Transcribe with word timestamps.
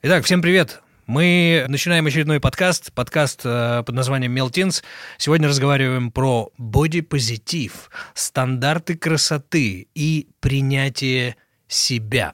Итак, 0.00 0.24
всем 0.24 0.40
привет. 0.40 0.80
Мы 1.08 1.66
начинаем 1.66 2.06
очередной 2.06 2.38
подкаст, 2.38 2.92
подкаст 2.92 3.40
э, 3.44 3.82
под 3.84 3.92
названием 3.96 4.30
Мелтинс. 4.30 4.84
Сегодня 5.16 5.48
разговариваем 5.48 6.12
про 6.12 6.52
бодипозитив, 6.56 7.90
стандарты 8.14 8.96
красоты 8.96 9.88
и 9.96 10.28
принятие 10.38 11.34
себя. 11.66 12.32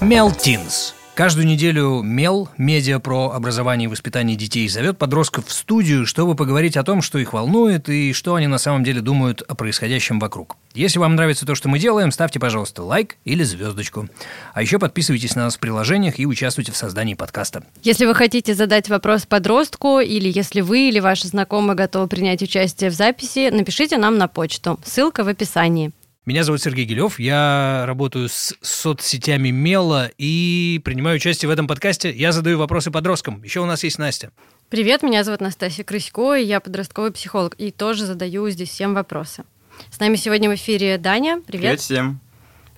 Мелтинс. 0.00 0.94
Каждую 1.18 1.48
неделю 1.48 2.00
МЕЛ, 2.04 2.48
медиа 2.58 3.00
про 3.00 3.32
образование 3.32 3.86
и 3.86 3.88
воспитание 3.88 4.36
детей, 4.36 4.68
зовет 4.68 4.98
подростков 4.98 5.48
в 5.48 5.52
студию, 5.52 6.06
чтобы 6.06 6.36
поговорить 6.36 6.76
о 6.76 6.84
том, 6.84 7.02
что 7.02 7.18
их 7.18 7.32
волнует 7.32 7.88
и 7.88 8.12
что 8.12 8.36
они 8.36 8.46
на 8.46 8.58
самом 8.58 8.84
деле 8.84 9.00
думают 9.00 9.42
о 9.42 9.56
происходящем 9.56 10.20
вокруг. 10.20 10.56
Если 10.74 11.00
вам 11.00 11.16
нравится 11.16 11.44
то, 11.44 11.56
что 11.56 11.68
мы 11.68 11.80
делаем, 11.80 12.12
ставьте, 12.12 12.38
пожалуйста, 12.38 12.84
лайк 12.84 13.16
или 13.24 13.42
звездочку. 13.42 14.08
А 14.54 14.62
еще 14.62 14.78
подписывайтесь 14.78 15.34
на 15.34 15.42
нас 15.42 15.56
в 15.56 15.58
приложениях 15.58 16.20
и 16.20 16.24
участвуйте 16.24 16.70
в 16.70 16.76
создании 16.76 17.14
подкаста. 17.14 17.64
Если 17.82 18.06
вы 18.06 18.14
хотите 18.14 18.54
задать 18.54 18.88
вопрос 18.88 19.26
подростку, 19.26 19.98
или 19.98 20.30
если 20.32 20.60
вы 20.60 20.88
или 20.88 21.00
ваши 21.00 21.26
знакомые 21.26 21.74
готовы 21.74 22.06
принять 22.06 22.42
участие 22.42 22.90
в 22.90 22.94
записи, 22.94 23.50
напишите 23.50 23.98
нам 23.98 24.18
на 24.18 24.28
почту. 24.28 24.78
Ссылка 24.84 25.24
в 25.24 25.28
описании. 25.28 25.90
Меня 26.28 26.44
зовут 26.44 26.60
Сергей 26.60 26.84
Гелев, 26.84 27.18
я 27.18 27.84
работаю 27.86 28.28
с 28.28 28.54
соцсетями 28.60 29.48
Мела 29.48 30.10
и 30.18 30.78
принимаю 30.84 31.16
участие 31.16 31.48
в 31.48 31.50
этом 31.50 31.66
подкасте. 31.66 32.10
Я 32.10 32.32
задаю 32.32 32.58
вопросы 32.58 32.90
подросткам. 32.90 33.42
Еще 33.42 33.60
у 33.60 33.64
нас 33.64 33.82
есть 33.82 33.98
Настя. 33.98 34.30
Привет, 34.68 35.02
меня 35.02 35.24
зовут 35.24 35.40
Настасья 35.40 35.84
Крысько, 35.84 36.34
и 36.34 36.44
я 36.44 36.60
подростковый 36.60 37.12
психолог, 37.12 37.54
и 37.56 37.70
тоже 37.70 38.04
задаю 38.04 38.46
здесь 38.50 38.68
всем 38.68 38.92
вопросы. 38.92 39.44
С 39.90 40.00
нами 40.00 40.16
сегодня 40.16 40.50
в 40.50 40.54
эфире 40.56 40.98
Даня. 40.98 41.40
Привет. 41.46 41.46
Привет 41.46 41.80
всем. 41.80 42.20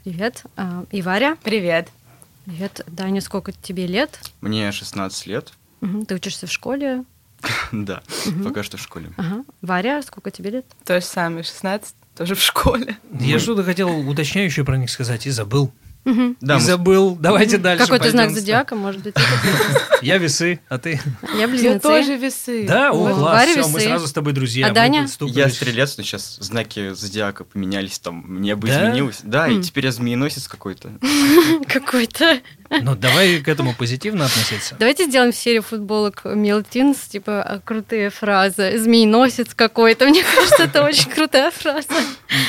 Привет. 0.05 0.45
А, 0.57 0.85
И 0.93 1.03
Варя. 1.03 1.37
Привет. 1.43 1.89
Привет. 2.45 2.83
Даня, 2.87 3.21
сколько 3.21 3.51
тебе 3.51 3.89
лет? 3.89 4.21
Мне 4.41 4.71
16 4.71 5.27
лет. 5.27 5.53
Мгм, 5.81 6.07
Ты 6.07 6.15
учишься 6.15 6.47
в 6.47 6.53
школе. 6.53 7.03
Да, 7.73 8.05
пока 8.45 8.63
что 8.63 8.77
в 8.77 8.81
школе. 8.81 9.11
Варя, 9.61 10.03
сколько 10.03 10.31
тебе 10.31 10.51
лет? 10.51 10.67
То 10.85 11.01
же 11.01 11.05
самое, 11.05 11.43
16, 11.43 11.97
тоже 12.21 12.35
в 12.35 12.43
школе. 12.43 12.99
Я 13.19 13.39
что-то 13.39 13.65
хотел 13.65 13.89
уточняющее 14.07 14.63
про 14.63 14.77
них 14.77 14.91
сказать 14.91 15.27
и 15.27 15.31
забыл. 15.31 15.73
Мгм. 16.05 16.37
Да, 16.43 16.57
и 16.57 16.59
мы 16.59 16.63
забыл. 16.63 17.17
Давайте 17.19 17.57
дальше. 17.57 17.83
Какой-то 17.85 18.11
знак 18.11 18.31
зодиака, 18.31 18.75
может 18.75 19.03
быть? 19.03 19.15
Я 20.03 20.19
весы, 20.19 20.61
а 20.69 20.77
ты? 20.77 21.01
Я 21.39 21.49
близнецы. 21.49 21.73
Я 21.73 21.79
тоже 21.81 22.17
весы. 22.17 22.67
Да, 22.67 22.91
о, 22.91 22.95
Вот. 22.95 23.15
класс, 23.15 23.49
все, 23.49 23.69
мы 23.69 23.81
сразу 23.81 24.07
с 24.07 24.13
тобой 24.13 24.35
друзья. 24.35 24.67
А 24.67 24.71
Даня? 24.73 25.07
я 25.29 25.49
стрелец, 25.49 25.97
но 25.97 26.05
сейчас 26.05 26.37
знаки 26.41 26.93
зодиака 26.93 27.45
поменялись, 27.45 27.99
там 27.99 28.43
небо 28.43 28.67
Да? 28.67 28.89
изменилось. 28.89 29.21
Да, 29.23 29.49
и 29.49 29.55
М. 29.57 29.63
теперь 29.63 29.87
я 29.87 29.93
змееносец 29.93 30.47
какой-то. 30.47 30.91
Какой-то. 31.69 32.41
Ну, 32.71 32.95
давай 32.95 33.41
к 33.41 33.49
этому 33.49 33.75
позитивно 33.75 34.27
относиться. 34.27 34.77
Давайте 34.79 35.07
сделаем 35.07 35.33
серию 35.33 35.63
футболок 35.63 36.23
Милтинс, 36.25 36.99
типа 37.09 37.43
а, 37.43 37.59
крутые 37.61 38.11
фразы. 38.11 38.79
Змееносец 38.79 39.55
какой-то. 39.55 40.07
Мне 40.07 40.23
кажется, 40.35 40.63
это 40.65 40.85
очень 40.85 41.11
крутая 41.11 41.51
фраза. 41.51 41.89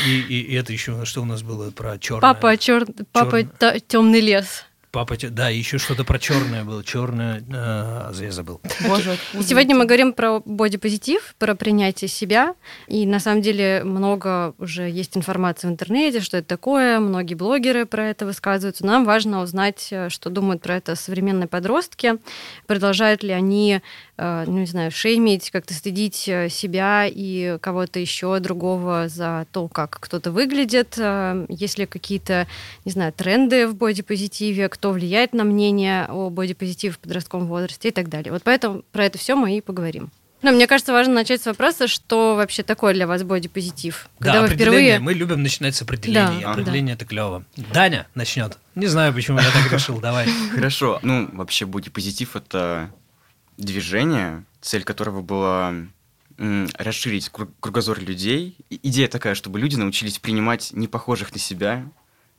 И, 0.08 0.20
и- 0.20 0.42
и 0.42 0.54
это 0.54 0.72
еще 0.74 1.04
что 1.06 1.22
у 1.22 1.26
нас 1.26 1.42
было 1.42 1.72
про 1.72 1.98
черное? 1.98 2.22
Папа 2.22 2.56
чер... 2.58 2.86
папа 3.12 3.44
темный 3.88 4.20
лес. 4.22 4.66
Папа, 4.92 5.16
да, 5.30 5.48
еще 5.48 5.78
что-то 5.78 6.04
про 6.04 6.20
черное 6.20 6.66
было. 6.66 6.84
Черное, 6.84 7.42
а, 7.54 8.12
я 8.14 8.32
забыл. 8.32 8.60
Боже, 8.86 9.18
сегодня 9.42 9.74
мы 9.74 9.86
говорим 9.86 10.12
про 10.12 10.42
бодипозитив, 10.44 11.34
про 11.40 11.56
принятие 11.56 12.10
себя. 12.10 12.56
И 12.88 13.06
на 13.06 13.22
самом 13.22 13.42
деле 13.42 13.84
много 13.86 14.54
уже 14.58 14.90
есть 14.90 15.16
информации 15.16 15.68
в 15.68 15.72
интернете, 15.72 16.20
что 16.20 16.36
это 16.38 16.48
такое. 16.50 17.00
Многие 17.00 17.36
блогеры 17.36 17.86
про 17.86 18.10
это 18.10 18.26
высказываются. 18.26 18.86
Нам 18.86 19.06
важно 19.06 19.42
узнать, 19.42 19.88
э, 19.92 20.10
что 20.10 20.30
думают 20.30 20.62
про 20.62 20.76
это 20.76 20.96
современные 20.96 21.48
подростки. 21.48 22.16
Продолжают 22.68 23.24
ли 23.24 23.32
они, 23.32 23.76
э, 23.76 23.80
ну 24.46 24.60
не 24.60 24.66
знаю, 24.66 24.92
шеймить, 24.92 25.50
как-то 25.52 25.74
стыдить 25.74 26.28
э, 26.28 26.50
себя 26.50 27.06
и 27.08 27.58
кого-то 27.60 28.00
еще 28.00 28.40
другого 28.40 29.08
за 29.08 29.48
то, 29.52 29.68
как 29.68 29.98
кто-то 30.00 30.32
выглядит. 30.32 30.96
Э, 30.98 31.46
Есть 31.50 31.80
ли 31.80 31.86
какие-то, 31.86 32.48
не 32.86 32.92
знаю, 32.92 33.14
тренды 33.14 33.68
в 33.68 33.76
бодипозитиве, 33.76 34.70
кто 34.70 34.92
влияет 34.92 35.34
на 35.34 35.44
мнение 35.44 36.06
о 36.08 36.30
бодипозитиве 36.30 36.94
в 36.94 37.00
подростковом 37.00 37.48
возрасте 37.48 37.90
и 37.90 37.92
так 37.92 38.10
далее. 38.10 38.32
Вот 38.32 38.44
поэтому 38.44 38.84
про 38.92 39.06
это 39.06 39.18
все 39.18 39.36
мы 39.36 39.58
и 39.58 39.62
поговорим. 39.62 40.12
Но 40.42 40.52
мне 40.52 40.66
кажется, 40.66 40.92
важно 40.92 41.14
начать 41.14 41.42
с 41.42 41.46
вопроса, 41.46 41.88
что 41.88 42.36
вообще 42.36 42.64
такое 42.64 42.94
для 42.96 43.06
вас 43.06 43.22
бодипозитив? 43.22 44.10
Да, 44.20 44.26
Когда 44.26 44.40
вы 44.40 44.46
определение. 44.48 44.80
впервые... 44.80 45.00
Мы 45.00 45.14
любим 45.14 45.44
начинать 45.44 45.76
с 45.76 45.82
определения. 45.84 46.42
Да, 46.42 46.52
определение 46.52 46.96
это 46.96 47.06
клево. 47.06 47.44
Даня 47.74 48.08
начнет. 48.16 48.58
Не 48.74 48.88
знаю, 48.88 49.14
почему 49.14 49.38
я 49.38 49.52
так 49.52 49.72
решил. 49.72 50.00
Давай. 50.00 50.28
Хорошо. 50.56 51.00
Ну, 51.04 51.30
вообще, 51.34 51.66
бодипозитив— 51.66 52.36
это 52.36 52.90
движение, 53.62 54.46
цель 54.62 54.84
которого 54.84 55.22
была 55.22 55.74
расширить 56.38 57.30
круг- 57.30 57.52
кругозор 57.60 58.00
людей. 58.00 58.58
Идея 58.70 59.08
такая, 59.08 59.36
чтобы 59.36 59.60
люди 59.60 59.76
научились 59.76 60.20
принимать 60.20 60.72
непохожих 60.74 61.32
на 61.34 61.40
себя. 61.40 61.86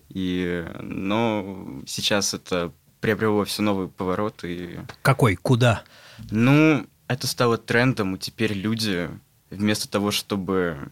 И, 0.08 0.66
но 0.80 1.82
сейчас 1.86 2.34
это 2.34 2.72
приобрело 3.00 3.44
все 3.44 3.62
новый 3.62 3.88
поворот, 3.88 4.44
и 4.44 4.80
Какой? 5.02 5.36
Куда? 5.36 5.84
Ну, 6.30 6.86
это 7.08 7.26
стало 7.26 7.58
трендом, 7.58 8.16
и 8.16 8.18
теперь 8.18 8.52
люди 8.52 9.08
вместо 9.50 9.88
того, 9.88 10.10
чтобы 10.10 10.90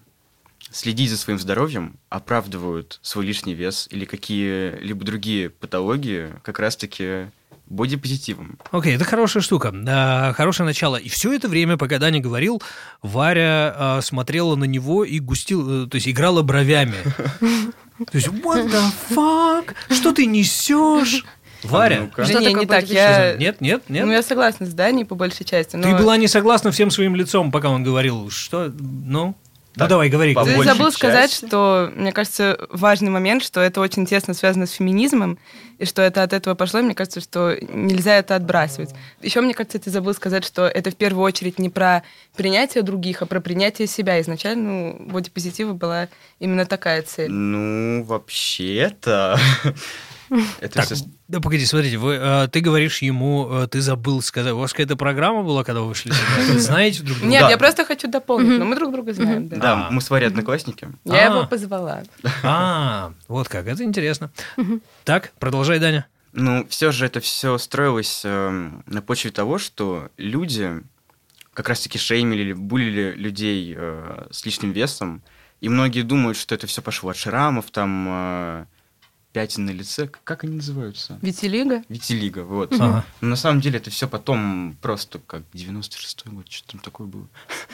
следить 0.71 1.11
за 1.11 1.17
своим 1.17 1.39
здоровьем, 1.39 1.97
оправдывают 2.09 2.99
свой 3.03 3.27
лишний 3.27 3.55
вес 3.55 3.89
или 3.91 4.05
какие-либо 4.05 5.05
другие 5.05 5.51
патологии 5.51 6.35
как 6.43 6.59
раз-таки 6.59 7.31
бодипозитивом. 7.71 8.59
Окей, 8.73 8.97
это 8.97 9.05
хорошая 9.05 9.43
штука, 9.43 9.73
а, 9.89 10.33
хорошее 10.35 10.67
начало. 10.67 10.97
И 10.97 11.09
все 11.09 11.33
это 11.33 11.49
время, 11.49 11.77
пока 11.77 11.99
Даня 11.99 12.21
говорил, 12.21 12.61
Варя 13.01 13.75
а, 13.75 14.01
смотрела 14.03 14.57
на 14.57 14.65
него 14.65 15.05
и 15.05 15.21
густил, 15.21 15.85
э, 15.85 15.87
то 15.87 15.95
есть 15.95 16.09
играла 16.09 16.43
бровями. 16.43 16.97
То 18.11 18.17
есть, 18.17 18.29
what 18.29 18.71
the 18.71 18.83
fuck? 19.11 19.75
Что 19.91 20.13
ты 20.13 20.27
несешь? 20.27 21.25
Варя, 21.63 22.01
ну-ка. 22.01 22.25
Что 22.25 22.35
Да 22.35 22.41
не, 22.41 22.47
такое 22.47 22.61
не 22.61 22.67
так, 22.67 22.85
я... 22.89 23.37
нет, 23.37 23.61
нет, 23.61 23.83
нет. 23.89 24.07
Ну, 24.07 24.13
я 24.13 24.23
согласна 24.23 24.67
с 24.67 24.73
Даней 24.73 25.05
по 25.05 25.15
большей 25.15 25.45
части, 25.45 25.77
но... 25.77 25.83
Ты 25.83 25.97
была 25.97 26.17
не 26.17 26.27
согласна 26.27 26.71
всем 26.73 26.91
своим 26.91 27.15
лицом, 27.15 27.53
пока 27.53 27.69
он 27.69 27.85
говорил. 27.85 28.31
Что? 28.31 28.73
Ну? 28.79 29.37
Ну 29.77 29.87
давай, 29.87 30.09
говори. 30.09 30.35
по 30.35 30.45
Ты 30.45 30.63
забыл 30.65 30.91
сказать, 30.91 31.31
части. 31.31 31.47
что, 31.47 31.93
мне 31.95 32.13
кажется, 32.13 32.59
важный 32.71 33.11
момент, 33.11 33.45
что 33.45 33.61
это 33.61 33.81
очень 33.81 34.05
тесно 34.05 34.35
связано 34.35 34.67
с 34.67 34.73
феминизмом, 34.73 35.39
и 35.79 35.85
что 35.85 36.03
это 36.03 36.23
от 36.23 36.33
этого 36.33 36.55
пошло, 36.55 36.81
и 36.81 36.83
мне 36.83 36.95
кажется, 36.95 37.21
что 37.21 37.57
нельзя 37.73 38.17
это 38.17 38.35
отбрасывать. 38.35 38.91
Еще, 39.23 39.41
мне 39.41 39.55
кажется, 39.55 39.79
ты 39.79 39.91
забыл 39.91 40.13
сказать, 40.13 40.45
что 40.45 40.67
это 40.67 40.91
в 40.91 40.97
первую 40.97 41.25
очередь 41.25 41.59
не 41.59 41.71
про 41.71 42.03
принятие 42.37 42.83
других, 42.83 43.23
а 43.23 43.27
про 43.27 43.41
принятие 43.41 43.87
себя. 43.87 44.21
Изначально 44.21 44.71
ну, 44.71 44.97
у 44.99 45.13
бодипозитива 45.13 45.73
была 45.73 46.09
именно 46.41 46.67
такая 46.67 47.03
цель. 47.03 47.31
Ну, 47.31 48.03
вообще-то... 48.05 49.39
Это 50.61 50.75
Так, 50.75 50.85
всё- 50.87 51.05
да 51.29 51.41
погоди, 51.41 51.67
смотрите, 51.67 51.99
вы, 51.99 52.15
э, 52.15 52.49
ты 52.49 52.61
говоришь 52.61 53.03
ему, 53.03 53.49
э, 53.51 53.67
ты 53.69 53.81
забыл 53.81 54.23
сказать, 54.23 54.53
у 54.53 54.59
вас 54.59 54.73
какая-то 54.73 54.97
программа 54.97 55.43
была, 55.43 55.65
когда 55.65 55.81
вы? 55.83 55.93
Вы 56.49 56.59
знаете 56.59 57.03
друг 57.03 57.19
друга? 57.19 57.31
Нет, 57.31 57.43
Да. 57.43 57.51
я 57.51 57.59
просто 57.59 57.85
хочу 57.85 58.09
дополнить, 58.09 58.59
но 58.59 58.65
мы 58.65 58.77
друг 58.77 58.93
друга 58.93 59.13
знаем. 59.13 59.49
да. 59.49 59.57
Да, 59.57 59.87
А. 59.89 59.91
мы 59.91 60.01
с 60.01 60.09
Варей 60.11 60.29
одноклассники. 60.29 60.89
Я 61.05 61.27
А. 61.29 61.31
его 61.37 61.47
позвала. 61.47 62.03
А, 62.43 63.13
вот 63.29 63.49
как, 63.49 63.67
это 63.67 63.83
интересно. 63.85 64.31
Так, 65.05 65.33
продолжай, 65.39 65.79
Даня. 65.79 66.07
Ну, 66.33 66.65
все 66.69 66.93
же 66.93 67.07
это 67.07 67.19
все 67.19 67.59
строилось 67.59 68.23
эм, 68.25 68.85
на 68.87 69.03
почве 69.03 69.33
того, 69.33 69.59
что 69.59 70.11
люди 70.17 70.81
как 71.55 71.69
раз-таки 71.69 71.99
шеймили 71.99 72.43
или 72.43 72.53
булили 72.53 73.13
людей 73.17 73.75
э, 73.77 74.27
с 74.31 74.47
лишним 74.47 74.71
весом, 74.71 75.23
и 75.60 75.69
многие 75.69 76.03
думают, 76.03 76.39
что 76.39 76.54
это 76.54 76.69
все 76.69 76.83
пошло 76.83 77.10
от 77.10 77.16
шрамов, 77.16 77.72
там 77.72 78.07
э, 78.09 78.65
пятен 79.32 79.65
на 79.66 79.71
лице, 79.71 80.09
как 80.24 80.44
они 80.44 80.56
называются? 80.56 81.18
Витилиго? 81.22 81.82
Витилиго, 81.88 82.41
вот. 82.44 82.72
Ага. 82.74 83.04
Но 83.21 83.28
на 83.28 83.36
самом 83.36 83.60
деле 83.60 83.78
это 83.78 83.91
все 83.91 84.09
потом 84.09 84.77
просто 84.82 85.21
как 85.24 85.42
96-й 85.54 86.30
год, 86.30 86.50
что 86.50 86.72
там 86.72 86.80
такое 86.80 87.06
было. 87.06 87.27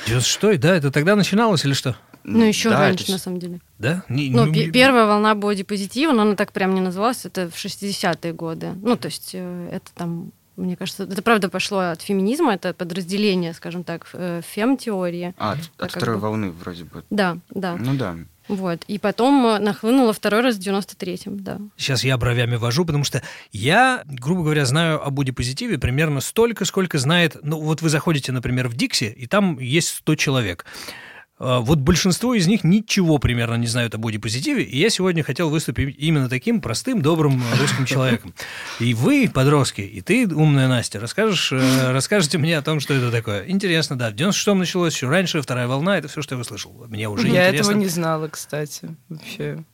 96-й, 0.06 0.58
да, 0.58 0.76
это 0.76 0.90
тогда 0.90 1.16
начиналось 1.16 1.64
или 1.64 1.72
что? 1.72 1.96
Ну, 2.24 2.42
еще 2.44 2.70
да, 2.70 2.80
раньше, 2.80 3.04
это 3.04 3.12
на 3.12 3.18
самом 3.18 3.38
деле. 3.38 3.60
Да? 3.78 4.02
Не- 4.08 4.30
Ну, 4.30 4.46
не- 4.46 4.64
пе- 4.66 4.70
первая 4.72 5.06
волна 5.06 5.34
бодипозитива, 5.34 6.12
но 6.12 6.22
она 6.22 6.34
так 6.34 6.52
прям 6.52 6.74
не 6.74 6.80
называлась, 6.80 7.24
это 7.24 7.48
в 7.48 7.54
60-е 7.54 8.32
годы. 8.32 8.72
Ну, 8.82 8.96
то 8.96 9.06
есть 9.06 9.30
э, 9.32 9.68
это 9.72 9.90
там, 9.94 10.32
мне 10.56 10.76
кажется, 10.76 11.04
это 11.04 11.22
правда 11.22 11.48
пошло 11.48 11.78
от 11.78 12.02
феминизма, 12.02 12.54
это 12.54 12.72
подразделение, 12.74 13.52
скажем 13.52 13.84
так, 13.84 14.08
э, 14.12 14.40
фем-теории. 14.46 15.34
А, 15.38 15.52
от, 15.52 15.58
от 15.78 15.90
второй 15.90 16.16
бы- 16.16 16.22
волны 16.22 16.50
вроде 16.50 16.84
бы. 16.84 17.04
Да, 17.10 17.38
да. 17.50 17.76
Ну 17.76 17.94
да. 17.94 18.16
Вот. 18.48 18.84
И 18.86 18.98
потом 18.98 19.44
э, 19.46 19.58
нахлынуло 19.58 20.12
второй 20.12 20.40
раз 20.42 20.56
в 20.56 20.60
93-м, 20.60 21.40
да. 21.40 21.58
Сейчас 21.76 22.04
я 22.04 22.16
бровями 22.16 22.56
вожу, 22.56 22.84
потому 22.84 23.04
что 23.04 23.22
я, 23.52 24.02
грубо 24.06 24.42
говоря, 24.44 24.64
знаю 24.64 25.04
о 25.04 25.10
бодипозитиве 25.10 25.78
примерно 25.78 26.20
столько, 26.20 26.64
сколько 26.64 26.98
знает... 26.98 27.36
Ну, 27.42 27.60
вот 27.60 27.82
вы 27.82 27.88
заходите, 27.88 28.32
например, 28.32 28.68
в 28.68 28.74
Дикси, 28.74 29.14
и 29.16 29.26
там 29.26 29.58
есть 29.58 29.88
100 29.88 30.14
человек. 30.16 30.64
А, 31.38 31.60
вот 31.60 31.78
большинство 31.78 32.34
из 32.34 32.46
них 32.46 32.64
ничего 32.64 33.18
примерно 33.18 33.56
не 33.56 33.66
знают 33.66 33.94
о 33.94 33.98
бодипозитиве, 33.98 34.62
и 34.62 34.78
я 34.78 34.88
сегодня 34.88 35.22
хотел 35.22 35.50
выступить 35.50 35.94
именно 35.98 36.28
таким 36.28 36.60
простым, 36.60 37.02
добрым 37.02 37.42
русским 37.60 37.84
человеком. 37.86 38.34
И 38.80 38.94
вы, 38.94 39.30
подростки, 39.32 39.82
и 39.82 40.00
ты, 40.00 40.26
умная 40.26 40.68
Настя, 40.68 40.98
расскажешь, 40.98 41.52
э, 41.52 41.92
расскажете 41.92 42.38
мне 42.38 42.56
о 42.56 42.62
том, 42.62 42.80
что 42.80 42.94
это 42.94 43.10
такое. 43.10 43.46
Интересно, 43.48 43.98
да, 43.98 44.10
в 44.10 44.14
96-м 44.14 44.58
началось, 44.58 44.94
еще 44.94 45.08
раньше, 45.08 45.42
вторая 45.42 45.66
волна, 45.66 45.98
это 45.98 46.08
все, 46.08 46.22
что 46.22 46.34
я 46.34 46.40
услышал. 46.40 46.86
Мне 46.88 47.08
уже 47.08 47.28
Я 47.28 47.48
интересно. 47.48 47.70
этого 47.70 47.80
не 47.82 47.88
знала, 47.88 48.28
кстати, 48.28 48.96
вообще. 49.08 49.64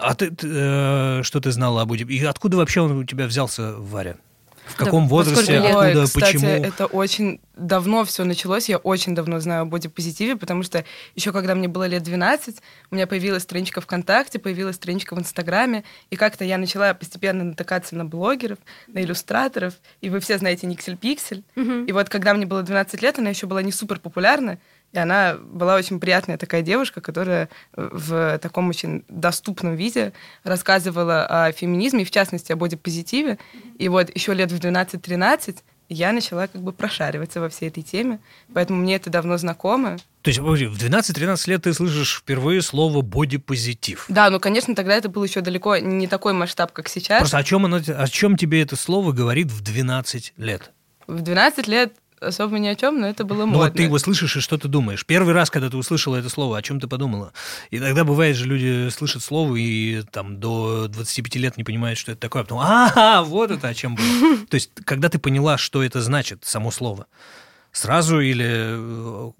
А 0.00 0.14
ты, 0.14 0.30
ты, 0.30 0.46
э, 0.48 1.20
что 1.24 1.40
ты 1.40 1.50
знала 1.50 1.82
о 1.82 1.84
бодипозитиве? 1.84 2.26
И 2.26 2.28
откуда 2.28 2.58
вообще 2.58 2.80
он 2.80 2.92
у 2.92 3.04
тебя 3.04 3.26
взялся, 3.26 3.74
Варя? 3.76 4.16
В 4.66 4.76
каком 4.76 5.04
Да, 5.04 5.10
во 5.10 5.16
возрасте, 5.16 5.52
лет? 5.52 5.64
откуда, 5.64 6.00
Ой, 6.00 6.04
кстати, 6.06 6.32
почему? 6.34 6.46
это 6.48 6.86
очень 6.86 7.40
давно 7.56 8.04
все 8.04 8.24
началось. 8.24 8.68
Я 8.68 8.78
очень 8.78 9.14
давно 9.14 9.40
знаю 9.40 9.62
о 9.62 9.64
бодипозитиве, 9.64 10.36
потому 10.36 10.62
что 10.62 10.84
еще 11.14 11.32
когда 11.32 11.54
мне 11.54 11.68
было 11.68 11.84
лет 11.86 12.02
12, 12.02 12.56
у 12.90 12.94
меня 12.94 13.06
появилась 13.06 13.42
страничка 13.42 13.80
ВКонтакте, 13.80 14.38
появилась 14.38 14.76
страничка 14.76 15.14
в 15.14 15.18
Инстаграме, 15.18 15.84
и 16.10 16.16
как-то 16.16 16.44
я 16.44 16.58
начала 16.58 16.94
постепенно 16.94 17.44
натыкаться 17.44 17.96
на 17.96 18.04
блогеров, 18.04 18.58
на 18.86 19.02
иллюстраторов, 19.02 19.74
и 20.00 20.08
вы 20.08 20.20
все 20.20 20.38
знаете 20.38 20.66
Никсель 20.66 20.96
Пиксель. 20.96 21.42
Мгм. 21.56 21.84
И 21.86 21.92
вот 21.92 22.08
когда 22.08 22.32
мне 22.32 22.46
было 22.46 22.62
12 22.62 23.02
лет, 23.02 23.18
она 23.18 23.30
еще 23.30 23.46
была 23.46 23.62
не 23.62 23.72
супер 23.72 23.98
популярна, 24.00 24.58
и 24.92 24.98
она 24.98 25.36
была 25.36 25.76
очень 25.76 26.00
приятная 26.00 26.36
такая 26.36 26.62
девушка, 26.62 27.00
которая 27.00 27.48
в 27.74 28.38
таком 28.38 28.68
очень 28.68 29.04
доступном 29.08 29.74
виде 29.74 30.12
рассказывала 30.44 31.24
о 31.26 31.52
феминизме, 31.52 32.04
в 32.04 32.10
частности 32.10 32.52
о 32.52 32.56
бодипозитиве. 32.56 33.38
И 33.78 33.88
вот 33.88 34.14
еще 34.14 34.34
лет 34.34 34.52
в 34.52 34.56
12-13 34.56 35.58
я 35.88 36.12
начала 36.12 36.46
как 36.46 36.62
бы 36.62 36.72
прошариваться 36.72 37.40
во 37.40 37.48
всей 37.48 37.68
этой 37.68 37.82
теме, 37.82 38.18
поэтому 38.54 38.80
мне 38.80 38.96
это 38.96 39.10
давно 39.10 39.36
знакомо. 39.36 39.98
То 40.22 40.28
есть, 40.28 40.40
в 40.40 40.52
12-13 40.52 41.50
лет 41.50 41.62
ты 41.64 41.74
слышишь 41.74 42.18
впервые 42.18 42.62
слово 42.62 43.02
бодипозитив. 43.02 44.06
Да, 44.08 44.30
ну, 44.30 44.40
конечно, 44.40 44.74
тогда 44.74 44.94
это 44.94 45.08
был 45.08 45.24
еще 45.24 45.40
далеко 45.40 45.76
не 45.78 46.06
такой 46.06 46.32
масштаб, 46.32 46.72
как 46.72 46.88
сейчас. 46.88 47.18
Просто 47.18 47.38
о 47.38 47.44
чем, 47.44 47.66
оно, 47.66 47.76
о 47.76 48.08
чем 48.08 48.36
тебе 48.36 48.62
это 48.62 48.76
слово 48.76 49.12
говорит 49.12 49.50
в 49.50 49.60
12 49.62 50.34
лет? 50.36 50.70
В 51.06 51.20
12 51.20 51.66
лет 51.66 51.94
особо 52.22 52.58
ни 52.58 52.68
о 52.68 52.74
чем, 52.76 53.00
но 53.00 53.06
это 53.08 53.24
было 53.24 53.40
Ну 53.40 53.46
модно. 53.46 53.64
вот 53.64 53.74
ты 53.74 53.82
его 53.82 53.98
слышишь, 53.98 54.36
и 54.36 54.40
что 54.40 54.56
ты 54.58 54.68
думаешь? 54.68 55.04
Первый 55.04 55.34
раз, 55.34 55.50
когда 55.50 55.68
ты 55.68 55.76
услышала 55.76 56.16
это 56.16 56.28
слово, 56.28 56.58
о 56.58 56.62
чем 56.62 56.80
ты 56.80 56.86
подумала? 56.86 57.32
Иногда 57.70 58.04
бывает 58.04 58.36
же, 58.36 58.46
люди 58.46 58.88
слышат 58.90 59.22
слово 59.22 59.56
и 59.56 60.02
там 60.10 60.38
до 60.40 60.88
25 60.88 61.36
лет 61.36 61.56
не 61.56 61.64
понимают, 61.64 61.98
что 61.98 62.12
это 62.12 62.20
такое, 62.20 62.42
а 62.42 62.44
потом, 62.44 62.58
а, 62.62 63.22
вот 63.22 63.50
это 63.50 63.68
о 63.68 63.74
чем 63.74 63.96
было. 63.96 64.36
То 64.50 64.54
есть, 64.54 64.70
когда 64.84 65.08
ты 65.08 65.18
поняла, 65.18 65.58
что 65.58 65.82
это 65.82 66.00
значит, 66.00 66.44
само 66.44 66.70
слово, 66.70 67.06
сразу 67.72 68.20
или 68.20 68.46
э, 68.48 69.30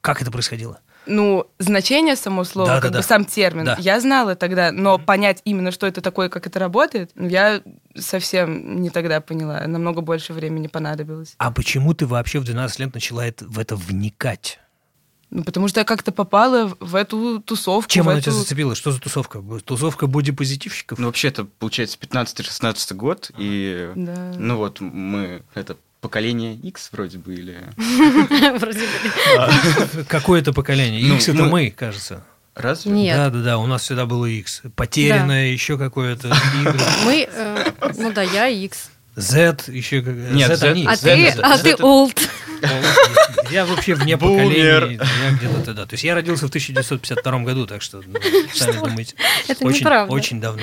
как 0.00 0.22
это 0.22 0.30
происходило? 0.30 0.80
Ну, 1.06 1.46
значение 1.58 2.14
само 2.14 2.44
слова, 2.44 2.74
Да, 2.76 2.80
как 2.80 2.90
да, 2.92 2.98
бы 2.98 3.02
да. 3.02 3.08
сам 3.08 3.24
термин, 3.24 3.64
Да. 3.64 3.76
я 3.80 4.00
знала 4.00 4.34
тогда, 4.36 4.70
но 4.70 4.98
понять 4.98 5.40
именно, 5.44 5.70
что 5.72 5.86
это 5.86 6.00
такое, 6.02 6.28
как 6.28 6.46
это 6.46 6.58
работает, 6.58 7.10
ну, 7.14 7.26
я 7.28 7.62
совсем 7.96 8.80
не 8.82 8.90
тогда 8.90 9.20
поняла. 9.20 9.66
Намного 9.66 10.02
больше 10.02 10.32
времени 10.32 10.66
понадобилось. 10.66 11.34
А 11.38 11.50
почему 11.50 11.94
ты 11.94 12.06
вообще 12.06 12.38
в 12.38 12.44
12 12.44 12.78
лет 12.80 12.94
начала 12.94 13.26
это- 13.26 13.46
в 13.46 13.58
это 13.58 13.76
вникать? 13.76 14.58
Ну, 15.30 15.44
потому 15.44 15.68
что 15.68 15.78
я 15.80 15.84
как-то 15.84 16.10
попала 16.12 16.72
в- 16.80 16.96
эту 16.96 17.40
тусовку. 17.40 17.88
Чем 17.88 18.08
она 18.08 18.18
эту... 18.18 18.24
тебя 18.30 18.32
зацепила? 18.32 18.74
Что 18.74 18.90
за 18.90 19.00
тусовка? 19.00 19.40
Тусовка 19.64 20.06
бодипозитивщиков? 20.08 20.98
Ну, 20.98 21.06
вообще, 21.06 21.28
это, 21.28 21.44
получается, 21.44 21.98
15-16 22.00 22.94
год, 22.94 23.30
и, 23.38 23.92
Да. 23.94 24.32
ну 24.36 24.56
вот, 24.56 24.80
мы, 24.80 25.42
это 25.54 25.76
поколение 26.00 26.54
X 26.56 26.88
вроде 26.92 27.18
бы, 27.18 27.34
или... 27.34 27.56
Вроде 28.58 28.80
бы. 28.80 30.04
Какое-то 30.08 30.52
поколение? 30.52 31.06
Ну, 31.06 31.16
X 31.16 31.28
это 31.28 31.38
мы- 31.44 31.48
мы, 31.50 31.70
кажется. 31.70 32.24
Разве? 32.54 32.92
Нет. 32.92 33.16
Да, 33.16 33.30
да, 33.30 33.38
да, 33.42 33.58
у 33.58 33.66
нас 33.66 33.82
всегда 33.82 34.06
было 34.06 34.26
X. 34.26 34.62
Потерянное, 34.76 35.46
еще 35.46 35.78
какое-то. 35.78 36.34
Мы, 37.04 37.26
э, 37.32 37.72
ну 37.96 38.12
да, 38.12 38.22
я 38.22 38.48
X. 38.48 38.90
Z 39.16 39.56
еще 39.68 40.02
как 40.02 40.14
Нет, 40.14 40.58
Z 40.58 40.68
они. 40.70 40.84
А 40.86 40.96
Z 40.96 41.14
ты, 41.14 41.28
а 41.40 41.56
Z 41.56 41.62
ты 41.76 41.82
old. 41.82 42.18
Я 43.50 43.66
вообще 43.66 43.94
вне 43.94 44.16
поколения. 44.18 45.00
Я 45.24 45.30
где-то 45.32 45.62
тогда. 45.64 45.86
То 45.86 45.94
есть 45.94 46.04
я 46.04 46.14
родился 46.14 46.46
в 46.46 46.48
1952 46.48 47.38
году, 47.40 47.66
так 47.66 47.82
что 47.82 48.02
ну, 48.06 48.18
сами 48.54 48.78
думаете. 48.78 49.14
Это 49.48 49.64
Очень, 49.64 49.80
неправда. 49.80 50.12
очень 50.12 50.40
давно. 50.40 50.62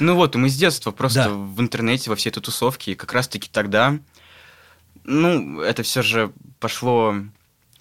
Ну 0.00 0.14
вот, 0.14 0.34
и 0.34 0.38
мы 0.38 0.48
с 0.48 0.56
детства 0.56 0.90
просто 0.90 1.24
Да. 1.24 1.30
в 1.30 1.60
интернете, 1.60 2.10
во 2.10 2.16
всей 2.16 2.30
этой 2.30 2.40
тусовке, 2.40 2.92
и 2.92 2.94
как 2.94 3.12
раз-таки 3.12 3.48
тогда, 3.50 3.98
ну, 5.06 5.60
это 5.60 5.82
все 5.82 6.02
же 6.02 6.32
пошло, 6.60 7.14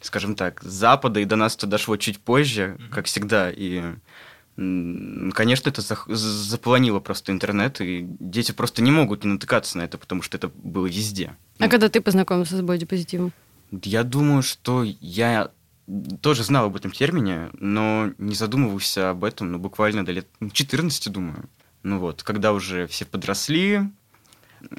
скажем 0.02 0.36
так, 0.36 0.62
с 0.64 0.68
запада, 0.68 1.20
и 1.20 1.26
до 1.26 1.36
нас 1.36 1.56
это 1.56 1.68
дошло 1.68 1.98
чуть 1.98 2.20
позже, 2.20 2.78
как 2.92 3.06
всегда, 3.06 3.52
и, 3.52 3.82
конечно, 4.56 5.70
это 5.70 5.82
зах- 5.82 6.14
заполонило 6.14 7.00
просто 7.00 7.32
интернет, 7.32 7.82
и 7.82 8.06
дети 8.20 8.52
просто 8.52 8.82
не 8.82 8.92
могут 8.92 9.24
не 9.24 9.32
натыкаться 9.32 9.78
на 9.78 9.84
это, 9.84 9.98
потому 9.98 10.22
что 10.22 10.38
это 10.38 10.50
было 10.50 10.88
везде. 10.88 11.36
А 11.60 11.68
когда 11.68 11.90
ты 11.90 12.02
познакомился 12.02 12.58
с 12.58 12.62
бодипозитивом? 12.62 13.32
Я 13.72 14.04
думаю, 14.04 14.44
что 14.44 14.84
я 14.84 15.52
тоже 16.22 16.44
знал 16.44 16.66
об 16.66 16.76
этом 16.76 16.92
термине, 16.92 17.50
но 17.60 18.12
не 18.18 18.36
задумывался 18.36 19.10
об 19.10 19.24
этом, 19.24 19.52
ну, 19.52 19.60
буквально 19.60 20.06
до 20.06 20.12
лет 20.12 20.28
14, 20.52 21.12
думаю. 21.12 21.50
Ну 21.84 22.00
вот, 22.00 22.24
когда 22.24 22.54
уже 22.54 22.88
все 22.88 23.06
подросли, 23.06 23.82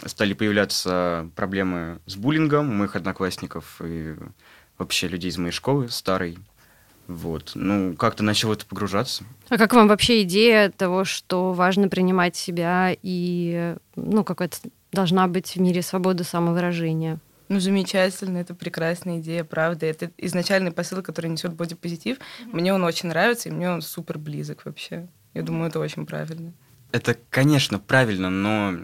стали 0.06 0.32
появляться 0.34 1.30
проблемы 1.34 2.00
с 2.06 2.16
буллингом 2.16 2.70
у 2.70 2.74
моих 2.74 2.96
одноклассников 2.96 3.80
и 3.84 4.14
вообще 4.78 5.08
людей 5.08 5.30
из 5.30 5.38
моей 5.38 5.52
школы 5.52 5.88
старой. 5.88 6.38
Вот, 7.06 7.52
ну, 7.54 7.94
как-то 7.94 8.24
начал 8.24 8.52
это 8.52 8.66
погружаться. 8.66 9.24
А 9.48 9.58
как 9.58 9.74
вам 9.74 9.86
вообще 9.86 10.22
идея 10.22 10.70
того, 10.70 11.04
что 11.04 11.52
важно 11.52 11.88
принимать 11.88 12.34
себя 12.34 12.96
и, 13.00 13.76
ну, 13.94 14.24
какая-то 14.24 14.56
должна 14.90 15.28
быть 15.28 15.54
в 15.54 15.60
мире 15.60 15.82
свобода 15.82 16.24
самовыражения? 16.24 17.20
Ну, 17.48 17.60
замечательно, 17.60 18.38
это 18.38 18.54
прекрасная 18.54 19.20
идея, 19.20 19.44
правда. 19.44 19.86
Это 19.86 20.10
изначальный 20.18 20.72
посыл, 20.72 21.00
который 21.00 21.30
несет 21.30 21.52
бодипозитив. 21.52 22.18
Мне 22.46 22.74
он 22.74 22.82
очень 22.82 23.08
нравится, 23.08 23.48
и 23.48 23.52
мне 23.52 23.70
он 23.70 23.82
супер 23.82 24.18
близок 24.18 24.64
вообще. 24.64 25.06
Я 25.32 25.42
думаю, 25.42 25.68
это 25.68 25.78
очень 25.78 26.06
правильно. 26.06 26.52
Это, 26.90 27.16
конечно, 27.30 27.78
правильно, 27.78 28.30
но 28.30 28.74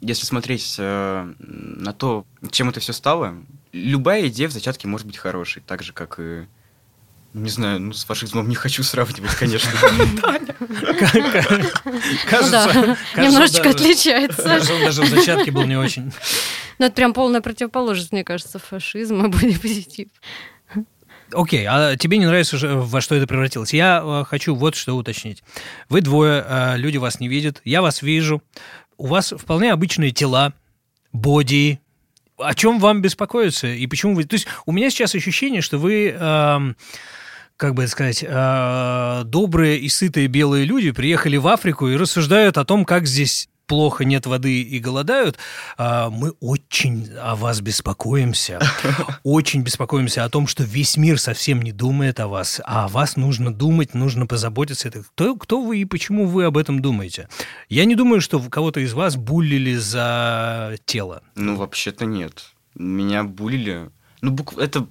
если 0.00 0.24
смотреть 0.24 0.76
э, 0.78 1.32
на 1.38 1.92
то, 1.92 2.24
чем 2.50 2.68
это 2.68 2.80
все 2.80 2.92
стало, 2.92 3.34
любая 3.72 4.28
идея 4.28 4.48
в 4.48 4.52
зачатке 4.52 4.88
может 4.88 5.06
быть 5.06 5.16
хорошей, 5.16 5.62
так 5.66 5.82
же, 5.82 5.92
как 5.92 6.18
и 6.18 6.46
не 7.34 7.50
знаю, 7.50 7.80
ну, 7.80 7.92
с 7.92 8.04
фашизмом 8.04 8.48
не 8.48 8.54
хочу 8.54 8.82
сравнивать, 8.82 9.34
конечно. 9.34 9.70
Ну 12.30 12.50
да, 12.50 12.96
немножечко 13.16 13.70
отличается. 13.70 14.42
Кажется, 14.42 14.74
он 14.74 14.80
даже 14.80 15.02
в 15.02 15.08
зачатке 15.08 15.50
был 15.50 15.64
не 15.64 15.76
очень. 15.76 16.12
Ну, 16.78 16.86
это 16.86 16.94
прям 16.94 17.12
полная 17.12 17.40
противоположность, 17.40 18.12
мне 18.12 18.24
кажется, 18.24 18.58
фашизма, 18.58 19.28
бодипозитив. 19.28 20.08
Окей, 21.32 21.66
а 21.68 21.96
тебе 21.96 22.16
не 22.18 22.26
нравится, 22.26 22.56
во 22.56 23.00
что 23.00 23.14
это 23.14 23.26
превратилось? 23.26 23.74
Я 23.74 24.02
э, 24.02 24.24
хочу 24.24 24.54
вот 24.54 24.74
что 24.74 24.94
уточнить. 24.94 25.42
Вы 25.90 26.00
двое, 26.00 26.44
э, 26.48 26.76
люди 26.78 26.96
вас 26.96 27.20
не 27.20 27.28
видят, 27.28 27.60
я 27.64 27.82
вас 27.82 28.00
вижу. 28.00 28.42
У 28.98 29.06
вас 29.06 29.32
вполне 29.36 29.72
обычные 29.72 30.10
тела, 30.10 30.52
боди. 31.12 31.80
О 32.36 32.54
чем 32.54 32.78
вам 32.78 33.00
беспокоиться 33.00 33.68
и 33.68 33.86
почему 33.86 34.14
вы... 34.14 34.24
То 34.24 34.34
есть 34.34 34.46
у 34.66 34.72
меня 34.72 34.90
сейчас 34.90 35.14
ощущение, 35.14 35.62
что 35.62 35.78
вы... 35.78 36.08
эм, 36.10 36.76
как 37.56 37.74
бы 37.74 37.82
это 37.82 37.90
сказать, 37.92 38.24
э, 38.26 39.22
добрые 39.24 39.78
и 39.78 39.88
сытые 39.88 40.28
белые 40.28 40.64
люди 40.64 40.92
приехали 40.92 41.36
в 41.36 41.48
Африку 41.48 41.88
и 41.88 41.96
рассуждают 41.96 42.56
о 42.56 42.64
том, 42.64 42.84
как 42.84 43.06
здесь 43.06 43.48
плохо, 43.68 44.04
нет 44.04 44.26
воды 44.26 44.62
и 44.62 44.80
голодают, 44.80 45.38
а, 45.76 46.10
мы 46.10 46.30
очень 46.40 47.08
о 47.20 47.36
вас 47.36 47.60
беспокоимся. 47.60 48.58
Очень 49.22 49.62
беспокоимся 49.62 50.24
о 50.24 50.28
том, 50.28 50.46
что 50.46 50.64
весь 50.64 50.96
мир 50.96 51.20
совсем 51.20 51.60
не 51.62 51.70
думает 51.70 52.18
о 52.18 52.28
вас, 52.28 52.60
а 52.64 52.86
о 52.86 52.88
вас 52.88 53.16
нужно 53.16 53.52
думать, 53.52 53.94
нужно 53.94 54.26
позаботиться. 54.26 54.88
Это 54.88 55.02
кто, 55.02 55.36
кто 55.36 55.60
вы 55.60 55.78
и 55.78 55.84
почему 55.84 56.26
вы 56.26 56.44
об 56.44 56.56
этом 56.56 56.80
думаете? 56.80 57.28
Я 57.68 57.84
не 57.84 57.94
думаю, 57.94 58.20
что 58.20 58.40
кого-то 58.40 58.80
из 58.80 58.94
вас 58.94 59.16
буллили 59.16 59.76
за 59.76 60.76
тело. 60.86 61.22
Ну, 61.34 61.56
вообще-то 61.56 62.06
нет. 62.06 62.52
Меня 62.74 63.22
булили. 63.24 63.90
Ну, 64.22 64.30
букв... 64.30 64.56
это 64.56 64.86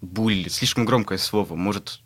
булили, 0.00 0.48
слишком 0.48 0.86
громкое 0.86 1.18
слово. 1.18 1.54
Может... 1.54 2.00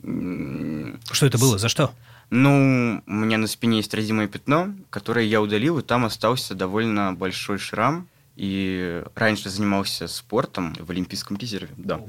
Что 0.00 1.26
это 1.26 1.38
было? 1.38 1.58
За 1.58 1.68
что? 1.68 1.92
Ну, 2.30 3.02
у 3.06 3.12
меня 3.12 3.38
на 3.38 3.46
спине 3.46 3.78
есть 3.78 3.92
родимое 3.92 4.28
пятно, 4.28 4.74
которое 4.88 5.24
я 5.26 5.42
удалил, 5.42 5.78
и 5.78 5.82
там 5.82 6.04
остался 6.04 6.54
довольно 6.54 7.12
большой 7.12 7.58
шрам. 7.58 8.08
И 8.36 9.02
раньше 9.16 9.50
занимался 9.50 10.08
спортом 10.08 10.74
в 10.78 10.90
Олимпийском 10.90 11.36
резерве, 11.36 11.74
да. 11.76 12.00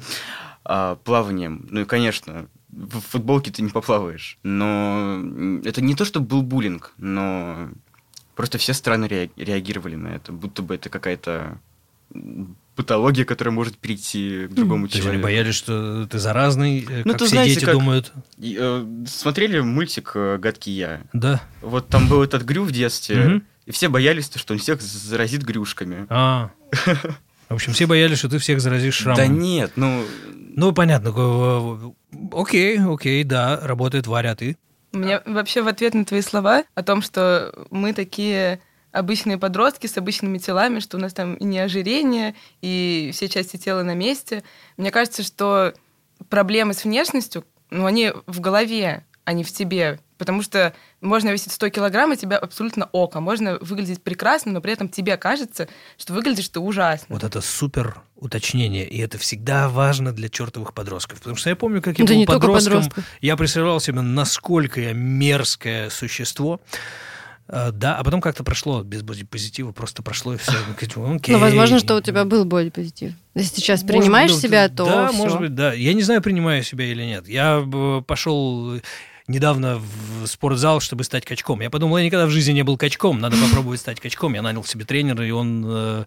А, 0.63 0.96
плаванием. 0.96 1.68
Ну 1.70 1.82
и, 1.82 1.86
конечно, 1.86 2.48
в 2.70 3.01
футболке 3.01 3.51
ты 3.51 3.62
не 3.62 3.70
поплаваешь. 3.70 4.38
Но 4.44 5.22
это 5.66 5.82
не 5.82 5.94
то, 5.94 6.06
что 6.06 6.22
был 6.22 6.42
буллинг, 6.42 6.94
но 6.98 7.70
просто 8.36 8.58
все 8.60 8.74
страны 8.74 9.08
ре- 9.08 9.32
реагировали 9.36 9.96
на 9.96 10.08
это, 10.10 10.32
будто 10.32 10.62
бы 10.62 10.75
это 10.75 10.90
какая-то 10.90 11.60
патология, 12.75 13.25
которая 13.25 13.54
может 13.54 13.78
перейти 13.78 14.48
к 14.48 14.54
другому 14.54 14.88
То 14.88 14.94
человеку. 14.98 15.13
они 15.13 15.24
боялись, 15.24 15.56
что 15.56 16.08
ты 16.08 16.20
заразный, 16.20 16.86
э, 16.90 17.01
Ну, 17.06 17.12
как 17.12 17.20
ты 17.20 17.25
все 17.25 17.36
знаете, 17.36 17.54
дети 17.56 17.66
как- 17.66 17.74
думают. 17.75 18.12
И, 18.38 18.58
э, 18.60 18.86
смотрели 19.08 19.60
мультик 19.60 20.12
э, 20.16 20.38
«Гадкий 20.38 20.74
я»? 20.74 21.01
Да. 21.13 21.42
Вот 21.62 21.88
там 21.90 22.08
был 22.08 22.24
этот 22.24 22.44
Грю 22.44 22.63
в 22.63 22.72
детстве, 22.72 23.42
и 23.66 23.72
все 23.72 23.90
боялись, 23.90 24.32
что 24.36 24.54
он 24.54 24.60
всех 24.60 24.82
заразит 24.82 25.44
грюшками. 25.44 26.06
А. 26.10 26.51
В 27.50 27.54
общем, 27.56 27.74
все 27.74 27.86
боялись, 27.86 28.18
что 28.18 28.30
ты 28.30 28.38
всех 28.38 28.62
заразишь 28.62 28.96
шрамом. 28.96 29.18
Да 29.18 29.28
нет, 29.28 29.74
ну... 29.75 30.04
Ну, 30.56 30.72
понятно. 30.74 31.94
Окей, 32.32 32.80
окей, 32.80 33.24
да, 33.24 33.60
работает 33.62 34.08
Варя, 34.08 34.32
а 34.32 34.36
ты? 34.36 34.58
У 34.94 34.98
меня 34.98 35.22
вообще 35.25 35.62
в 35.62 35.68
ответ 35.68 35.94
на 35.94 36.04
твои 36.06 36.22
слова 36.22 36.63
о 36.75 36.84
том, 36.84 37.01
что 37.01 37.54
мы 37.72 37.94
такие 37.94 38.60
обычные 38.91 39.38
подростки 39.38 39.88
с 39.88 39.98
обычными 39.98 40.38
телами, 40.38 40.79
что 40.79 40.98
у 40.98 41.00
нас 41.00 41.13
там 41.13 41.36
и 41.36 41.43
не 41.43 41.60
ожирение, 41.60 42.36
и 42.62 43.12
все 43.13 43.27
части 43.29 43.57
тела 43.57 43.83
на 43.83 43.95
месте. 43.95 44.43
Мне 44.77 44.91
кажется, 44.91 45.24
что 45.24 45.74
проблемы 46.29 46.74
с 46.74 46.83
внешностью, 46.83 47.45
ну, 47.69 47.86
они 47.86 48.12
в 48.27 48.39
голове, 48.39 49.05
а 49.24 49.33
не 49.33 49.43
в 49.43 49.51
тебе. 49.51 50.00
Потому 50.17 50.43
что 50.43 50.74
можно 51.00 51.29
весить 51.29 51.51
100 51.51 51.69
килограмм, 51.69 52.13
и 52.13 52.17
тебя 52.17 52.38
абсолютно 52.38 52.89
око. 52.91 53.19
Можно 53.19 53.57
выглядеть 53.60 54.03
прекрасно, 54.03 54.51
но 54.51 54.62
при 54.62 54.74
этом 54.74 54.88
тебе 54.88 55.17
кажется, 55.17 55.67
что 55.98 56.13
выглядишь 56.13 56.50
ты 56.50 56.60
ужасно. 56.60 57.07
Вот 57.10 57.24
это 57.24 57.41
супер 57.41 58.01
уточнение, 58.15 58.88
и 58.88 59.00
это 59.00 59.17
всегда 59.17 59.67
важно 59.67 60.12
для 60.12 60.29
чертовых 60.29 60.74
подростков. 60.75 61.19
Потому 61.19 61.38
что 61.38 61.50
я 61.50 61.55
помню, 61.55 61.81
как 61.81 61.98
я 61.98 62.05
Да 62.05 62.13
был 62.13 62.25
подростком, 62.25 62.83
я 63.21 63.36
представлял 63.36 63.79
себе, 63.79 64.01
насколько 64.01 64.79
я 64.79 64.93
мерзкое 64.93 65.89
существо. 65.89 66.62
Э, 67.51 67.72
Да, 67.74 67.98
а 67.98 68.03
потом 68.03 68.22
как-то 68.22 68.43
прошло 68.43 68.81
без 68.81 69.03
бодипозитива, 69.03 69.72
просто 69.74 70.01
прошло 70.01 70.34
и 70.34 70.38
все. 70.38 70.53
Ну, 71.27 71.38
возможно, 71.38 71.79
что 71.79 71.96
у 71.98 72.01
тебя 72.01 72.24
был 72.24 72.46
бодипозитив. 72.46 73.13
Если 73.36 73.58
сейчас 73.62 73.84
Может 73.84 73.98
принимаешь 74.01 74.31
ну, 74.31 74.38
себя, 74.39 74.70
то 74.70 74.86
Да, 74.86 75.08
всё. 75.10 75.17
может 75.17 75.39
быть, 75.39 75.53
да. 75.53 75.74
Я 75.74 75.93
не 75.93 76.01
знаю, 76.01 76.22
принимаю 76.22 76.63
себя 76.63 76.86
или 76.86 77.03
нет. 77.03 77.27
Я 77.27 77.62
э, 77.62 78.01
пошел 78.08 78.79
недавно 79.32 79.78
в 79.80 80.28
спортзал, 80.28 80.80
чтобы 80.80 81.04
стать 81.04 81.26
качком. 81.26 81.62
Я 81.62 81.70
подумал, 81.70 81.98
я 81.98 82.06
никогда 82.06 82.26
в 82.28 82.30
жизни 82.30 82.52
не 82.54 82.64
был 82.64 82.78
качком, 82.78 83.20
надо 83.20 83.38
попробовать 83.38 83.80
стать 83.80 84.00
качком. 84.00 84.34
Я 84.34 84.42
нанял 84.42 84.64
себе 84.64 84.86
тренера, 84.86 85.26
и 85.26 85.32
он 85.32 85.64
э, 85.66 86.06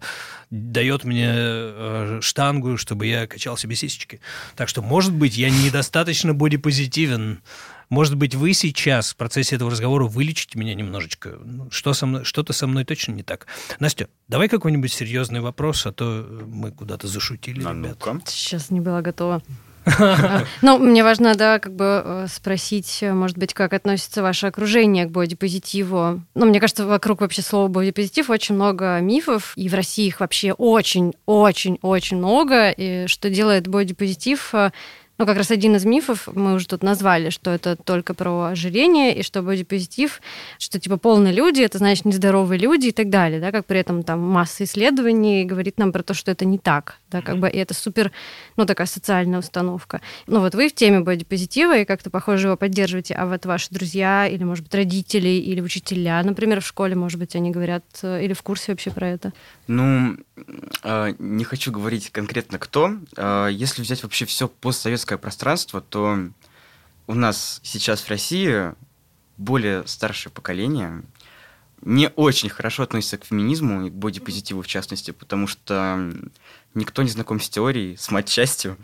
дает 0.49 1.03
мне 1.03 1.27
э, 1.29 2.19
штангу, 2.21 2.77
чтобы 2.77 3.05
я 3.07 3.27
качал 3.27 3.57
себе 3.57 3.75
сисечки. 3.75 4.21
Так 4.55 4.69
что, 4.69 4.81
может 4.81 5.13
быть, 5.13 5.37
я 5.37 5.49
недостаточно 5.49 6.33
бодипозитивен. 6.33 7.41
Может 7.89 8.15
быть, 8.15 8.33
вы 8.33 8.53
сейчас 8.53 9.11
в 9.11 9.15
процессе 9.15 9.55
этого 9.57 9.69
разговора 9.69 10.05
вылечите 10.05 10.57
меня 10.57 10.73
немножечко. 10.73 11.37
Ну, 11.43 11.69
Что 11.69 11.93
со 11.93 12.07
мной, 12.07 12.23
что-то 12.23 12.51
со 12.51 12.65
мной 12.65 12.83
точно 12.83 13.11
не 13.11 13.21
так. 13.21 13.45
Настя, 13.79 14.07
давай 14.27 14.49
какой-нибудь 14.49 14.91
серьезный 14.91 15.39
вопрос, 15.39 15.85
а 15.85 15.91
то 15.91 16.25
мы 16.47 16.71
куда-то 16.71 17.07
зашутили, 17.07 17.59
А 17.63 17.73
ребят. 17.73 17.97
ну-ка. 18.03 18.21
Сейчас 18.25 18.71
не 18.71 18.81
была 18.81 19.01
готова. 19.03 19.43
Ну, 20.61 20.77
мне 20.79 21.03
важно, 21.03 21.35
да, 21.35 21.59
как 21.59 21.75
бы 21.75 22.01
э, 22.03 22.27
спросить, 22.29 22.99
э, 23.01 23.13
может 23.13 23.37
быть, 23.37 23.53
как 23.53 23.73
относится 23.73 24.21
ваше 24.21 24.47
окружение 24.47 25.05
к 25.05 25.11
бодипозитиву. 25.11 26.21
Ну, 26.33 26.45
мне 26.45 26.59
кажется, 26.59 26.85
вокруг 26.85 27.21
вообще 27.21 27.41
слова 27.41 27.67
бодипозитив 27.67 28.29
очень 28.29 28.55
много 28.55 28.99
мифов, 28.99 29.53
и 29.55 29.69
в 29.69 29.73
России 29.73 30.07
их 30.07 30.19
вообще 30.19 30.53
очень-очень-очень 30.53 32.17
много, 32.17 32.69
и 32.71 33.07
что 33.07 33.29
делает 33.29 33.67
бодипозитив 33.67 34.53
э, 34.53 34.71
ну, 35.17 35.25
как 35.25 35.37
раз 35.37 35.51
один 35.51 35.75
из 35.75 35.85
мифов 35.85 36.27
мы 36.33 36.53
уже 36.53 36.67
тут 36.67 36.83
назвали, 36.83 37.29
что 37.29 37.51
это 37.51 37.75
только 37.75 38.13
про 38.13 38.45
ожирение, 38.45 39.15
и 39.15 39.23
что 39.23 39.41
бодипозитив, 39.41 40.21
что 40.59 40.79
типа 40.79 40.97
полные 40.97 41.33
люди, 41.33 41.61
это 41.61 41.77
значит 41.77 42.05
нездоровые 42.05 42.59
люди 42.59 42.87
и 42.87 42.91
так 42.91 43.09
далее, 43.09 43.39
да, 43.39 43.51
как 43.51 43.65
при 43.65 43.79
этом 43.79 44.03
там 44.03 44.19
масса 44.19 44.65
исследований 44.65 45.45
говорит 45.45 45.77
нам 45.77 45.91
про 45.91 46.03
то, 46.03 46.13
что 46.13 46.31
это 46.31 46.43
не 46.45 46.57
так, 46.57 46.97
да, 47.11 47.21
как 47.21 47.39
бы, 47.39 47.49
и 47.49 47.57
это 47.57 47.73
супер, 47.73 48.11
ну, 48.57 48.65
такая 48.65 48.87
социальная 48.87 49.39
установка. 49.39 50.01
Ну, 50.27 50.41
вот 50.41 50.53
вы 50.53 50.67
в 50.67 50.75
теме 50.75 50.99
бодипозитива 50.99 51.77
и 51.77 51.85
как-то, 51.85 52.09
похоже, 52.09 52.47
его 52.47 52.57
поддерживаете, 52.57 53.13
а 53.15 53.25
вот 53.25 53.45
ваши 53.45 53.67
друзья 53.69 54.27
или, 54.27 54.43
может 54.43 54.65
быть, 54.65 54.75
родители 54.75 55.29
или 55.29 55.61
учителя, 55.61 56.21
например, 56.23 56.61
в 56.61 56.67
школе, 56.67 56.95
может 56.95 57.19
быть, 57.19 57.35
они 57.35 57.51
говорят 57.51 57.85
э, 58.03 58.23
или 58.23 58.33
в 58.33 58.43
курсе 58.43 58.71
вообще 58.71 58.91
про 58.91 59.07
это? 59.07 59.31
Ну, 59.67 60.17
э, 60.83 61.13
не 61.19 61.43
хочу 61.43 61.71
говорить 61.71 62.09
конкретно 62.11 62.59
кто. 62.59 62.91
Э, 63.15 63.47
Если 63.51 63.81
взять 63.81 64.03
вообще 64.03 64.25
все 64.25 64.47
постсоветское 64.47 65.04
пространство, 65.05 65.81
то 65.81 66.17
у 67.07 67.13
нас 67.13 67.59
сейчас 67.63 68.01
в 68.01 68.09
России 68.09 68.73
более 69.37 69.85
старшее 69.87 70.31
поколение 70.31 71.03
не 71.81 72.09
очень 72.15 72.49
хорошо 72.49 72.83
относится 72.83 73.17
к 73.17 73.25
феминизму 73.25 73.85
и 73.85 73.89
к 73.89 73.93
бодипозитиву 73.93 74.61
в 74.61 74.67
частности, 74.67 75.11
потому 75.11 75.45
что 75.45 76.11
никто 76.73 77.03
не 77.03 77.09
знаком 77.09 77.39
с 77.39 77.49
теорией, 77.49 77.95
с 77.95 78.09
матчастью, 78.09 78.77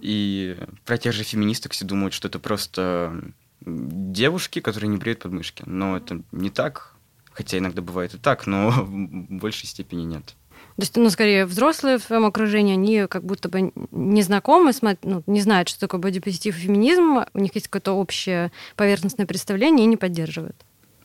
и 0.00 0.56
про 0.84 0.98
тех 0.98 1.12
же 1.12 1.22
феминисток 1.22 1.72
все 1.72 1.84
думают, 1.84 2.14
что 2.14 2.28
это 2.28 2.38
просто 2.38 3.32
девушки, 3.60 4.60
которые 4.60 4.88
не 4.88 4.96
бреют 4.96 5.20
подмышки. 5.20 5.62
Но 5.66 5.96
это 5.96 6.22
не 6.32 6.50
так, 6.50 6.94
хотя 7.32 7.58
иногда 7.58 7.82
бывает 7.82 8.14
и 8.14 8.18
так, 8.18 8.46
но 8.46 8.70
в 8.70 8.88
большей 8.88 9.66
степени 9.66 10.04
нет. 10.04 10.34
То 10.76 10.82
есть, 10.82 10.96
ну, 10.96 11.08
скорее, 11.08 11.46
взрослые 11.46 11.96
в 11.96 12.02
своем 12.02 12.26
окружении, 12.26 12.74
они 12.74 13.06
как 13.08 13.24
будто 13.24 13.48
бы 13.48 13.72
не 13.90 14.22
знакомы, 14.22 14.72
ну, 15.02 15.22
не 15.26 15.40
знают, 15.40 15.70
что 15.70 15.80
такое 15.80 16.00
бодипозитив 16.00 16.56
и 16.56 16.60
феминизм, 16.60 17.24
у 17.32 17.38
них 17.38 17.54
есть 17.54 17.68
какое-то 17.68 17.92
общее 17.92 18.52
поверхностное 18.76 19.24
представление 19.24 19.84
и 19.84 19.88
не 19.88 19.96
поддерживают. 19.96 20.56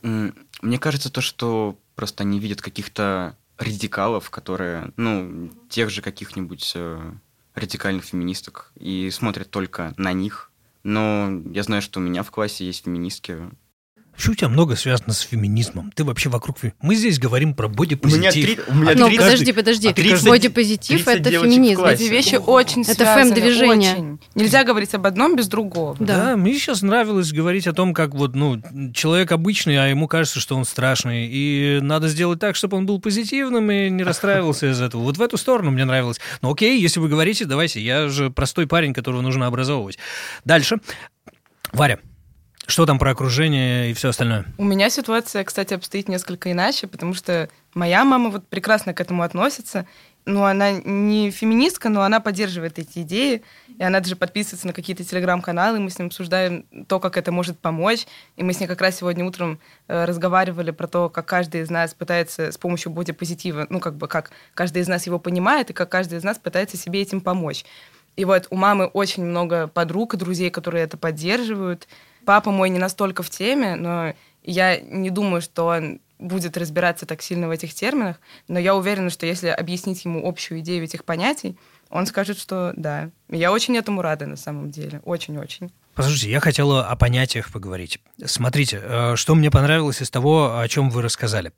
Мне 0.02 0.78
кажется, 0.78 1.10
то, 1.10 1.22
что 1.22 1.78
просто 1.94 2.22
они 2.22 2.38
видят 2.38 2.60
каких-то 2.60 3.36
радикалов, 3.56 4.28
которые, 4.28 4.92
ну, 4.96 5.50
тех 5.70 5.88
же 5.88 6.02
каких-нибудь 6.02 6.72
э, 6.74 7.12
радикальных 7.54 8.04
феминисток, 8.04 8.72
и 8.78 9.08
смотрят 9.10 9.50
только 9.50 9.94
на 9.96 10.12
них. 10.12 10.50
Но 10.82 11.30
я 11.52 11.62
знаю, 11.62 11.80
что 11.80 12.00
у 12.00 12.02
меня 12.02 12.22
в 12.22 12.30
классе 12.30 12.66
есть 12.66 12.84
феминистки. 12.84 13.38
Почему 14.14 14.32
у 14.32 14.36
тебя 14.36 14.48
много 14.50 14.76
связано 14.76 15.12
с 15.14 15.20
феминизмом? 15.20 15.90
Ты 15.94 16.04
вообще 16.04 16.28
вокруг... 16.28 16.58
Мы 16.82 16.94
здесь 16.94 17.18
говорим 17.18 17.54
про 17.54 17.68
бодипозитив. 17.68 18.60
у 18.68 18.74
меня 18.74 18.92
А 18.92 18.94
ну, 18.94 19.08
ты 19.08 19.16
подожди, 19.16 19.16
каждый- 19.16 19.54
подожди. 19.54 19.88
а 19.88 19.92
ты 19.94 20.08
каждый- 20.08 20.28
Бодипозитив 20.28 21.04
30 21.04 21.20
это 21.20 21.30
феминизм. 21.30 21.84
Эти 21.84 22.02
вещи 22.04 22.34
очень 22.36 22.82
Это 22.82 22.94
связаны, 22.94 23.34
фэм-движение. 23.34 23.92
очень. 23.94 24.20
Нельзя 24.34 24.64
говорить 24.64 24.94
об 24.94 25.06
одном 25.06 25.34
без 25.34 25.48
другого. 25.48 25.96
Да. 25.98 26.16
Да, 26.26 26.36
мне 26.36 26.54
сейчас 26.54 26.82
нравилось 26.82 27.32
говорить 27.32 27.66
о 27.66 27.72
том, 27.72 27.94
как 27.94 28.14
вот, 28.14 28.34
ну, 28.34 28.60
человек 28.92 29.32
обычный, 29.32 29.76
а 29.82 29.86
ему 29.88 30.06
кажется, 30.08 30.40
что 30.40 30.56
он 30.56 30.64
страшный. 30.64 31.28
И 31.32 31.80
надо 31.80 32.08
сделать 32.08 32.38
так, 32.38 32.54
чтобы 32.54 32.76
он 32.76 32.86
был 32.86 33.00
позитивным 33.00 33.70
и 33.70 33.88
не 33.90 34.02
расстраивался 34.04 34.70
из 34.70 34.80
этого. 34.80 35.02
Вот 35.02 35.16
в 35.16 35.22
эту 35.22 35.36
сторону 35.38 35.70
мне 35.70 35.84
нравилось. 35.84 36.18
Ну 36.42 36.52
окей, 36.52 36.78
если 36.80 37.00
вы 37.00 37.08
говорите, 37.08 37.44
давайте, 37.46 37.80
я 37.80 38.08
же 38.08 38.30
простой 38.30 38.66
парень, 38.66 38.92
которого 38.94 39.22
нужно 39.22 39.46
образовывать. 39.46 39.98
Дальше. 40.44 40.76
Варя, 41.72 41.98
что 42.72 42.86
там 42.86 42.98
про 42.98 43.10
окружение 43.10 43.90
и 43.90 43.92
все 43.92 44.08
остальное? 44.08 44.46
У 44.56 44.64
меня 44.64 44.88
ситуация, 44.88 45.44
кстати, 45.44 45.74
обстоит 45.74 46.08
несколько 46.08 46.50
иначе, 46.50 46.86
потому 46.86 47.12
что 47.12 47.50
моя 47.74 48.02
мама 48.02 48.30
вот 48.30 48.48
прекрасно 48.48 48.94
к 48.94 49.00
этому 49.02 49.22
относится. 49.24 49.86
Ну, 50.24 50.44
она 50.44 50.72
не 50.72 51.30
феминистка, 51.30 51.90
но 51.90 52.00
она 52.00 52.18
поддерживает 52.20 52.78
эти 52.78 53.00
идеи, 53.00 53.42
и 53.76 53.82
она 53.82 54.00
даже 54.00 54.16
подписывается 54.16 54.66
на 54.66 54.72
какие-то 54.72 55.04
телеграм-каналы, 55.04 55.80
мы 55.80 55.90
с 55.90 55.98
ним 55.98 56.06
обсуждаем 56.06 56.64
то, 56.88 56.98
как 56.98 57.18
это 57.18 57.30
может 57.30 57.58
помочь. 57.58 58.06
И 58.36 58.42
мы 58.42 58.54
с 58.54 58.60
ней 58.60 58.66
как 58.66 58.80
раз 58.80 58.96
сегодня 58.96 59.24
утром 59.26 59.58
э, 59.88 60.06
разговаривали 60.06 60.70
про 60.70 60.86
то, 60.86 61.10
как 61.10 61.26
каждый 61.26 61.60
из 61.60 61.68
нас 61.68 61.92
пытается 61.92 62.52
с 62.52 62.56
помощью 62.56 62.90
бодипозитива, 62.92 63.66
ну, 63.68 63.80
как 63.80 63.96
бы 63.96 64.08
как 64.08 64.30
каждый 64.54 64.80
из 64.80 64.88
нас 64.88 65.04
его 65.04 65.18
понимает, 65.18 65.68
и 65.68 65.74
как 65.74 65.90
каждый 65.90 66.18
из 66.18 66.24
нас 66.24 66.38
пытается 66.38 66.78
себе 66.78 67.02
этим 67.02 67.20
помочь. 67.20 67.66
И 68.16 68.24
вот 68.24 68.46
у 68.50 68.56
мамы 68.56 68.86
очень 68.86 69.24
много 69.24 69.68
подруг 69.68 70.14
и 70.14 70.16
друзей, 70.16 70.50
которые 70.50 70.84
это 70.84 70.96
поддерживают. 70.96 71.86
Папа 72.24 72.50
мой 72.50 72.70
не 72.70 72.78
настолько 72.78 73.22
в 73.22 73.30
теме, 73.30 73.76
но 73.76 74.14
я 74.42 74.80
не 74.80 75.10
думаю, 75.10 75.42
что 75.42 75.66
он 75.66 76.00
будет 76.18 76.56
разбираться 76.56 77.04
так 77.04 77.20
сильно 77.20 77.48
в 77.48 77.50
этих 77.50 77.74
терминах, 77.74 78.20
но 78.48 78.58
я 78.58 78.76
уверена, 78.76 79.10
что 79.10 79.26
если 79.26 79.48
объяснить 79.48 80.04
ему 80.04 80.26
общую 80.26 80.60
идею 80.60 80.84
этих 80.84 81.04
понятий, 81.04 81.58
он 81.90 82.06
скажет, 82.06 82.38
что 82.38 82.72
да. 82.76 83.10
Я 83.28 83.52
очень 83.52 83.76
этому 83.76 84.00
рада 84.00 84.26
на 84.26 84.36
самом 84.36 84.70
деле. 84.70 85.02
Очень-очень. 85.04 85.70
Послушайте, 85.94 86.30
я 86.30 86.40
хотела 86.40 86.86
о 86.86 86.96
понятиях 86.96 87.50
поговорить. 87.52 87.98
Смотрите, 88.24 88.80
э, 88.82 89.16
что 89.16 89.34
мне 89.34 89.50
понравилось 89.50 90.00
из 90.00 90.08
того, 90.08 90.58
о 90.58 90.66
чем 90.68 90.88
вы 90.88 91.02
рассказали. 91.02 91.52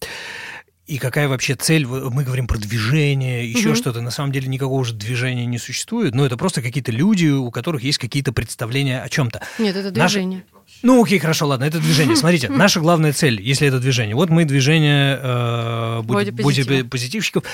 И 0.87 0.99
какая 0.99 1.29
вообще 1.29 1.55
цель? 1.55 1.87
Мы 1.87 2.25
говорим 2.25 2.47
про 2.47 2.59
движение, 2.59 3.51
еще 3.51 3.69
Мгм. 3.69 3.77
что-то. 3.77 4.03
На 4.03 4.11
самом 4.11 4.33
деле 4.33 4.49
никакого 4.49 4.85
же 4.85 4.93
движения 4.93 5.47
не 5.47 5.57
существует. 5.59 6.15
Но 6.15 6.27
это 6.27 6.37
просто 6.37 6.61
какие-то 6.61 6.93
люди, 6.93 7.27
у 7.27 7.51
которых 7.51 7.83
есть 7.83 7.97
какие-то 7.97 8.33
представления 8.33 9.01
о 9.01 9.09
чем-то. 9.09 9.41
Нет, 9.59 9.75
это 9.77 9.91
движение. 9.91 10.45
Ну, 10.83 11.03
окей, 11.03 11.19
хорошо, 11.19 11.47
ладно, 11.47 11.65
это 11.65 11.79
движение. 11.81 12.17
Смотрите, 12.17 12.49
наша 12.51 12.81
главная 12.81 13.15
цель, 13.15 13.41
если 13.41 13.67
это 13.67 13.81
движение. 13.81 14.15
Вот 14.15 14.29
мы 14.29 14.45
движение 14.45 15.19
э, 15.23 16.03
бодипозитивщиков. 16.03 17.45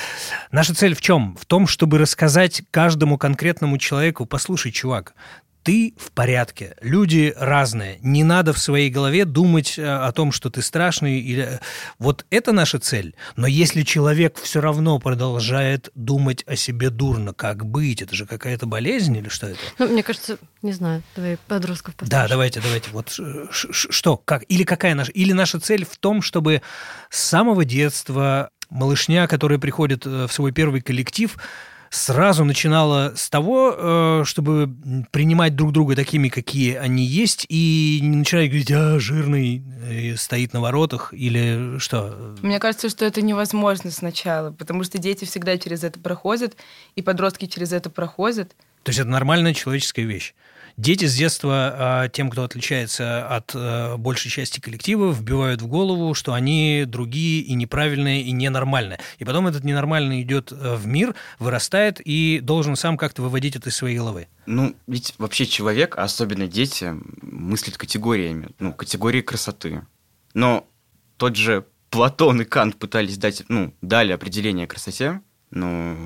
Наша 0.51 0.75
цель 0.75 0.95
в 0.97 1.01
чем? 1.01 1.37
В 1.41 1.47
том, 1.47 1.69
чтобы 1.69 1.99
рассказать 1.99 2.63
каждому 2.73 3.17
конкретному 3.17 3.79
человеку, 3.79 4.27
послушай, 4.27 4.73
чувак, 4.73 5.15
ты 5.63 5.95
в 5.99 6.13
порядке. 6.13 6.77
Люди 6.81 7.35
разные. 7.37 7.99
Не 8.03 8.25
надо 8.25 8.53
в 8.53 8.59
своей 8.59 8.91
голове 8.91 9.25
думать 9.25 9.79
э, 9.79 9.87
о 9.87 10.11
том, 10.13 10.33
что 10.33 10.51
ты 10.51 10.63
страшный. 10.63 11.21
Или... 11.21 11.61
Вот 11.99 12.25
это 12.31 12.53
наша 12.53 12.79
цель. 12.79 13.15
Но 13.37 13.47
если 13.47 13.83
человек 13.83 14.39
все 14.39 14.61
равно 14.61 14.99
продолжает 14.99 15.91
думать 15.95 16.45
о 16.47 16.57
себе 16.57 16.91
дурно, 16.91 17.35
как 17.35 17.65
быть? 17.65 18.03
Это 18.03 18.15
же 18.15 18.27
какая-то 18.27 18.67
болезнь 18.67 19.17
или 19.17 19.29
что 19.29 19.49
это? 19.49 19.61
Ну, 19.79 19.89
мне 19.89 20.03
кажется, 20.03 20.39
не 20.63 20.73
знаю, 20.73 21.03
давай 21.15 21.37
подростков 21.49 21.95
послушаем. 21.95 22.23
Да, 22.23 22.29
давайте, 22.29 22.61
давайте. 22.61 22.91
Вот 22.91 23.19
что, 23.51 24.17
как? 24.17 24.45
Или 24.49 24.65
какая 24.65 24.95
наша? 24.95 25.13
Или 25.13 25.33
наша 25.33 25.61
цель 25.61 25.85
в 25.85 25.97
том, 25.99 26.23
чтобы 26.23 26.63
с 27.11 27.21
самого 27.21 27.65
детства 27.65 28.51
малышня, 28.71 29.27
которая 29.27 29.59
приходит 29.59 30.07
э, 30.07 30.27
в 30.27 30.33
свой 30.33 30.53
первый 30.53 30.81
коллектив, 30.81 31.37
сразу 31.91 32.45
начинала 32.45 33.13
с 33.17 33.29
того, 33.29 33.75
э, 33.77 34.23
чтобы 34.25 34.73
принимать 35.11 35.57
друг 35.57 35.73
друга 35.73 35.97
такими, 35.97 36.29
какие 36.29 36.77
они 36.77 37.05
есть, 37.05 37.45
и 37.49 37.99
не 38.01 38.17
начинать 38.17 38.49
говорить, 38.49 38.71
а, 38.71 38.99
жирный 38.99 39.63
стоит 40.17 40.53
на 40.53 40.61
воротах, 40.61 41.13
или 41.13 41.79
что? 41.79 42.37
Мне 42.43 42.61
кажется, 42.61 42.89
что 42.89 43.05
это 43.05 43.23
невозможно 43.23 43.91
сначала, 43.91 44.53
потому 44.53 44.85
что 44.85 44.99
дети 44.99 45.25
всегда 45.25 45.59
через 45.59 45.83
это 45.83 45.99
проходят, 45.99 46.57
и 46.95 47.03
подростки 47.03 47.47
через 47.47 47.73
это 47.73 47.91
проходят. 47.91 48.55
То 48.83 48.91
есть 48.91 48.99
это 48.99 49.09
нормальная 49.09 49.55
человеческая 49.55 50.05
вещь. 50.05 50.35
Дети 50.77 51.05
с 51.05 51.15
детства 51.15 51.75
а, 51.75 52.09
тем, 52.09 52.31
кто 52.31 52.43
отличается 52.43 53.27
от 53.27 53.55
э, 53.55 53.97
большей 53.99 54.31
части 54.31 54.61
коллектива, 54.61 55.13
вбивают 55.13 55.61
в 55.61 55.67
голову, 55.67 56.15
что 56.15 56.33
они 56.33 56.85
другие 56.87 57.43
и 57.43 57.53
неправильные, 57.55 58.23
и 58.23 58.31
ненормальные. 58.31 58.99
И 59.19 59.25
потом 59.27 59.47
этот 59.47 59.63
ненормальный 59.63 60.23
идет 60.23 60.53
э, 60.53 60.77
в 60.77 60.87
мир, 60.87 61.15
вырастает 61.39 62.01
и 62.03 62.41
должен 62.43 62.77
сам 62.77 62.97
как-то 62.97 63.21
выводить 63.21 63.57
это 63.57 63.69
из 63.69 63.77
своей 63.77 63.99
головы. 63.99 64.29
Ну, 64.47 64.75
ведь 64.87 65.15
вообще 65.19 65.45
человек, 65.45 65.99
а 65.99 66.05
особенно 66.05 66.47
дети, 66.47 66.95
мыслят 67.21 67.77
категориями, 67.77 68.49
ну, 68.59 68.73
категории 68.73 69.21
красоты. 69.21 69.83
Но 70.33 70.67
тот 71.19 71.37
же 71.37 71.67
Платон 71.91 72.41
и 72.41 72.45
Кант 72.45 72.77
пытались 72.77 73.19
дать, 73.19 73.43
ну, 73.49 73.75
дали 73.83 74.13
определение 74.13 74.67
красоте, 74.67 75.21
ну, 75.51 75.97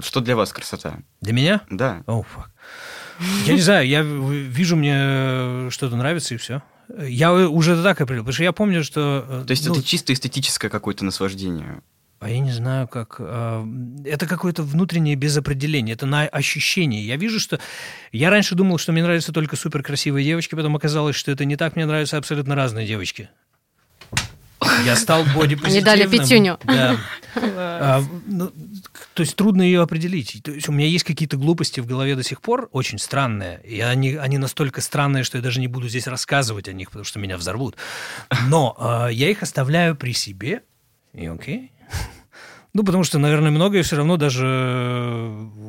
что 0.00 0.20
для 0.20 0.36
вас 0.36 0.52
красота? 0.52 0.98
Для 1.20 1.32
меня? 1.32 1.60
Да. 1.70 2.02
О, 2.06 2.20
oh, 2.20 2.24
fuck. 2.24 2.48
Я 3.46 3.54
не 3.54 3.60
знаю, 3.60 3.86
я 3.86 4.02
вижу, 4.02 4.76
мне 4.76 5.70
что-то 5.70 5.96
нравится, 5.96 6.34
и 6.34 6.38
все. 6.38 6.62
Я 6.98 7.32
уже 7.32 7.82
так 7.82 8.00
определил, 8.00 8.22
потому 8.22 8.34
что 8.34 8.44
я 8.44 8.52
помню, 8.52 8.84
что... 8.84 9.24
Э, 9.28 9.44
То 9.46 9.50
есть 9.50 9.66
ну, 9.66 9.74
это 9.74 9.82
чисто 9.82 10.12
эстетическое 10.12 10.70
какое-то 10.70 11.04
наслаждение? 11.04 11.82
А 12.20 12.30
я 12.30 12.38
не 12.38 12.52
знаю, 12.52 12.88
как... 12.88 13.16
Э, 13.18 13.66
это 14.04 14.26
какое-то 14.26 14.62
внутреннее 14.62 15.16
безопределение, 15.16 15.94
это 15.94 16.06
на 16.06 16.22
ощущение. 16.22 17.04
Я 17.04 17.16
вижу, 17.16 17.40
что... 17.40 17.58
Я 18.12 18.30
раньше 18.30 18.54
думал, 18.54 18.78
что 18.78 18.92
мне 18.92 19.02
нравятся 19.02 19.32
только 19.32 19.56
суперкрасивые 19.56 20.24
девочки, 20.24 20.54
потом 20.54 20.76
оказалось, 20.76 21.16
что 21.16 21.32
это 21.32 21.44
не 21.44 21.56
так, 21.56 21.76
мне 21.76 21.86
нравятся 21.86 22.18
абсолютно 22.18 22.54
разные 22.54 22.86
девочки. 22.86 23.30
Я 24.84 24.96
стал 24.96 25.24
бодипозитивным. 25.34 25.72
Они 25.72 25.80
дали 25.80 26.06
пятюню. 26.06 26.58
Да. 26.64 26.96
А, 27.36 28.02
ну, 28.26 28.50
то 29.14 29.20
есть 29.20 29.36
трудно 29.36 29.62
ее 29.62 29.82
определить. 29.82 30.40
То 30.42 30.52
есть 30.52 30.68
у 30.68 30.72
меня 30.72 30.86
есть 30.86 31.04
какие-то 31.04 31.36
глупости 31.36 31.80
в 31.80 31.86
голове 31.86 32.16
до 32.16 32.22
сих 32.22 32.40
пор, 32.40 32.68
очень 32.72 32.98
странные. 32.98 33.60
И 33.64 33.80
они, 33.80 34.14
они 34.14 34.38
настолько 34.38 34.80
странные, 34.80 35.24
что 35.24 35.36
я 35.36 35.42
даже 35.42 35.60
не 35.60 35.68
буду 35.68 35.88
здесь 35.88 36.06
рассказывать 36.06 36.68
о 36.68 36.72
них, 36.72 36.88
потому 36.88 37.04
что 37.04 37.18
меня 37.18 37.36
взорвут. 37.36 37.76
Но 38.48 38.76
э, 38.78 39.12
я 39.12 39.30
их 39.30 39.42
оставляю 39.42 39.96
при 39.96 40.12
себе, 40.12 40.62
и 41.12 41.26
окей. 41.26 41.72
Ну, 42.76 42.84
потому 42.84 43.04
что, 43.04 43.18
наверное, 43.18 43.50
многое 43.50 43.82
все 43.82 43.96
равно 43.96 44.18
даже 44.18 44.44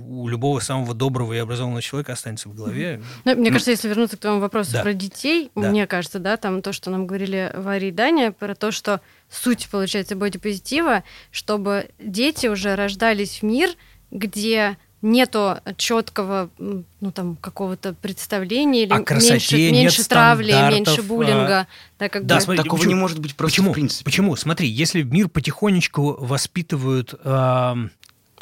у 0.09 0.27
любого 0.27 0.59
самого 0.59 0.93
доброго 0.93 1.31
и 1.31 1.37
образованного 1.37 1.81
человека 1.81 2.11
останется 2.11 2.49
в 2.49 2.53
голове. 2.53 3.01
Ну, 3.23 3.33
мне 3.33 3.45
ну, 3.45 3.51
кажется, 3.51 3.71
если 3.71 3.87
вернуться 3.87 4.17
к 4.17 4.19
твоему 4.19 4.41
вопросу 4.41 4.73
да. 4.73 4.81
про 4.83 4.91
детей, 4.91 5.49
да. 5.55 5.69
мне 5.69 5.87
кажется, 5.87 6.19
да, 6.19 6.35
там 6.35 6.61
то, 6.61 6.73
что 6.73 6.89
нам 6.89 7.07
говорили 7.07 7.49
Варя 7.55 7.87
и 7.87 7.91
Даня, 7.91 8.33
про 8.33 8.55
то, 8.55 8.71
что 8.71 8.99
суть, 9.29 9.69
получается, 9.71 10.17
бодипозитива, 10.17 11.05
чтобы 11.31 11.91
дети 11.97 12.47
уже 12.47 12.75
рождались 12.75 13.39
в 13.39 13.43
мир, 13.43 13.69
где 14.11 14.77
нету 15.01 15.57
четкого 15.77 16.49
ну 16.57 17.11
там 17.11 17.35
какого-то 17.35 17.93
представления 17.93 18.83
или 18.83 19.03
красоте, 19.03 19.33
меньше, 19.33 19.71
меньше 19.71 20.07
травли, 20.07 20.51
меньше 20.51 21.03
буллинга. 21.03 21.59
А... 21.59 21.67
Да, 21.99 22.09
как 22.09 22.25
да 22.25 22.35
бы... 22.35 22.41
смотри, 22.41 22.63
такого 22.63 22.79
почему? 22.79 22.95
не 22.95 22.99
может 22.99 23.19
быть 23.19 23.35
просто 23.35 23.55
почему? 23.55 23.71
в 23.71 23.73
принципе. 23.73 24.05
Почему? 24.05 24.35
Смотри, 24.35 24.67
если 24.67 25.03
мир 25.03 25.29
потихонечку 25.29 26.17
воспитывают... 26.19 27.13
Э, 27.23 27.75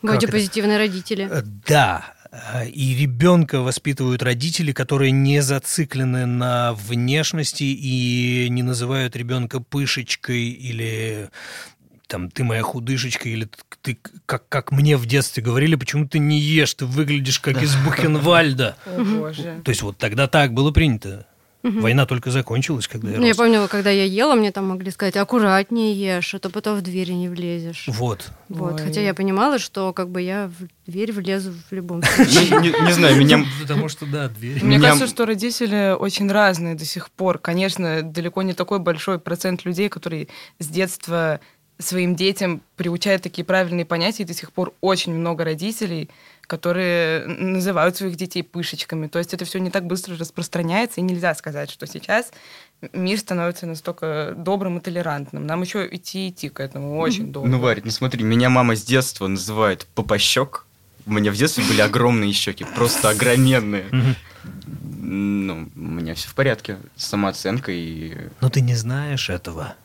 Бодипозитивные 0.01 0.77
родители. 0.77 1.29
Да, 1.67 2.05
э, 2.31 2.67
и 2.69 2.95
ребенка 2.95 3.61
воспитывают 3.61 4.23
родители, 4.23 4.71
которые 4.71 5.11
не 5.11 5.41
зациклены 5.41 6.25
на 6.25 6.73
внешности 6.73 7.63
и 7.63 8.47
не 8.49 8.63
называют 8.63 9.15
ребенка 9.15 9.59
пышечкой 9.59 10.49
или 10.49 11.29
там, 12.07 12.29
ты 12.29 12.43
моя 12.43 12.61
худышечка, 12.61 13.29
или 13.29 13.47
ты, 13.81 13.97
как, 14.25 14.47
как 14.49 14.71
мне 14.71 14.97
в 14.97 15.05
детстве 15.05 15.43
говорили, 15.43 15.75
почему 15.75 16.07
ты 16.07 16.19
не 16.19 16.39
ешь, 16.39 16.73
ты 16.73 16.85
выглядишь 16.85 17.39
как 17.39 17.61
из 17.61 17.75
Бухенвальда. 17.75 18.75
О, 18.85 19.03
боже. 19.03 19.61
То 19.63 19.69
есть 19.69 19.81
вот 19.81 19.97
тогда 19.97 20.27
так 20.27 20.53
было 20.53 20.71
принято. 20.71 21.25
Война 21.65 22.05
только 22.05 22.29
закончилась, 22.29 22.87
когда 22.87 23.11
я 23.11 23.19
ну, 23.19 23.25
Я 23.25 23.33
помню, 23.33 23.67
когда 23.67 23.89
я 23.89 24.05
ела, 24.05 24.35
мне 24.35 24.51
там 24.51 24.67
могли 24.67 24.91
сказать, 24.91 25.17
аккуратнее 25.17 25.93
ешь, 25.93 26.35
а 26.35 26.39
то 26.39 26.49
потом 26.49 26.77
в 26.77 26.81
двери 26.81 27.13
не 27.13 27.27
влезешь. 27.27 27.85
Вот. 27.87 28.29
Вот. 28.49 28.79
Хотя 28.79 29.01
я 29.01 29.13
понимала, 29.13 29.57
что 29.57 29.91
как 29.91 30.09
бы 30.09 30.21
я 30.21 30.47
в 30.47 30.89
дверь 30.89 31.11
влезу 31.11 31.53
в 31.69 31.73
любом 31.73 32.03
случае. 32.15 32.71
Не 32.85 32.91
знаю, 32.91 33.17
меня... 33.17 33.43
Потому 33.61 33.89
что, 33.89 34.05
да, 34.05 34.29
дверь. 34.29 34.63
Мне 34.63 34.79
кажется, 34.79 35.07
что 35.07 35.25
родители 35.25 35.95
очень 35.97 36.31
разные 36.31 36.75
до 36.75 36.85
сих 36.85 37.09
пор. 37.09 37.39
Конечно, 37.39 38.03
далеко 38.03 38.43
не 38.43 38.53
такой 38.53 38.79
большой 38.79 39.17
процент 39.17 39.65
людей, 39.65 39.89
которые 39.89 40.27
с 40.59 40.67
детства 40.67 41.39
своим 41.77 42.15
детям 42.15 42.61
приучают 42.75 43.21
такие 43.23 43.43
правильные 43.43 43.85
понятия, 43.85 44.23
и 44.23 44.25
до 44.25 44.33
сих 44.33 44.51
пор 44.51 44.73
очень 44.81 45.13
много 45.13 45.43
родителей, 45.43 46.09
которые 46.41 47.25
называют 47.25 47.97
своих 47.97 48.15
детей 48.15 48.43
пышечками. 48.43 49.07
То 49.07 49.19
есть 49.19 49.33
это 49.33 49.45
все 49.45 49.59
не 49.59 49.71
так 49.71 49.85
быстро 49.85 50.15
распространяется, 50.17 51.01
и 51.01 51.03
нельзя 51.03 51.33
сказать, 51.35 51.69
что 51.69 51.87
сейчас 51.87 52.31
мир 52.93 53.19
становится 53.19 53.65
настолько 53.65 54.33
добрым 54.37 54.77
и 54.77 54.81
толерантным. 54.81 55.45
Нам 55.45 55.61
еще 55.61 55.87
идти 55.91 56.29
идти 56.29 56.49
к 56.49 56.59
этому 56.59 56.97
очень 56.99 57.31
долго. 57.31 57.49
Ну, 57.49 57.59
Варя, 57.59 57.81
ну 57.83 57.91
смотри, 57.91 58.23
меня 58.23 58.49
мама 58.49 58.75
с 58.75 58.83
детства 58.83 59.27
называет 59.27 59.87
попощек. 59.95 60.65
У 61.07 61.13
меня 61.13 61.31
в 61.31 61.35
детстве 61.35 61.63
были 61.63 61.81
огромные 61.81 62.31
щеки, 62.31 62.65
просто 62.75 63.09
огроменные. 63.09 63.85
Ну, 64.97 65.69
у 65.75 65.79
меня 65.79 66.15
все 66.15 66.29
в 66.29 66.33
порядке 66.33 66.77
с 66.95 67.05
самооценкой. 67.05 67.77
И... 67.77 68.17
Но 68.41 68.49
ты 68.49 68.61
не 68.61 68.75
знаешь 68.75 69.29
этого. 69.29 69.75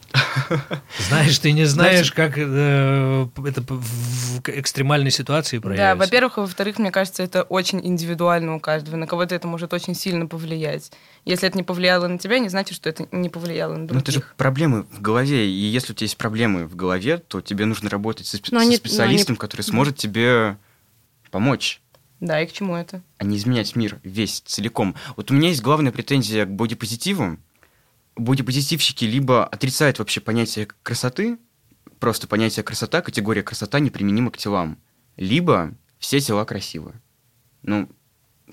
Знаешь, 1.09 1.39
ты 1.39 1.53
не 1.53 1.65
знаешь, 1.65 2.13
как 2.13 2.35
э, 2.37 3.29
это 3.45 3.63
в 3.69 4.41
экстремальной 4.47 5.11
ситуации 5.11 5.59
проявится. 5.59 5.95
Да, 5.95 5.97
во-первых, 5.97 6.39
и 6.39 6.41
во-вторых, 6.41 6.79
мне 6.79 6.91
кажется, 6.91 7.23
это 7.23 7.43
очень 7.43 7.85
индивидуально 7.87 8.57
у 8.57 8.61
каждого. 8.61 8.97
На 8.97 9.07
кого-то 9.07 9.35
это 9.35 9.47
может 9.47 9.73
очень 9.73 9.95
сильно 9.95 10.27
повлиять. 10.27 10.93
Если 11.25 11.49
это 11.49 11.57
не 11.57 11.63
повлияло 11.63 12.09
на 12.09 12.19
тебя, 12.19 12.39
не 12.39 12.49
значит, 12.49 12.75
что 12.75 12.89
это 12.89 13.07
не 13.13 13.29
повлияло 13.29 13.77
на 13.77 13.87
других. 13.87 13.95
Ну, 13.95 14.01
это 14.01 14.13
же 14.13 14.25
проблемы 14.37 14.85
в 14.91 15.01
голове. 15.01 15.49
И 15.49 15.51
если 15.51 15.93
у 15.93 15.95
тебя 15.95 16.07
есть 16.07 16.17
проблемы 16.17 16.67
в 16.67 16.75
голове, 16.75 17.19
то 17.19 17.41
тебе 17.41 17.67
нужно 17.67 17.91
работать 17.91 18.27
со, 18.27 18.37
спе- 18.37 18.59
со 18.59 18.77
специалистом, 18.77 19.35
они... 19.35 19.39
который 19.39 19.63
сможет 19.63 19.97
тебе 19.97 20.57
помочь. 21.31 21.81
Да, 22.21 22.41
и 22.41 22.47
к 22.47 22.53
чему 22.53 22.77
это? 22.77 23.03
А 23.19 23.25
не 23.25 23.39
изменять 23.39 23.75
мир 23.77 23.99
весь 24.03 24.41
целиком. 24.41 24.95
Вот 25.17 25.31
у 25.31 25.35
меня 25.35 25.49
есть 25.49 25.63
главная 25.63 25.91
претензия 25.91 26.45
к 26.45 26.51
бодипозитиву 26.51 27.39
бодипозитивщики 28.21 29.05
либо 29.05 29.45
отрицают 29.45 29.99
вообще 29.99 30.21
понятие 30.21 30.69
красоты, 30.83 31.39
просто 31.99 32.27
понятие 32.27 32.63
красота, 32.63 33.03
категория 33.03 33.43
красота 33.43 33.81
неприменима 33.81 34.31
к 34.31 34.39
телам, 34.39 34.79
либо 35.17 35.75
все 35.99 36.21
тела 36.21 36.45
красивы. 36.45 36.95
Ну, 37.63 37.89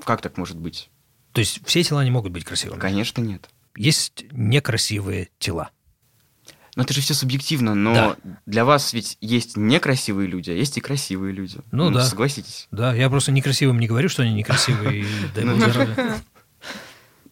как 0.03 0.21
так 0.21 0.37
может 0.37 0.57
быть? 0.57 0.89
То 1.33 1.39
есть 1.39 1.65
все 1.65 1.83
тела 1.83 2.03
не 2.03 2.11
могут 2.11 2.31
быть 2.31 2.43
красивыми? 2.43 2.79
Конечно, 2.79 3.21
нет. 3.21 3.49
Есть 3.75 4.25
некрасивые 4.31 5.29
тела. 5.39 5.69
Но 6.75 6.83
это 6.83 6.93
же 6.93 7.01
все 7.01 7.15
субъективно, 7.15 7.73
но 7.73 7.93
да. 7.95 8.17
для 8.45 8.63
вас 8.63 8.93
ведь 8.93 9.17
есть 9.19 9.57
некрасивые 9.57 10.27
люди, 10.27 10.51
а 10.51 10.53
есть 10.53 10.77
и 10.77 10.79
красивые 10.79 11.33
люди. 11.33 11.57
Ну, 11.71 11.89
ну 11.89 11.95
да. 11.95 12.05
Согласитесь? 12.05 12.67
Да, 12.69 12.93
я 12.93 13.09
просто 13.09 13.31
некрасивым 13.31 13.79
не 13.79 13.87
говорю, 13.87 14.09
что 14.09 14.21
они 14.21 14.33
некрасивые. 14.33 15.07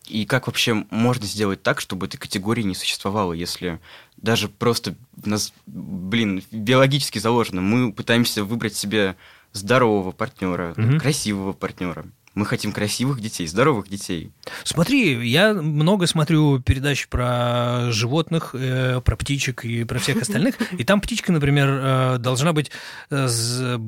И 0.07 0.25
как 0.25 0.47
вообще 0.47 0.85
можно 0.89 1.25
сделать 1.25 1.63
так, 1.63 1.79
чтобы 1.81 2.05
этой 2.05 2.17
категории 2.17 2.63
не 2.63 2.75
существовало, 2.75 3.33
если 3.33 3.79
даже 4.17 4.49
просто 4.49 4.95
у 5.23 5.29
нас, 5.29 5.53
блин, 5.65 6.43
биологически 6.51 7.19
заложено, 7.19 7.61
мы 7.61 7.91
пытаемся 7.91 8.43
выбрать 8.43 8.75
себе 8.75 9.15
здорового 9.53 10.11
партнера, 10.11 10.73
угу. 10.77 10.99
красивого 10.99 11.53
партнера. 11.53 12.05
Мы 12.35 12.45
хотим 12.45 12.73
красивых 12.73 13.21
детей, 13.21 13.47
здоровых 13.47 13.87
детей. 13.87 14.29
Смотри, 14.65 15.25
я 15.25 15.53
много 15.53 16.05
смотрю 16.05 16.59
передач 16.59 17.07
про 17.07 17.89
животных, 17.91 18.53
э, 18.53 18.99
про 18.99 19.15
птичек 19.15 19.63
и 19.63 19.85
про 19.85 19.99
всех 19.99 20.17
остальных. 20.21 20.55
И 20.77 20.83
там 20.83 20.99
птичка, 20.99 21.31
например, 21.31 21.69
э, 21.69 22.17
должна 22.19 22.51
быть 22.51 22.71
э, 23.09 23.27
с 23.29 23.79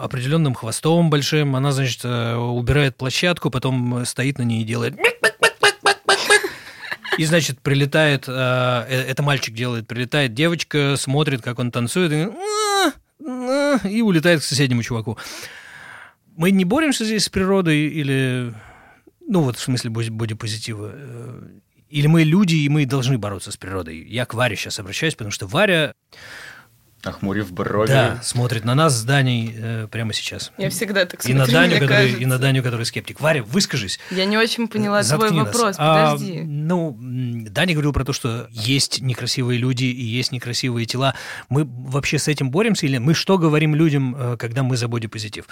определенным 0.00 0.54
хвостом 0.54 1.10
большим. 1.10 1.54
Она, 1.54 1.72
значит, 1.72 2.00
э, 2.04 2.36
убирает 2.36 2.96
площадку, 2.96 3.50
потом 3.50 4.06
стоит 4.06 4.38
на 4.38 4.42
ней 4.44 4.62
и 4.62 4.64
делает... 4.64 4.96
И, 7.20 7.24
значит, 7.26 7.60
прилетает, 7.60 8.24
э, 8.28 8.32
э, 8.32 9.02
это 9.02 9.22
мальчик 9.22 9.54
делает, 9.54 9.86
прилетает 9.86 10.32
девочка, 10.32 10.96
смотрит, 10.96 11.42
как 11.42 11.58
он 11.58 11.70
танцует, 11.70 12.12
и, 12.12 12.26
и 13.90 14.00
улетает 14.00 14.40
к 14.40 14.42
соседнему 14.42 14.82
чуваку. 14.82 15.18
Мы 16.34 16.50
не 16.50 16.64
боремся 16.64 17.04
здесь 17.04 17.24
с 17.24 17.28
природой 17.28 17.76
или... 17.76 18.54
Ну, 19.28 19.42
вот 19.42 19.58
в 19.58 19.60
смысле 19.60 19.90
бодипозитива. 19.90 20.92
Э, 20.94 21.42
или 21.90 22.06
мы 22.06 22.22
люди, 22.22 22.54
и 22.54 22.70
мы 22.70 22.86
должны 22.86 23.18
бороться 23.18 23.52
с 23.52 23.56
природой. 23.58 24.02
Я 24.02 24.24
к 24.24 24.32
Варе 24.32 24.56
сейчас 24.56 24.78
обращаюсь, 24.78 25.14
потому 25.14 25.30
что 25.30 25.46
Варя 25.46 25.92
Охмурив 27.02 27.50
брови. 27.52 27.88
Да, 27.88 28.20
смотрит 28.22 28.64
на 28.64 28.74
нас 28.74 28.94
с 28.94 29.04
Даней 29.04 29.54
э, 29.56 29.88
прямо 29.90 30.12
сейчас. 30.12 30.52
Я 30.58 30.68
всегда 30.68 31.06
так 31.06 31.20
и 31.20 31.32
смотрю, 31.32 31.38
на 31.38 31.46
Даню, 31.46 31.66
мне 31.70 31.80
который, 31.80 31.88
кажется. 31.96 32.18
И 32.18 32.26
на 32.26 32.38
Даню, 32.38 32.62
который 32.62 32.84
скептик. 32.84 33.20
Варя, 33.20 33.42
выскажись. 33.42 33.98
Я 34.10 34.26
не 34.26 34.36
очень 34.36 34.68
поняла 34.68 35.02
Заткни 35.02 35.28
твой 35.28 35.38
нас. 35.44 35.46
вопрос, 35.54 35.76
А, 35.78 36.12
подожди. 36.12 36.40
ну, 36.42 36.90
м, 36.90 37.44
Даня 37.52 37.72
говорил 37.72 37.92
про 37.94 38.04
то, 38.04 38.12
что 38.12 38.48
есть 38.50 39.00
некрасивые 39.00 39.58
люди 39.58 39.84
и 39.84 40.02
есть 40.04 40.30
некрасивые 40.32 40.84
тела. 40.84 41.14
Мы 41.48 41.64
вообще 41.64 42.18
с 42.18 42.28
этим 42.28 42.50
боремся 42.50 42.84
или 42.86 42.98
мы 42.98 43.14
что 43.14 43.38
говорим 43.38 43.74
людям, 43.74 44.14
э, 44.18 44.36
когда 44.36 44.62
мы 44.62 44.76
за 44.76 44.86
бодипозитив? 44.86 45.46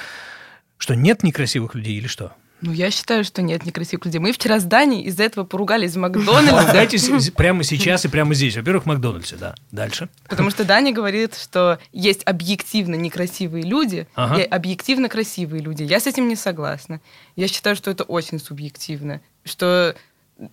Что 0.77 0.95
нет 0.95 1.23
некрасивых 1.23 1.75
людей 1.75 1.97
или 1.97 2.07
что? 2.09 2.33
Ну, 2.61 2.73
я 2.73 2.91
считаю, 2.91 3.23
что 3.23 3.41
нет 3.41 3.65
некрасивых 3.65 4.05
людей. 4.05 4.19
Мы 4.19 4.33
вчера 4.33 4.59
с 4.59 4.65
Даней 4.65 5.03
из-за 5.05 5.23
этого 5.23 5.45
поругались 5.45 5.93
в 5.93 5.99
Макдональдсе. 5.99 6.51
Поругайтесь 6.53 7.31
прямо 7.31 7.63
сейчас 7.63 8.05
и 8.05 8.09
прямо 8.09 8.35
здесь. 8.35 8.57
Во-первых, 8.57 8.85
в 8.85 8.87
Макдональдсе, 8.87 9.37
да. 9.37 9.55
Дальше. 9.71 10.09
Потому 10.29 10.51
что 10.51 10.65
Даня 10.65 10.93
говорит, 10.93 11.37
что 11.37 11.79
есть 11.93 12.23
объективно 12.25 12.97
некрасивые 12.97 13.63
люди 13.65 14.09
Ага. 14.15 14.41
и 14.41 14.43
объективно 14.43 15.09
красивые 15.09 15.63
люди. 15.63 15.85
Я 15.85 16.01
с 16.01 16.07
этим 16.07 16.29
не 16.29 16.35
согласна. 16.37 17.01
Я 17.37 17.47
считаю, 17.47 17.77
что 17.77 17.91
это 17.91 18.03
очень 18.03 18.41
субъективно. 18.41 19.21
Что 19.45 19.95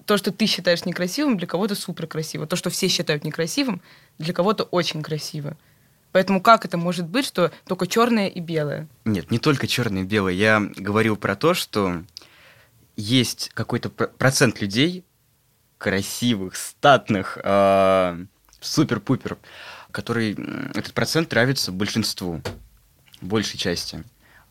то, 0.06 0.18
что 0.18 0.32
ты 0.32 0.46
считаешь 0.46 0.86
некрасивым, 0.86 1.38
для 1.38 1.48
кого-то 1.48 1.76
супер 1.76 2.08
красиво. 2.08 2.46
То, 2.48 2.56
что 2.56 2.70
все 2.70 2.88
считают 2.88 3.24
некрасивым, 3.24 3.82
для 4.18 4.34
кого-то 4.34 4.64
очень 4.64 5.02
красиво. 5.02 5.58
Поэтому 6.16 6.40
как 6.40 6.64
это 6.64 6.78
может 6.78 7.08
быть, 7.08 7.26
что 7.26 7.52
только 7.68 7.88
черное 7.88 8.30
и 8.30 8.40
белое? 8.40 8.88
Нет, 9.04 9.32
не 9.32 9.38
только 9.38 9.68
черное 9.68 10.04
и 10.04 10.06
белое. 10.06 10.32
Я 10.32 10.62
говорил 10.78 11.18
про 11.18 11.36
то, 11.36 11.54
что 11.54 12.04
есть 12.96 13.52
какой-то 13.54 13.90
про- 13.90 14.08
процент 14.08 14.62
людей, 14.62 15.04
красивых, 15.78 16.56
статных, 16.56 17.38
а, 17.44 18.18
супер-пупер, 18.62 19.38
который 19.92 20.38
этот 20.74 20.94
процент 20.94 21.32
нравится 21.32 21.74
большинству, 21.74 22.42
большей 23.20 23.60
части. 23.60 24.02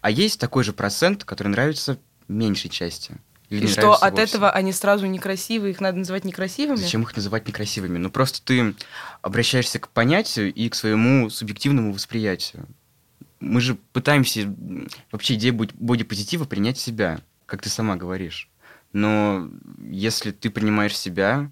А 0.03 0.11
есть 0.11 0.39
такой 0.39 0.65
же 0.65 0.75
процент, 0.75 1.25
который 1.25 1.49
нравится 1.49 1.97
меньшей 2.29 2.69
части. 2.69 3.17
Или 3.51 3.67
И 3.67 3.69
что 3.69 3.95
от 3.95 4.13
вовсе. 4.15 4.25
этого 4.25 4.51
они 4.51 4.73
сразу 4.73 5.07
некрасивые, 5.07 5.73
их 5.73 5.81
надо 5.81 5.99
называть 5.99 6.25
некрасивыми? 6.25 6.77
Зачем 6.77 7.03
их 7.03 7.15
называть 7.15 7.47
некрасивыми? 7.47 7.99
Ну, 7.99 8.11
просто 8.11 8.43
ты 8.43 8.75
обращаешься 9.23 9.79
к 9.79 9.89
понятию 9.89 10.53
и 10.53 10.69
к 10.69 10.75
своему 10.75 11.29
субъективному 11.31 11.93
восприятию. 11.93 12.67
Мы 13.41 13.61
же 13.61 13.75
пытаемся 13.93 14.53
вообще 15.13 15.35
боди- 15.53 15.75
бодипозитива 15.79 16.45
принять 16.45 16.79
себя, 16.79 17.21
как 17.47 17.61
ты 17.63 17.69
сама 17.69 17.97
говоришь. 17.97 18.49
Но 18.93 19.51
если 19.91 20.31
ты 20.31 20.49
принимаешь 20.51 20.97
себя, 20.97 21.51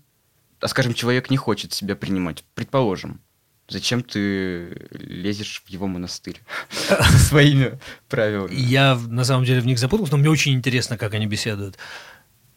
а, 0.60 0.68
скажем, 0.68 0.94
человек 0.94 1.28
не 1.28 1.36
хочет 1.36 1.72
себя 1.74 1.94
принимать, 1.96 2.44
предположим, 2.54 3.20
зачем 3.68 4.02
ты 4.02 4.88
лезешь 4.90 5.62
в 5.66 5.70
его 5.70 5.86
монастырь 5.86 6.40
со 6.70 7.18
своими 7.18 7.78
правилами? 8.08 8.54
Я 8.54 8.96
на 9.08 9.24
самом 9.24 9.44
деле 9.44 9.60
в 9.60 9.66
них 9.66 9.78
запутался, 9.78 10.12
но 10.12 10.18
мне 10.18 10.30
очень 10.30 10.52
интересно, 10.54 10.98
как 10.98 11.14
они 11.14 11.26
беседуют. 11.26 11.78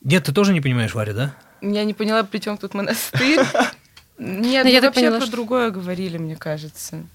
Нет, 0.01 0.23
ты 0.25 0.31
тоже 0.33 0.53
не 0.53 0.61
понимаешь, 0.61 0.93
Варя, 0.93 1.13
да? 1.13 1.35
Я 1.61 1.83
не 1.83 1.93
поняла, 1.93 2.23
при 2.23 2.39
чем 2.39 2.57
тут 2.57 2.73
монастырь. 2.73 3.39
Нет, 4.17 4.63
Ну, 4.65 4.71
я 4.71 4.81
вообще 4.81 5.17
про 5.17 5.27
другое 5.27 5.71
говорили, 5.71 6.17
мне 6.17 6.35
кажется. 6.35 7.05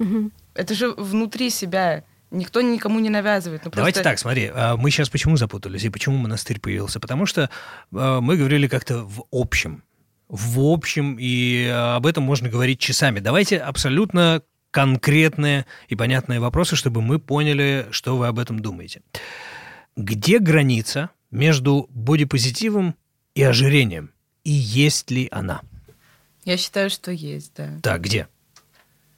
Это 0.54 0.74
же 0.74 0.90
внутри 0.90 1.50
себя. 1.50 2.04
Никто 2.30 2.60
никому 2.60 3.00
не 3.00 3.10
навязывает. 3.10 3.64
Ну, 3.64 3.70
Давайте 3.72 3.96
просто- 3.98 4.10
так, 4.10 4.18
смотри, 4.18 4.50
а 4.54 4.76
мы 4.76 4.90
сейчас 4.90 5.08
почему 5.08 5.36
запутались 5.36 5.82
и 5.84 5.88
почему 5.88 6.16
монастырь 6.16 6.60
появился? 6.60 7.00
Потому 7.00 7.26
что 7.26 7.50
а, 7.92 8.20
мы 8.20 8.36
говорили 8.36 8.68
как-то 8.68 8.98
в 9.02 9.24
общем. 9.32 9.82
В 10.30 10.60
общем, 10.60 11.16
и 11.18 11.66
а, 11.66 11.96
об 11.96 12.06
этом 12.06 12.22
можно 12.22 12.48
говорить 12.48 12.78
часами. 12.78 13.18
Давайте 13.18 13.58
абсолютно 13.58 14.42
конкретные 14.70 15.66
и 15.88 15.96
понятные 15.96 16.38
вопросы, 16.38 16.76
чтобы 16.76 17.02
мы 17.02 17.18
поняли, 17.18 17.88
что 17.90 18.16
вы 18.16 18.28
об 18.28 18.38
этом 18.38 18.60
думаете. 18.60 19.02
Где 19.96 20.38
граница 20.38 21.10
между 21.32 21.88
бодипозитивом 21.90 22.94
и 23.34 23.42
ожирением? 23.42 24.12
И 24.44 24.52
есть 24.52 25.10
ли 25.10 25.26
она? 25.32 25.62
Я 26.44 26.56
считаю, 26.56 26.90
что 26.90 27.10
есть, 27.10 27.52
да. 27.56 27.80
Так, 27.82 28.02
где? 28.02 28.28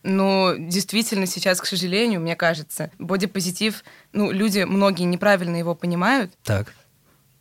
Ну, 0.02 0.54
действительно, 0.58 1.26
сейчас, 1.26 1.60
к 1.60 1.66
сожалению, 1.66 2.20
мне 2.20 2.36
кажется, 2.36 2.90
бодипозитив, 2.98 3.84
ну, 4.14 4.32
люди, 4.32 4.60
многие 4.60 5.04
неправильно 5.04 5.56
его 5.56 5.74
понимают. 5.74 6.32
Так. 6.42 6.74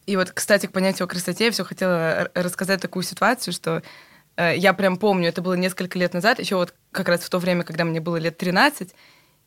И 0.06 0.16
вот, 0.16 0.32
кстати, 0.32 0.66
к 0.66 0.72
понятию 0.72 1.06
о 1.06 1.08
красоте 1.08 1.46
я 1.46 1.52
все 1.52 1.64
хотела 1.64 2.30
рассказать 2.34 2.82
такую 2.82 3.04
ситуацию, 3.04 3.54
что 3.54 3.84
э, 4.36 4.58
я 4.58 4.74
прям 4.74 4.98
помню, 4.98 5.30
это 5.30 5.42
было 5.42 5.54
несколько 5.54 6.00
лет 6.00 6.14
назад, 6.14 6.40
еще 6.40 6.56
вот 6.56 6.74
как 6.92 7.08
раз 7.08 7.22
в 7.22 7.30
то 7.30 7.40
время, 7.40 7.64
когда 7.64 7.84
мне 7.86 8.02
было 8.02 8.18
лет 8.18 8.38
13, 8.38 8.94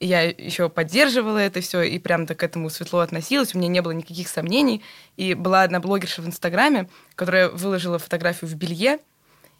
и 0.01 0.07
я 0.07 0.23
еще 0.23 0.69
поддерживала 0.69 1.39
это 1.39 1.61
все, 1.61 1.83
и 1.83 1.99
прям 1.99 2.27
так 2.27 2.39
к 2.39 2.43
этому 2.43 2.69
светло 2.69 3.01
относилась, 3.01 3.55
у 3.55 3.59
меня 3.59 3.69
не 3.69 3.81
было 3.81 3.93
никаких 3.93 4.29
сомнений. 4.29 4.83
И 5.17 5.35
была 5.35 5.63
одна 5.63 5.81
блогерша 5.81 6.21
в 6.21 6.27
Инстаграме, 6.27 6.89
которая 7.15 7.49
выложила 7.49 7.99
фотографию 7.99 8.51
в 8.51 8.55
белье, 8.55 8.99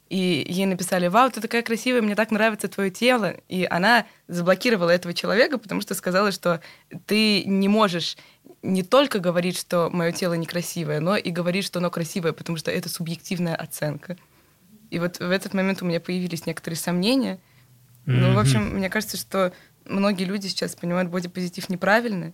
и 0.09 0.45
ей 0.49 0.67
написали, 0.67 1.09
вау, 1.09 1.31
ты 1.31 1.41
такая 1.41 1.63
красивая, 1.63 2.03
мне 2.03 2.15
так 2.15 2.31
нравится 2.31 2.69
твое 2.69 2.91
тело. 2.91 3.37
И 3.49 3.67
она 3.69 4.07
заблокировала 4.29 4.91
этого 4.91 5.15
человека, 5.15 5.59
потому 5.59 5.81
что 5.81 5.95
сказала, 5.95 6.31
что 6.31 6.61
ты 7.07 7.45
не 7.45 7.69
можешь 7.69 8.17
не 8.63 8.83
только 8.83 9.19
говорить, 9.19 9.59
что 9.59 9.91
мое 9.91 10.13
тело 10.13 10.35
некрасивое, 10.35 11.01
но 11.01 11.17
и 11.17 11.31
говорить, 11.31 11.65
что 11.65 11.79
оно 11.79 11.91
красивое, 11.91 12.33
потому 12.33 12.59
что 12.59 12.71
это 12.71 12.89
субъективная 12.89 13.55
оценка. 13.55 14.17
И 14.91 14.99
вот 14.99 15.19
в 15.19 15.31
этот 15.31 15.55
момент 15.55 15.83
у 15.83 15.87
меня 15.87 16.01
появились 16.01 16.47
некоторые 16.47 16.79
сомнения. 16.79 17.41
Ну, 18.07 18.35
в 18.35 18.39
общем, 18.39 18.77
мне 18.77 18.91
кажется, 18.91 19.17
что 19.17 19.53
многие 19.87 20.25
люди 20.25 20.47
сейчас 20.47 20.75
понимают 20.77 21.11
бодипозитив 21.11 21.69
неправильно, 21.71 22.33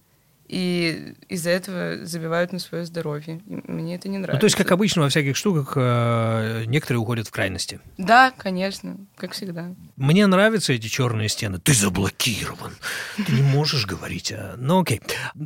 и 0.51 1.15
из-за 1.29 1.51
этого 1.51 2.05
забивают 2.05 2.53
на 2.53 2.59
свое 2.59 2.85
здоровье. 2.85 3.41
И 3.47 3.71
мне 3.71 3.95
это 3.95 4.09
не 4.09 4.19
нравится. 4.19 4.35
Ну, 4.37 4.41
то 4.41 4.47
есть, 4.47 4.57
как 4.57 4.73
обычно 4.73 5.03
во 5.03 5.09
всяких 5.09 5.37
штуках, 5.37 5.75
э, 5.77 6.65
некоторые 6.67 7.01
уходят 7.01 7.29
в 7.29 7.31
крайности. 7.31 7.81
Да, 7.99 8.33
конечно, 8.37 8.97
как 9.17 9.33
всегда. 9.33 9.75
Мне 9.97 10.27
нравятся 10.27 10.73
эти 10.73 10.89
черные 10.89 11.29
стены. 11.29 11.61
Ты 11.61 11.73
заблокирован. 11.73 12.73
Ты 13.17 13.33
не 13.33 13.43
можешь 13.43 13.87
говорить. 13.87 14.33
а- 14.33 14.57
Ну, 14.59 14.81
окей. 14.81 15.01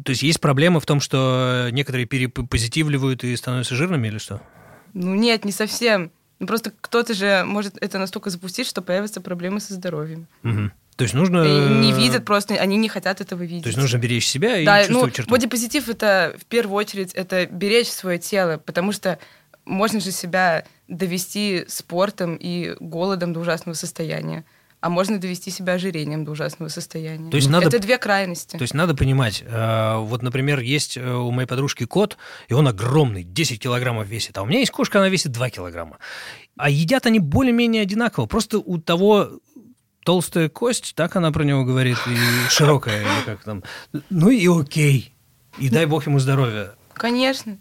То 0.04 0.10
есть 0.10 0.22
есть 0.22 0.40
проблема 0.40 0.80
в 0.80 0.86
том, 0.86 1.00
что 1.00 1.68
некоторые 1.70 2.06
перепозитивливают 2.06 3.24
и 3.24 3.36
становятся 3.36 3.74
жирными 3.74 4.08
или 4.08 4.18
что? 4.18 4.40
Ну 4.94 5.14
нет, 5.14 5.44
не 5.44 5.52
совсем. 5.52 6.10
Ну, 6.40 6.46
просто 6.46 6.72
кто-то 6.80 7.14
же 7.14 7.44
может 7.46 7.76
это 7.80 7.98
настолько 7.98 8.30
запустить, 8.30 8.66
что 8.66 8.82
появятся 8.82 9.20
проблемы 9.20 9.60
со 9.60 9.74
здоровьем. 9.74 10.26
Мгм. 10.42 10.72
То 10.96 11.02
есть 11.02 11.14
нужно... 11.14 11.42
И 11.42 11.74
не 11.80 11.92
видят 11.92 12.24
просто, 12.24 12.54
они 12.54 12.76
не 12.76 12.88
хотят 12.88 13.20
этого 13.20 13.42
видеть. 13.42 13.64
То 13.64 13.68
есть 13.68 13.78
нужно 13.78 13.98
беречь 13.98 14.26
себя 14.26 14.58
и 14.58 14.64
да, 14.64 14.76
ну, 14.78 14.86
чувствовать 14.86 15.14
черту. 15.14 15.30
бодипозитив 15.30 15.88
это 15.88 16.34
в 16.40 16.44
первую 16.46 16.76
очередь 16.76 17.12
это 17.14 17.46
беречь 17.46 17.88
свое 17.88 18.18
тело, 18.18 18.58
потому 18.58 18.92
что 18.92 19.18
можно 19.64 19.98
же 20.00 20.10
себя 20.12 20.64
довести 20.88 21.64
спортом 21.68 22.36
и 22.36 22.76
голодом 22.80 23.32
до 23.32 23.40
ужасного 23.40 23.74
состояния, 23.74 24.44
а 24.80 24.90
можно 24.90 25.18
довести 25.18 25.50
себя 25.50 25.72
ожирением 25.74 26.24
до 26.26 26.32
ужасного 26.32 26.68
состояния. 26.68 27.30
То 27.30 27.38
есть 27.38 27.48
надо- 27.48 27.68
Это 27.68 27.78
две 27.78 27.96
крайности. 27.96 28.56
То 28.58 28.62
есть 28.62 28.74
надо 28.74 28.94
понимать, 28.94 29.42
э, 29.46 29.96
вот, 29.96 30.22
например, 30.22 30.60
есть 30.60 30.98
э, 30.98 31.10
у 31.10 31.30
моей 31.30 31.48
подружки 31.48 31.86
кот, 31.86 32.18
и 32.48 32.52
он 32.54 32.68
огромный, 32.68 33.22
10 33.24 33.58
килограммов 33.60 34.06
весит, 34.06 34.36
а 34.36 34.42
у 34.42 34.46
меня 34.46 34.58
есть 34.58 34.70
кошка, 34.72 34.98
она 34.98 35.08
весит 35.08 35.32
2 35.32 35.48
килограмма. 35.50 35.96
А 36.58 36.68
едят 36.68 37.06
они 37.06 37.18
более-менее 37.18 37.82
одинаково, 37.82 38.26
просто 38.26 38.58
у 38.58 38.76
того 38.78 39.40
толстая 40.04 40.48
кость, 40.48 40.94
так 40.94 41.16
она 41.16 41.32
про 41.32 41.42
него 41.42 41.64
говорит, 41.64 41.98
и 42.06 42.48
широкая, 42.50 43.02
или 43.02 43.24
как 43.24 43.42
там. 43.42 43.62
Ну 44.10 44.30
и 44.30 44.46
окей. 44.46 45.12
И 45.58 45.70
дай 45.70 45.86
бог 45.86 46.06
ему 46.06 46.18
здоровья. 46.18 46.72
Конечно. 46.94 47.58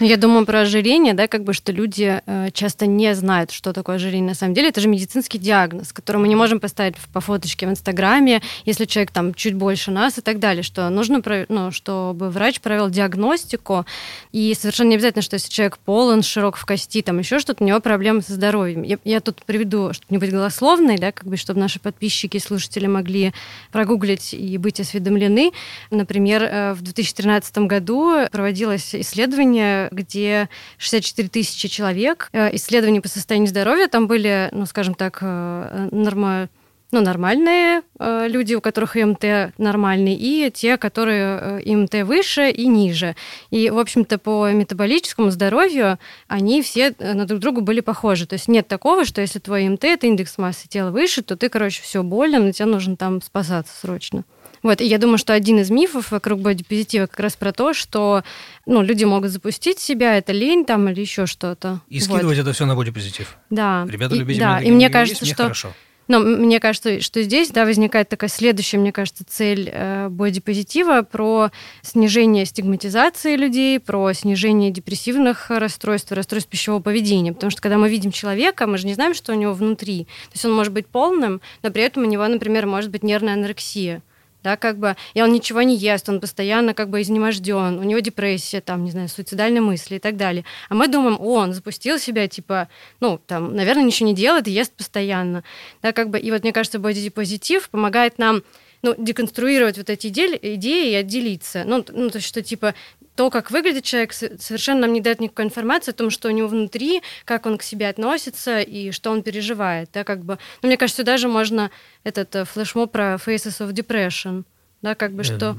Ну, 0.00 0.06
я 0.06 0.16
думаю 0.16 0.46
про 0.46 0.60
ожирение, 0.60 1.12
да, 1.12 1.28
как 1.28 1.44
бы, 1.44 1.52
что 1.52 1.70
люди 1.70 2.22
э, 2.24 2.50
часто 2.52 2.86
не 2.86 3.14
знают, 3.14 3.50
что 3.50 3.72
такое 3.74 3.96
ожирение 3.96 4.28
на 4.28 4.34
самом 4.34 4.54
деле. 4.54 4.68
Это 4.68 4.80
же 4.80 4.88
медицинский 4.88 5.38
диагноз, 5.38 5.92
который 5.92 6.16
мы 6.16 6.28
не 6.28 6.34
можем 6.34 6.60
поставить 6.60 6.96
по 7.12 7.20
фоточке 7.20 7.66
в 7.66 7.70
Инстаграме, 7.70 8.40
если 8.64 8.86
человек 8.86 9.10
там 9.10 9.34
чуть 9.34 9.54
больше 9.54 9.90
нас 9.90 10.16
и 10.16 10.22
так 10.22 10.38
далее, 10.38 10.62
что 10.62 10.88
нужно, 10.88 11.22
ну, 11.48 11.70
чтобы 11.72 12.30
врач 12.30 12.60
провел 12.60 12.88
диагностику, 12.88 13.84
и 14.32 14.54
совершенно 14.58 14.88
не 14.88 14.94
обязательно, 14.94 15.22
что 15.22 15.34
если 15.34 15.50
человек 15.50 15.78
полон, 15.78 16.22
широк 16.22 16.56
в 16.56 16.64
кости, 16.64 17.02
там 17.02 17.18
еще 17.18 17.38
что-то, 17.38 17.62
у 17.62 17.66
него 17.66 17.80
проблемы 17.80 18.22
со 18.22 18.32
здоровьем. 18.32 18.82
Я, 18.82 18.98
я 19.04 19.20
тут 19.20 19.44
приведу, 19.44 19.92
быть 20.08 20.30
голословной, 20.30 20.96
да, 20.96 21.12
как 21.12 21.28
бы, 21.28 21.36
чтобы 21.36 21.60
наши 21.60 21.80
подписчики 21.80 22.38
и 22.38 22.40
слушатели 22.40 22.86
могли 22.86 23.34
прогуглить 23.72 24.32
и 24.32 24.56
быть 24.56 24.80
осведомлены. 24.80 25.52
Например, 25.90 26.42
э, 26.42 26.72
в 26.72 26.80
2013 26.80 27.58
году 27.58 28.26
проводилось 28.32 28.94
исследование, 28.94 29.65
где 29.92 30.48
64 30.78 31.28
тысячи 31.28 31.68
человек, 31.68 32.28
э, 32.32 32.54
исследования 32.56 33.00
по 33.00 33.08
состоянию 33.08 33.48
здоровья, 33.48 33.88
там 33.88 34.06
были, 34.06 34.48
ну, 34.52 34.66
скажем 34.66 34.94
так, 34.94 35.18
э, 35.20 35.88
норма 35.92 36.48
ну, 36.92 37.00
нормальные 37.00 37.82
э, 37.98 38.28
люди, 38.28 38.54
у 38.54 38.60
которых 38.60 38.96
ИМТ 38.96 39.52
нормальный, 39.58 40.14
и 40.14 40.50
те, 40.52 40.76
которые 40.76 41.38
э, 41.40 41.60
ИМТ 41.64 42.06
выше 42.06 42.50
и 42.50 42.66
ниже. 42.66 43.16
И, 43.50 43.70
в 43.70 43.78
общем-то, 43.78 44.18
по 44.18 44.50
метаболическому 44.52 45.30
здоровью 45.30 45.98
они 46.28 46.62
все 46.62 46.94
э, 46.96 47.14
на 47.14 47.26
друг 47.26 47.40
друга 47.40 47.60
были 47.60 47.80
похожи. 47.80 48.26
То 48.26 48.34
есть 48.34 48.46
нет 48.46 48.68
такого, 48.68 49.04
что 49.04 49.20
если 49.20 49.40
твой 49.40 49.66
ИМТ, 49.66 49.84
это 49.84 50.06
индекс 50.06 50.38
массы 50.38 50.68
тела 50.68 50.90
выше, 50.90 51.22
то 51.22 51.36
ты, 51.36 51.48
короче, 51.48 51.82
все 51.82 52.02
болен, 52.04 52.48
и 52.48 52.52
тебе 52.52 52.66
нужно 52.66 52.96
там 52.96 53.20
спасаться 53.20 53.76
срочно. 53.76 54.24
Вот, 54.66 54.80
и 54.80 54.84
я 54.84 54.98
думаю, 54.98 55.16
что 55.16 55.32
один 55.32 55.60
из 55.60 55.70
мифов 55.70 56.10
вокруг 56.10 56.40
бодипозитива 56.40 57.06
как 57.06 57.20
раз 57.20 57.36
про 57.36 57.52
то, 57.52 57.72
что 57.72 58.24
ну, 58.66 58.82
люди 58.82 59.04
могут 59.04 59.30
запустить 59.30 59.78
себя, 59.78 60.18
это 60.18 60.32
лень 60.32 60.64
там 60.64 60.88
или 60.88 61.00
еще 61.00 61.26
что-то. 61.26 61.82
И 61.88 62.00
скидывать 62.00 62.36
вот. 62.36 62.42
это 62.42 62.52
все 62.52 62.66
на 62.66 62.74
бодипозитив. 62.74 63.36
Да. 63.48 63.86
Ребята, 63.88 64.16
и, 64.16 64.18
любите 64.18 64.40
да. 64.40 64.60
и 64.60 64.72
мне 64.72 64.90
кажется, 64.90 65.24
есть, 65.24 65.34
что 65.34 65.44
хорошо. 65.44 65.72
Но 66.08 66.18
мне 66.18 66.58
кажется, 66.58 67.00
что 67.00 67.22
здесь 67.22 67.50
да, 67.50 67.64
возникает 67.64 68.08
такая 68.08 68.28
следующая, 68.28 68.78
мне 68.78 68.90
кажется, 68.90 69.22
цель 69.24 69.70
э, 69.72 70.08
бодипозитива 70.08 71.02
про 71.02 71.52
снижение 71.82 72.44
стигматизации 72.44 73.36
людей, 73.36 73.78
про 73.78 74.12
снижение 74.14 74.72
депрессивных 74.72 75.48
расстройств, 75.48 76.10
расстройств 76.10 76.50
пищевого 76.50 76.82
поведения. 76.82 77.32
Потому 77.32 77.52
что 77.52 77.62
когда 77.62 77.78
мы 77.78 77.88
видим 77.88 78.10
человека, 78.10 78.66
мы 78.66 78.78
же 78.78 78.88
не 78.88 78.94
знаем, 78.94 79.14
что 79.14 79.32
у 79.32 79.36
него 79.36 79.52
внутри. 79.52 80.06
То 80.06 80.32
есть 80.32 80.44
он 80.44 80.54
может 80.54 80.72
быть 80.72 80.88
полным, 80.88 81.40
но 81.62 81.70
при 81.70 81.84
этом 81.84 82.02
у 82.02 82.06
него, 82.06 82.26
например, 82.26 82.66
может 82.66 82.90
быть 82.90 83.04
нервная 83.04 83.34
анорексия 83.34 84.02
да, 84.46 84.56
как 84.56 84.78
бы, 84.78 84.94
и 85.14 85.20
он 85.20 85.32
ничего 85.32 85.62
не 85.62 85.74
ест, 85.76 86.08
он 86.08 86.20
постоянно 86.20 86.72
как 86.72 86.88
бы 86.88 87.02
изнеможден, 87.02 87.80
у 87.80 87.82
него 87.82 87.98
депрессия, 87.98 88.60
там, 88.60 88.84
не 88.84 88.92
знаю, 88.92 89.08
суицидальные 89.08 89.60
мысли 89.60 89.96
и 89.96 89.98
так 89.98 90.16
далее. 90.16 90.44
А 90.68 90.74
мы 90.76 90.86
думаем, 90.86 91.16
о, 91.18 91.40
он 91.40 91.52
запустил 91.52 91.98
себя, 91.98 92.28
типа, 92.28 92.68
ну, 93.00 93.18
там, 93.26 93.56
наверное, 93.56 93.82
ничего 93.82 94.08
не 94.08 94.14
делает 94.14 94.46
ест 94.46 94.72
постоянно, 94.72 95.42
да, 95.82 95.92
как 95.92 96.10
бы, 96.10 96.20
и 96.20 96.30
вот 96.30 96.44
мне 96.44 96.52
кажется, 96.52 96.78
бодипозитив 96.78 97.68
помогает 97.70 98.18
нам 98.18 98.44
ну, 98.82 98.94
деконструировать 98.96 99.78
вот 99.78 99.90
эти 99.90 100.06
идеи, 100.08 100.38
идеи 100.40 100.92
и 100.92 100.94
отделиться. 100.94 101.64
Ну, 101.66 101.84
ну, 101.88 102.08
то 102.08 102.18
есть, 102.18 102.28
что, 102.28 102.40
типа, 102.40 102.74
то, 103.16 103.30
как 103.30 103.50
выглядит 103.50 103.84
человек, 103.84 104.12
совершенно 104.12 104.82
нам 104.82 104.92
не 104.92 105.00
дает 105.00 105.20
никакой 105.20 105.46
информации 105.46 105.90
о 105.90 105.94
том, 105.94 106.10
что 106.10 106.28
у 106.28 106.30
него 106.30 106.48
внутри, 106.48 107.02
как 107.24 107.46
он 107.46 107.56
к 107.56 107.62
себе 107.62 107.88
относится 107.88 108.60
и 108.60 108.90
что 108.92 109.10
он 109.10 109.22
переживает. 109.22 109.90
Да, 109.92 110.04
как 110.04 110.20
бы. 110.20 110.34
Но 110.34 110.38
ну, 110.62 110.68
мне 110.68 110.76
кажется, 110.76 111.02
даже 111.02 111.26
можно 111.26 111.70
этот 112.04 112.36
э, 112.36 112.44
флешмоб 112.44 112.92
про 112.92 113.14
Faces 113.14 113.66
of 113.66 113.72
Depression, 113.72 114.44
да, 114.82 114.94
как 114.94 115.12
бы, 115.12 115.24
что 115.24 115.56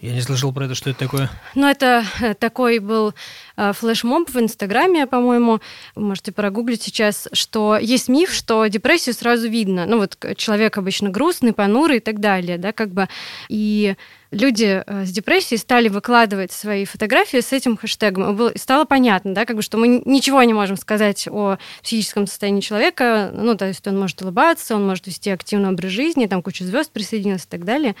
я 0.00 0.12
не 0.14 0.22
слышал 0.22 0.52
про 0.52 0.64
это, 0.64 0.74
что 0.74 0.90
это 0.90 0.98
такое. 0.98 1.30
Ну, 1.54 1.68
это 1.68 2.04
э, 2.20 2.34
такой 2.34 2.78
был 2.78 3.12
э, 3.56 3.72
флешмоб 3.74 4.30
в 4.30 4.38
Инстаграме, 4.38 5.06
по-моему. 5.06 5.60
Вы 5.94 6.02
можете 6.02 6.32
прогуглить 6.32 6.82
сейчас, 6.82 7.28
что 7.32 7.76
есть 7.76 8.08
миф, 8.08 8.32
что 8.32 8.66
депрессию 8.66 9.14
сразу 9.14 9.48
видно. 9.48 9.84
Ну, 9.84 9.98
вот 9.98 10.16
человек 10.36 10.78
обычно 10.78 11.10
грустный, 11.10 11.52
понурый 11.52 11.98
и 11.98 12.00
так 12.00 12.18
далее, 12.18 12.56
да, 12.56 12.72
как 12.72 12.92
бы. 12.92 13.08
И 13.50 13.94
люди 14.30 14.82
э, 14.86 15.04
с 15.04 15.10
депрессией 15.10 15.58
стали 15.58 15.88
выкладывать 15.88 16.52
свои 16.52 16.84
фотографии 16.84 17.40
с 17.40 17.52
этим 17.52 17.76
хэштегом. 17.76 18.48
И 18.48 18.58
стало 18.58 18.84
понятно, 18.84 19.34
да, 19.34 19.44
как 19.44 19.56
бы, 19.56 19.62
что 19.62 19.76
мы 19.76 20.02
ничего 20.04 20.42
не 20.42 20.54
можем 20.54 20.76
сказать 20.76 21.28
о 21.28 21.58
психическом 21.82 22.26
состоянии 22.26 22.60
человека. 22.60 23.30
Ну, 23.34 23.56
то 23.56 23.66
есть 23.66 23.86
он 23.86 23.98
может 23.98 24.22
улыбаться, 24.22 24.76
он 24.76 24.86
может 24.86 25.06
вести 25.06 25.30
активный 25.30 25.68
образ 25.68 25.90
жизни, 25.90 26.26
там 26.26 26.42
куча 26.42 26.64
звезд 26.64 26.90
присоединилась 26.90 27.44
и 27.44 27.48
так 27.48 27.64
далее. 27.64 27.96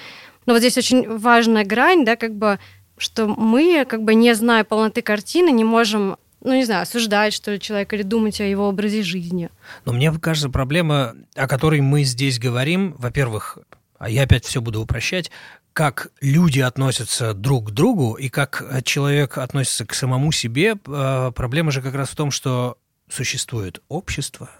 Но 0.46 0.52
вот 0.52 0.60
здесь 0.60 0.78
очень 0.78 1.18
важная 1.18 1.64
грань, 1.64 2.04
да, 2.04 2.16
как 2.16 2.34
бы, 2.34 2.58
что 2.96 3.26
мы, 3.26 3.84
как 3.88 4.02
бы 4.02 4.14
не 4.14 4.34
зная 4.34 4.64
полноты 4.64 5.02
картины, 5.02 5.50
не 5.50 5.64
можем 5.64 6.16
ну, 6.42 6.54
не 6.54 6.64
знаю, 6.64 6.82
осуждать, 6.82 7.34
что 7.34 7.52
ли, 7.52 7.60
человека 7.60 7.96
или 7.96 8.02
думать 8.02 8.40
о 8.40 8.44
его 8.44 8.68
образе 8.68 9.02
жизни. 9.02 9.50
Но 9.84 9.92
мне 9.92 10.10
кажется, 10.12 10.48
проблема, 10.48 11.14
о 11.34 11.46
которой 11.46 11.82
мы 11.82 12.02
здесь 12.04 12.38
говорим, 12.38 12.94
во-первых, 12.98 13.58
а 13.98 14.08
я 14.08 14.22
опять 14.22 14.46
все 14.46 14.62
буду 14.62 14.80
упрощать, 14.80 15.30
как 15.72 16.10
люди 16.20 16.60
относятся 16.60 17.34
друг 17.34 17.68
к 17.68 17.70
другу 17.72 18.14
и 18.14 18.28
как 18.28 18.82
человек 18.84 19.38
относится 19.38 19.86
к 19.86 19.94
самому 19.94 20.32
себе, 20.32 20.76
а, 20.86 21.30
проблема 21.32 21.70
же 21.70 21.82
как 21.82 21.94
раз 21.94 22.08
в 22.08 22.16
том, 22.16 22.30
что 22.30 22.78
существует 23.08 23.82
общество, 23.88 24.50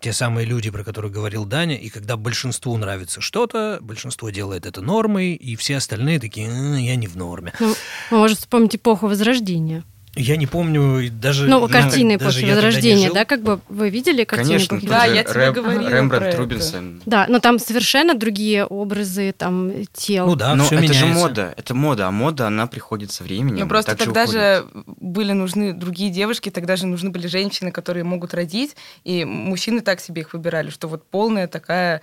те 0.00 0.12
самые 0.12 0.46
люди, 0.46 0.70
про 0.70 0.84
которых 0.84 1.12
говорил 1.12 1.44
Даня, 1.44 1.76
и 1.76 1.88
когда 1.88 2.16
большинству 2.16 2.76
нравится 2.76 3.20
что-то, 3.20 3.78
большинство 3.80 4.30
делает 4.30 4.66
это 4.66 4.80
нормой, 4.80 5.34
и 5.34 5.56
все 5.56 5.76
остальные 5.76 6.20
такие, 6.20 6.46
я 6.46 6.96
не 6.96 7.06
в 7.06 7.16
норме. 7.16 7.52
Ну, 7.60 7.74
может 8.10 8.38
вспомнить 8.38 8.76
эпоху 8.76 9.06
Возрождения. 9.06 9.84
Я 10.16 10.38
не 10.38 10.46
помню 10.46 11.10
даже... 11.10 11.46
Ну, 11.46 11.68
картины 11.68 12.12
я, 12.12 12.18
после 12.18 12.54
Возрождения, 12.54 13.12
да, 13.12 13.26
как 13.26 13.42
бы 13.42 13.60
вы 13.68 13.90
видели 13.90 14.24
картины 14.24 14.66
Конечно, 14.66 14.80
Да, 14.82 15.04
я 15.04 15.22
тебе 15.22 15.34
Рэм, 15.34 15.54
говорила 15.54 15.88
Рембрандт, 15.90 16.34
Рубинсон. 16.36 17.02
Да, 17.04 17.26
но 17.28 17.38
там 17.38 17.58
совершенно 17.58 18.14
другие 18.14 18.64
образы 18.64 19.34
там 19.36 19.70
тел. 19.92 20.26
Ну 20.26 20.34
да, 20.34 20.54
но 20.54 20.64
все 20.64 20.76
это 20.76 20.84
меняется. 20.84 21.06
же 21.06 21.12
мода, 21.12 21.54
это 21.54 21.74
мода, 21.74 22.06
а 22.06 22.10
мода, 22.10 22.46
она 22.46 22.66
приходит 22.66 23.12
со 23.12 23.24
временем. 23.24 23.60
Ну, 23.60 23.68
просто 23.68 23.94
тогда 23.94 24.24
же, 24.24 24.32
же 24.32 24.66
были 24.86 25.32
нужны 25.32 25.74
другие 25.74 26.10
девушки, 26.10 26.50
тогда 26.50 26.76
же 26.76 26.86
нужны 26.86 27.10
были 27.10 27.26
женщины, 27.26 27.70
которые 27.70 28.04
могут 28.04 28.32
родить, 28.32 28.74
и 29.04 29.26
мужчины 29.26 29.82
так 29.82 30.00
себе 30.00 30.22
их 30.22 30.32
выбирали, 30.32 30.70
что 30.70 30.88
вот 30.88 31.04
полная 31.10 31.46
такая 31.46 32.00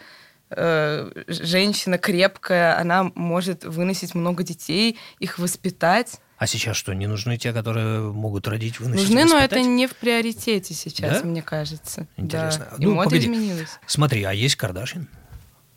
э, 0.52 1.10
женщина 1.28 1.98
крепкая, 1.98 2.80
она 2.80 3.12
может 3.16 3.66
выносить 3.66 4.14
много 4.14 4.44
детей, 4.44 5.00
их 5.20 5.40
воспитать. 5.40 6.20
А 6.44 6.48
сейчас 6.48 6.76
что, 6.76 6.94
не 6.94 7.08
нужны 7.08 7.38
те, 7.38 7.54
которые 7.54 8.02
могут 8.12 8.50
родить, 8.50 8.78
выносить, 8.82 9.06
Нужны, 9.08 9.24
воспитать? 9.24 9.52
но 9.52 9.60
это 9.62 9.70
не 9.70 9.88
в 9.88 9.96
приоритете 9.96 10.74
сейчас, 10.74 11.22
Да? 11.22 11.26
мне 11.26 11.42
кажется. 11.42 12.06
Интересно. 12.18 12.68
Да. 12.72 12.76
И 12.80 12.86
Ну, 12.86 12.96
мода 12.96 13.06
погоди. 13.12 13.24
изменилась. 13.28 13.80
Смотри, 13.88 14.24
а 14.24 14.34
есть 14.34 14.58
Кардашин? 14.58 15.08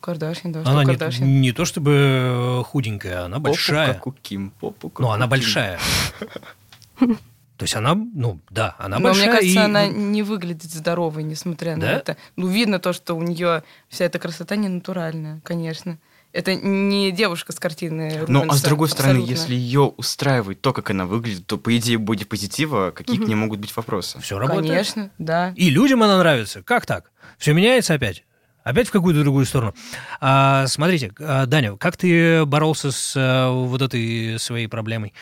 Кардашьян, 0.01 0.51
да, 0.51 0.63
что 0.63 0.71
Она 0.73 0.81
не, 0.83 0.87
Кардашьян? 0.97 1.41
не 1.41 1.53
то 1.53 1.65
чтобы 1.65 2.65
худенькая, 2.67 3.27
она 3.27 3.37
Попу, 3.37 3.51
большая. 3.51 3.95
как 3.95 4.09
у 4.09 4.13
Ким, 4.13 4.51
попу, 4.59 4.91
как 4.91 4.99
Ну, 4.99 5.07
у 5.07 5.11
она 5.13 5.27
Ким. 5.27 5.31
большая. 5.31 5.79
То 6.99 7.63
есть 7.63 7.77
она, 7.77 7.95
ну, 7.95 8.41
да, 8.51 8.75
она 8.79 8.99
Но 8.99 9.05
большая. 9.05 9.27
мне 9.29 9.33
кажется, 9.37 9.61
и- 9.61 9.63
она 9.65 9.87
не 9.87 10.23
выглядит 10.25 10.65
здоровой, 10.71 11.23
несмотря 11.23 11.77
Да? 11.77 11.87
на 11.87 11.91
это. 11.93 12.17
Ну, 12.35 12.49
видно 12.49 12.81
то, 12.81 12.93
что 12.93 13.15
у 13.15 13.23
нее 13.23 13.63
вся 13.89 14.05
эта 14.05 14.19
красота 14.19 14.57
не 14.57 14.69
натуральная, 14.69 15.41
конечно. 15.45 15.99
Это 16.33 16.55
не 16.55 17.13
девушка 17.13 17.53
с 17.53 17.59
картины 17.59 18.25
Ну, 18.29 18.41
а 18.41 18.43
Рубенса, 18.43 18.59
с 18.59 18.63
другой 18.63 18.89
стороны, 18.89 19.21
абсолютно. 19.21 19.33
если 19.33 19.55
ее 19.55 19.81
устраивает 19.81 20.61
то, 20.61 20.73
как 20.73 20.91
она 20.91 21.07
выглядит, 21.07 21.47
то, 21.47 21.57
по 21.57 21.75
идее, 21.77 21.97
бодипозитива, 21.99 22.91
какие 22.91 23.17
к 23.17 23.27
ней 23.27 23.35
могут 23.35 23.59
быть 23.61 23.75
вопросы? 23.75 24.21
Все 24.21 24.39
работает. 24.39 24.69
Конечно, 24.69 25.11
да. 25.19 25.53
И 25.57 25.71
людям 25.71 26.03
она 26.03 26.19
нравится. 26.19 26.63
Как 26.63 26.85
так? 26.85 27.11
Все 27.39 27.55
меняется 27.55 27.95
опять? 27.95 28.25
Опять 28.65 28.89
в 28.89 28.91
какую-то 28.91 29.21
другую 29.21 29.47
сторону. 29.47 29.75
А, 30.21 30.67
смотрите, 30.67 31.13
а, 31.21 31.47
Даня, 31.47 31.77
как 31.77 31.97
ты 31.97 32.45
боролся 32.45 32.91
с 32.91 33.15
а, 33.17 33.51
вот 33.51 33.81
этой 33.81 34.39
своей 34.41 34.67
проблемой? 34.67 35.15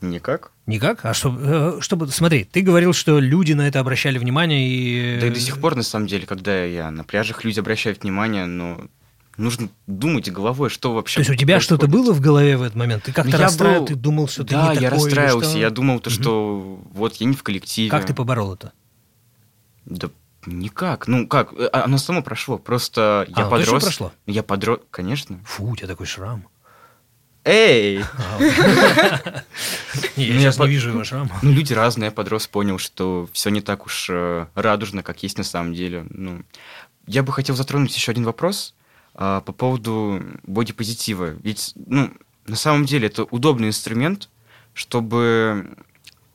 Никак. 0.00 0.50
Никак? 0.66 1.04
А 1.04 1.14
что, 1.14 1.36
э, 1.38 1.78
чтобы, 1.80 2.08
смотри, 2.08 2.44
ты 2.44 2.62
говорил, 2.62 2.92
что 2.92 3.20
люди 3.20 3.52
на 3.52 3.68
это 3.68 3.80
обращали 3.80 4.18
внимание 4.18 4.66
и... 4.66 5.20
Да 5.20 5.26
и 5.26 5.30
до 5.30 5.40
сих 5.40 5.60
пор, 5.60 5.76
на 5.76 5.82
самом 5.82 6.06
деле, 6.06 6.26
когда 6.26 6.64
я 6.64 6.90
на 6.90 7.04
пляжах, 7.04 7.44
люди 7.44 7.60
обращают 7.60 8.02
внимание, 8.02 8.46
но 8.46 8.86
нужно 9.40 9.68
думать 9.86 10.30
головой, 10.30 10.70
что 10.70 10.92
вообще 10.94 11.16
То 11.16 11.20
есть 11.20 11.30
у 11.30 11.34
тебя 11.34 11.54
происходит. 11.56 11.80
что-то 11.80 11.86
было 11.92 12.12
в 12.12 12.20
голове 12.20 12.56
в 12.56 12.62
этот 12.62 12.76
момент? 12.76 13.02
Ты 13.04 13.12
как-то 13.12 13.30
Ну, 13.32 13.38
я 13.38 13.44
расстраивал, 13.44 13.80
был- 13.80 13.86
ты 13.88 13.94
думал, 13.94 14.28
что 14.28 14.44
ты 14.44 14.50
Да, 14.54 14.60
не 14.62 14.68
такой? 14.68 14.82
я 14.82 14.88
или 14.88 14.94
расстраивался, 14.94 15.50
что? 15.50 15.58
я 15.58 15.70
думал, 15.70 16.00
то, 16.00 16.10
что 16.10 16.80
вот 16.92 17.14
я 17.16 17.26
не 17.26 17.34
в 17.34 17.42
коллективе. 17.42 17.90
Как 17.90 18.06
ты 18.06 18.14
поборол 18.14 18.54
это? 18.54 18.72
Да 19.86 20.08
никак. 20.46 21.06
Ну 21.08 21.26
как, 21.26 21.52
э, 21.52 21.68
оно 21.72 21.98
само 21.98 22.22
прошло. 22.22 22.58
Просто 22.58 23.26
я 23.28 23.42
оно 23.42 23.50
подрос. 23.50 23.82
прошло? 23.82 24.12
Я 24.26 24.42
подрос, 24.42 24.80
конечно. 24.90 25.38
Фу, 25.44 25.70
у 25.70 25.76
тебя 25.76 25.88
такой 25.88 26.06
шрам. 26.06 26.46
Эй! 27.44 28.04
Я 30.16 30.26
я 30.26 30.38
сейчас 30.40 30.58
не 30.58 30.68
вижу 30.68 30.90
его 30.90 31.04
шрама. 31.04 31.30
Ну, 31.42 31.52
люди 31.52 31.72
разные, 31.72 32.06
я 32.06 32.10
подрос, 32.12 32.46
понял, 32.46 32.78
что 32.78 33.28
все 33.32 33.48
не 33.50 33.60
так 33.62 33.86
уж 33.86 34.08
э, 34.10 34.46
радужно, 34.54 35.02
как 35.02 35.22
есть 35.22 35.38
на 35.38 35.44
самом 35.44 35.72
деле. 35.74 36.04
Ну, 36.10 36.42
я 37.06 37.22
бы 37.22 37.32
хотел 37.32 37.56
затронуть 37.56 37.94
еще 37.96 38.10
один 38.12 38.24
вопрос 38.24 38.74
а, 38.74 38.79
по 39.20 39.52
поводу 39.52 40.22
бодипозитива. 40.44 41.36
Ведь, 41.42 41.72
ну, 41.74 42.10
на 42.46 42.56
самом 42.56 42.86
деле 42.86 43.08
это 43.08 43.24
удобный 43.24 43.68
инструмент, 43.68 44.30
чтобы 44.72 45.76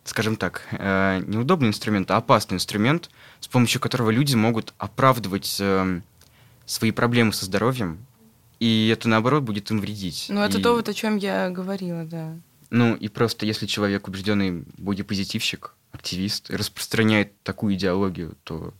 скажем 0.04 0.36
так, 0.36 0.62
э, 0.71 1.24
неудобный 1.26 1.69
инструмент, 1.69 2.12
а 2.12 2.17
опасный 2.17 2.56
инструмент, 2.56 3.10
с 3.39 3.48
помощью 3.48 3.82
которого 3.82 4.12
люди 4.12 4.36
могут 4.36 4.76
оправдывать 4.78 5.58
э, 5.60 6.02
свои 6.67 6.91
проблемы 6.91 7.34
со 7.34 7.45
здоровьем, 7.45 7.98
и 8.60 8.88
это, 8.93 9.10
наоборот, 9.10 9.41
будет 9.41 9.71
им 9.71 9.80
вредить. 9.80 10.28
Ну, 10.30 10.41
это 10.41 10.60
И- 10.60 10.62
то, 10.62 10.74
вот 10.74 10.88
о 10.88 10.93
чем 10.93 11.17
я 11.17 11.50
говорила, 11.50 12.06
да. 12.06 12.38
Ну, 12.69 12.95
и 12.95 13.08
просто 13.08 13.48
если 13.48 13.65
человек 13.65 14.08
убежденный 14.08 14.63
бодипозитивщик, 14.78 15.74
активист, 15.91 16.52
и 16.52 16.56
распространяет 16.56 17.41
такую 17.41 17.74
идеологию, 17.74 18.38
то 18.43 18.76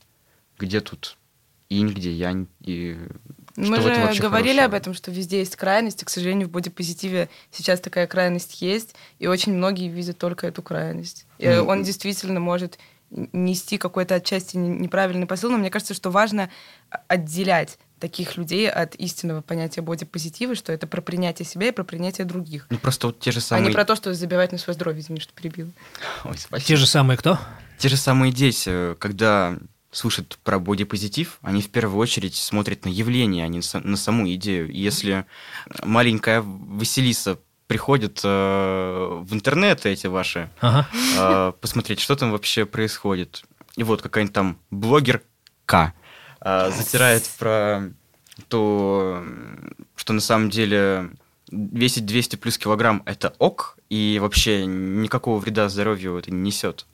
где 0.58 0.80
тут 0.80 1.16
инь, 1.68 1.88
где 1.88 2.12
янь, 2.12 2.46
и 2.60 2.98
что 3.64 3.74
этом 3.88 4.12
же 4.14 4.22
говорили 4.22 4.56
хорошего? 4.58 4.64
об 4.66 4.74
этом, 4.74 4.94
что 4.94 5.10
везде 5.10 5.38
есть 5.38 5.56
крайности. 5.56 6.04
К 6.04 6.10
сожалению, 6.10 6.48
в 6.48 6.50
бодипозитиве 6.50 7.28
сейчас 7.50 7.80
такая 7.80 8.06
крайность 8.06 8.60
есть, 8.60 8.94
и 9.18 9.26
очень 9.26 9.54
многие 9.54 9.88
видят 9.88 10.18
только 10.18 10.46
эту 10.46 10.62
крайность. 10.62 11.26
И 11.38 11.48
Ну, 11.48 11.64
он 11.66 11.82
действительно 11.82 12.40
может 12.40 12.78
нести 13.10 13.78
какой-то 13.78 14.16
отчасти 14.16 14.56
неправильный 14.56 15.26
посыл, 15.26 15.50
но 15.50 15.58
мне 15.58 15.70
кажется, 15.70 15.94
что 15.94 16.10
важно 16.10 16.50
а- 16.90 17.00
отделять 17.08 17.78
таких 18.00 18.36
людей 18.36 18.68
от 18.68 18.94
истинного 18.96 19.40
понятия 19.40 19.80
бодипозитива, 19.80 20.54
что 20.54 20.72
это 20.72 20.86
про 20.86 21.00
принятие 21.00 21.46
себя 21.46 21.68
и 21.68 21.70
про 21.70 21.84
принятие 21.84 22.26
других. 22.26 22.66
Ну, 22.68 22.78
просто 22.78 23.06
вот 23.06 23.20
те 23.20 23.30
же 23.32 23.38
А 23.38 23.42
самые... 23.42 23.68
не 23.68 23.72
про 23.72 23.84
то, 23.84 23.94
что 23.96 24.12
забивать 24.12 24.52
на 24.52 24.58
свое 24.58 24.74
здоровье, 24.74 25.00
извини, 25.00 25.20
что 25.20 25.32
перебил. 25.32 25.70
Ой, 26.24 26.36
спасибо. 26.36 26.66
Те 26.66 26.76
же 26.76 26.86
самые 26.86 27.16
кто? 27.16 27.38
Те 27.78 27.88
же 27.88 27.96
самые 27.96 28.32
дети, 28.32 28.94
когда 28.98 29.56
слушают 29.96 30.38
про 30.44 30.58
бодипозитив, 30.58 31.38
они 31.40 31.62
в 31.62 31.70
первую 31.70 31.98
очередь 31.98 32.34
смотрят 32.34 32.84
на 32.84 32.90
явление, 32.90 33.44
а 33.44 33.48
не 33.48 33.60
на 33.72 33.96
саму 33.96 34.30
идею. 34.34 34.70
И 34.70 34.78
если 34.78 35.24
маленькая 35.82 36.42
Василиса 36.42 37.38
приходит 37.66 38.20
э, 38.22 38.28
в 38.28 39.34
интернет 39.34 39.86
эти 39.86 40.06
ваши, 40.06 40.50
Ага. 40.60 40.86
э, 41.18 41.52
посмотреть, 41.60 42.00
что 42.00 42.14
там 42.14 42.30
вообще 42.30 42.66
происходит. 42.66 43.44
И 43.76 43.82
вот 43.82 44.02
какая-нибудь 44.02 44.34
там 44.34 44.58
блогерка 44.70 45.94
э, 46.40 46.70
затирает 46.76 47.28
про 47.38 47.90
то, 48.48 49.24
что 49.96 50.12
на 50.12 50.20
самом 50.20 50.50
деле 50.50 51.10
весить 51.50 52.04
200 52.04 52.36
плюс 52.36 52.58
килограмм– 52.58 53.02
это 53.06 53.34
ок, 53.38 53.78
и 53.88 54.18
вообще 54.20 54.66
никакого 54.66 55.38
вреда 55.38 55.68
здоровью 55.68 56.18
это 56.18 56.30
не 56.30 56.40
несет. 56.40 56.86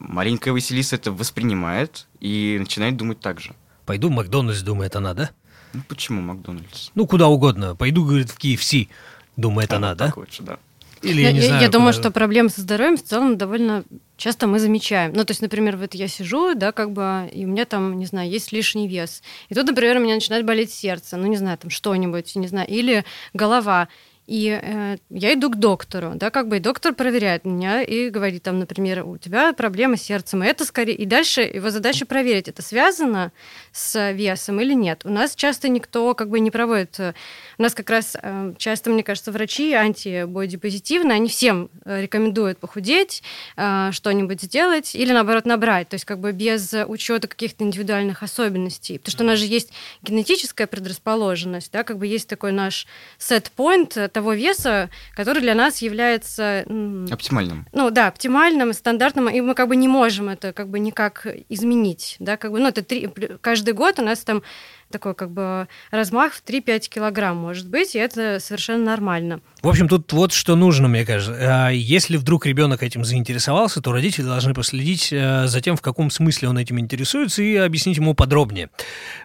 Маленькая 0.00 0.52
Василиса 0.52 0.96
это 0.96 1.12
воспринимает 1.12 2.06
и 2.20 2.56
начинает 2.58 2.96
думать 2.96 3.20
так 3.20 3.38
же. 3.40 3.54
Пойду 3.86 4.08
в 4.08 4.12
Макдональдс, 4.12 4.62
думает 4.62 4.96
она, 4.96 5.14
да? 5.14 5.30
Ну 5.72 5.82
почему 5.88 6.20
Макдональдс? 6.22 6.90
Ну, 6.94 7.06
куда 7.06 7.28
угодно. 7.28 7.76
Пойду, 7.76 8.04
говорит, 8.04 8.30
в 8.30 8.38
KFC, 8.38 8.88
думает 9.36 9.72
А, 9.72 9.76
она, 9.76 9.94
да? 9.94 10.06
Так 10.06 10.16
лучше, 10.16 10.42
да. 10.42 10.58
Или 11.02 11.22
я 11.22 11.32
не 11.32 11.38
я, 11.40 11.46
знаю. 11.48 11.70
думаю, 11.70 11.92
куда- 11.92 12.02
что 12.02 12.10
проблемы 12.10 12.50
со 12.50 12.60
здоровьем 12.60 12.96
в 12.98 13.02
целом 13.02 13.38
довольно 13.38 13.84
часто 14.18 14.46
мы 14.46 14.58
замечаем. 14.58 15.12
Ну, 15.14 15.24
то 15.24 15.30
есть, 15.30 15.40
например, 15.40 15.76
вот 15.78 15.94
я 15.94 16.08
сижу, 16.08 16.54
да, 16.54 16.72
как 16.72 16.92
бы, 16.92 17.30
и 17.32 17.44
у 17.46 17.48
меня 17.48 17.64
там, 17.64 17.96
не 17.98 18.04
знаю, 18.04 18.28
есть 18.28 18.52
лишний 18.52 18.86
вес. 18.88 19.22
И 19.48 19.54
тут, 19.54 19.66
например, 19.66 19.96
у 19.96 20.00
меня 20.00 20.14
начинает 20.14 20.44
болеть 20.44 20.72
сердце, 20.72 21.16
ну, 21.16 21.26
не 21.26 21.36
знаю, 21.38 21.56
там 21.56 21.70
что-нибудь, 21.70 22.34
не 22.36 22.48
знаю, 22.48 22.68
или 22.68 23.04
голова. 23.32 23.88
И 24.30 24.48
э, 24.62 24.98
я 25.10 25.34
иду 25.34 25.50
к 25.50 25.56
доктору, 25.56 26.12
да, 26.14 26.30
как 26.30 26.46
бы, 26.46 26.58
и 26.58 26.60
доктор 26.60 26.94
проверяет 26.94 27.44
меня 27.44 27.82
и 27.82 28.10
говорит, 28.10 28.44
там, 28.44 28.60
например, 28.60 29.04
у 29.04 29.18
тебя 29.18 29.52
проблемы 29.52 29.96
с 29.96 30.02
сердцем, 30.02 30.44
и 30.44 30.46
это 30.46 30.64
скорее... 30.64 30.94
И 30.94 31.04
дальше 31.04 31.40
его 31.40 31.70
задача 31.70 32.06
проверить, 32.06 32.46
это 32.46 32.62
связано 32.62 33.32
с 33.72 34.12
весом 34.12 34.60
или 34.60 34.72
нет. 34.72 35.00
У 35.04 35.10
нас 35.10 35.34
часто 35.34 35.68
никто 35.68 36.14
как 36.14 36.28
бы 36.28 36.38
не 36.38 36.52
проводит... 36.52 37.00
э, 37.00 37.12
У 37.58 37.62
нас 37.62 37.74
как 37.74 37.90
раз 37.90 38.16
э, 38.22 38.54
часто, 38.56 38.90
мне 38.90 39.02
кажется, 39.02 39.32
врачи 39.32 39.72
антибодипозитивные, 39.72 41.16
они 41.16 41.28
всем 41.28 41.68
э, 41.84 42.02
рекомендуют 42.02 42.58
похудеть, 42.58 43.24
э, 43.56 43.90
что-нибудь 43.90 44.42
сделать 44.42 44.94
или, 44.94 45.12
наоборот, 45.12 45.44
набрать, 45.44 45.88
то 45.88 45.94
есть 45.94 46.04
как 46.04 46.20
бы 46.20 46.30
без 46.30 46.72
учета 46.86 47.26
каких-то 47.26 47.64
индивидуальных 47.64 48.22
особенностей. 48.22 48.98
Потому 48.98 49.12
что 49.12 49.24
у 49.24 49.26
нас 49.26 49.40
же 49.40 49.46
есть 49.46 49.72
генетическая 50.02 50.68
предрасположенность, 50.68 51.72
да, 51.72 51.82
как 51.82 51.98
бы 51.98 52.06
есть 52.06 52.28
такой 52.28 52.52
наш 52.52 52.86
set-point 53.18 54.08
того 54.20 54.34
веса, 54.34 54.90
который 55.14 55.40
для 55.40 55.54
нас 55.54 55.80
является... 55.80 56.64
Оптимальным. 57.10 57.66
ну 57.72 57.90
да, 57.90 58.08
оптимальным, 58.08 58.74
стандартным, 58.74 59.30
и 59.30 59.40
мы 59.40 59.54
как 59.54 59.68
бы 59.68 59.76
не 59.76 59.88
можем 59.88 60.28
это 60.28 60.52
как 60.52 60.68
бы 60.68 60.78
никак 60.78 61.26
изменить, 61.48 62.16
да, 62.18 62.36
как 62.36 62.52
бы, 62.52 62.60
ну 62.60 62.68
это 62.68 62.82
три, 62.82 63.08
каждый 63.40 63.72
год 63.72 63.98
у 63.98 64.02
нас 64.02 64.18
там 64.18 64.42
такой 64.90 65.14
как 65.14 65.30
бы 65.30 65.68
размах 65.90 66.34
в 66.34 66.44
3-5 66.44 66.88
килограмм 66.90 67.38
может 67.38 67.68
быть, 67.68 67.94
и 67.94 67.98
это 67.98 68.40
совершенно 68.40 68.84
нормально. 68.84 69.40
В 69.62 69.68
общем, 69.68 69.88
тут 69.88 70.12
вот 70.12 70.32
что 70.32 70.54
нужно, 70.54 70.88
мне 70.88 71.06
кажется. 71.06 71.38
А 71.40 71.70
Если 71.70 72.18
вдруг 72.18 72.44
ребенок 72.44 72.82
этим 72.82 73.04
заинтересовался, 73.04 73.80
то 73.80 73.92
родители 73.92 74.24
должны 74.24 74.52
последить 74.52 75.12
э, 75.12 75.46
за 75.46 75.60
тем, 75.62 75.76
в 75.76 75.80
каком 75.80 76.10
смысле 76.10 76.48
он 76.48 76.58
этим 76.58 76.78
интересуется, 76.78 77.42
и 77.42 77.56
объяснить 77.56 77.96
ему 77.96 78.14
подробнее. 78.14 78.68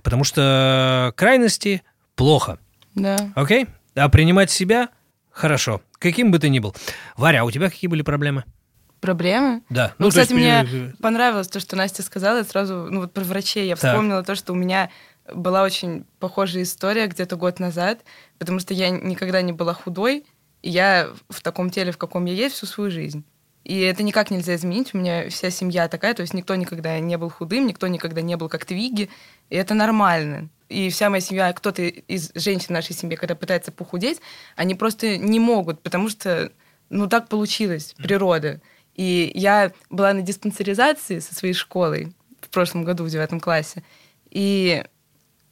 Потому 0.03 0.23
что 0.23 1.12
крайности 1.17 1.81
плохо. 2.15 2.60
Да. 2.93 3.17
Окей? 3.36 3.67
А 3.95 4.10
принимать 4.10 4.51
себя 4.51 4.89
хорошо. 5.31 5.81
Каким 5.99 6.31
бы 6.31 6.39
ты 6.39 6.49
ни 6.49 6.60
был. 6.60 6.75
Варя, 7.17 7.41
а 7.41 7.43
у 7.45 7.51
тебя 7.51 7.69
какие 7.69 7.89
были 7.89 8.01
проблемы? 8.01 8.43
Проблемы? 9.01 9.62
Да. 9.69 9.93
Ну, 9.97 10.08
есть, 10.08 10.17
кстати, 10.17 10.34
мне 10.34 10.63
э, 10.63 10.93
понравилось 11.01 11.47
то, 11.47 11.60
что 11.60 11.75
Настя 11.75 12.01
сказала. 12.01 12.38
Я 12.38 12.43
сразу, 12.43 12.88
ну 12.89 13.01
вот 13.01 13.13
про 13.13 13.23
врачей 13.23 13.67
я 13.67 13.75
Так. 13.75 13.91
вспомнила 13.91 14.23
то, 14.23 14.36
что 14.36 14.53
у 14.53 14.55
меня 14.55 14.89
была 15.34 15.63
очень 15.63 16.05
похожая 16.19 16.63
история 16.63 17.08
где-то 17.08 17.36
год 17.36 17.60
назад, 17.60 17.99
потому 18.39 18.60
что 18.60 18.73
я 18.73 18.89
никогда 18.89 19.41
не 19.41 19.51
была 19.51 19.73
худой, 19.73 20.25
и 20.62 20.69
я 20.69 21.10
в 21.29 21.41
таком 21.41 21.69
теле, 21.69 21.91
в 21.91 21.97
каком 21.97 22.25
я 22.25 22.34
есть, 22.34 22.55
всю 22.55 22.65
свою 22.65 22.89
жизнь. 22.91 23.23
И 23.63 23.79
это 23.81 24.03
никак 24.03 24.29
нельзя 24.29 24.55
изменить. 24.55 24.93
У 24.93 24.97
меня 24.97 25.29
вся 25.29 25.49
семья 25.49 25.88
такая, 25.88 26.13
то 26.13 26.21
есть 26.21 26.34
никто 26.34 26.55
никогда 26.55 26.99
не 26.99 27.17
был 27.17 27.29
худым, 27.29 27.67
никто 27.67 27.88
никогда 27.88 28.21
не 28.21 28.38
был 28.38 28.47
как 28.49 28.65
Твиги, 28.65 29.10
и 29.49 29.55
это 29.55 29.73
нормально. 29.73 30.49
И 30.69 30.89
вся 30.89 31.10
моя 31.10 31.21
семья, 31.21 31.54
кто-то 31.54 31.84
из 31.84 32.32
женщин 32.34 32.73
нашей 32.73 32.93
семьи, 32.95 33.15
когда 33.15 33.36
пытается 33.36 33.71
похудеть, 33.71 34.19
они 34.56 34.73
просто 34.75 35.17
не 35.17 35.39
могут, 35.39 35.82
потому 35.82 36.10
что, 36.10 36.51
ну, 36.89 37.08
так 37.08 37.28
получилось, 37.28 37.93
природа. 37.97 38.62
И 38.95 39.32
я 39.36 39.71
была 39.89 40.13
на 40.13 40.21
диспансеризации 40.21 41.19
со 41.19 41.36
своей 41.36 41.54
школой 41.54 42.13
в 42.41 42.49
прошлом 42.49 42.84
году, 42.84 43.04
в 43.04 43.10
девятом 43.10 43.39
классе. 43.39 43.84
И 44.32 44.84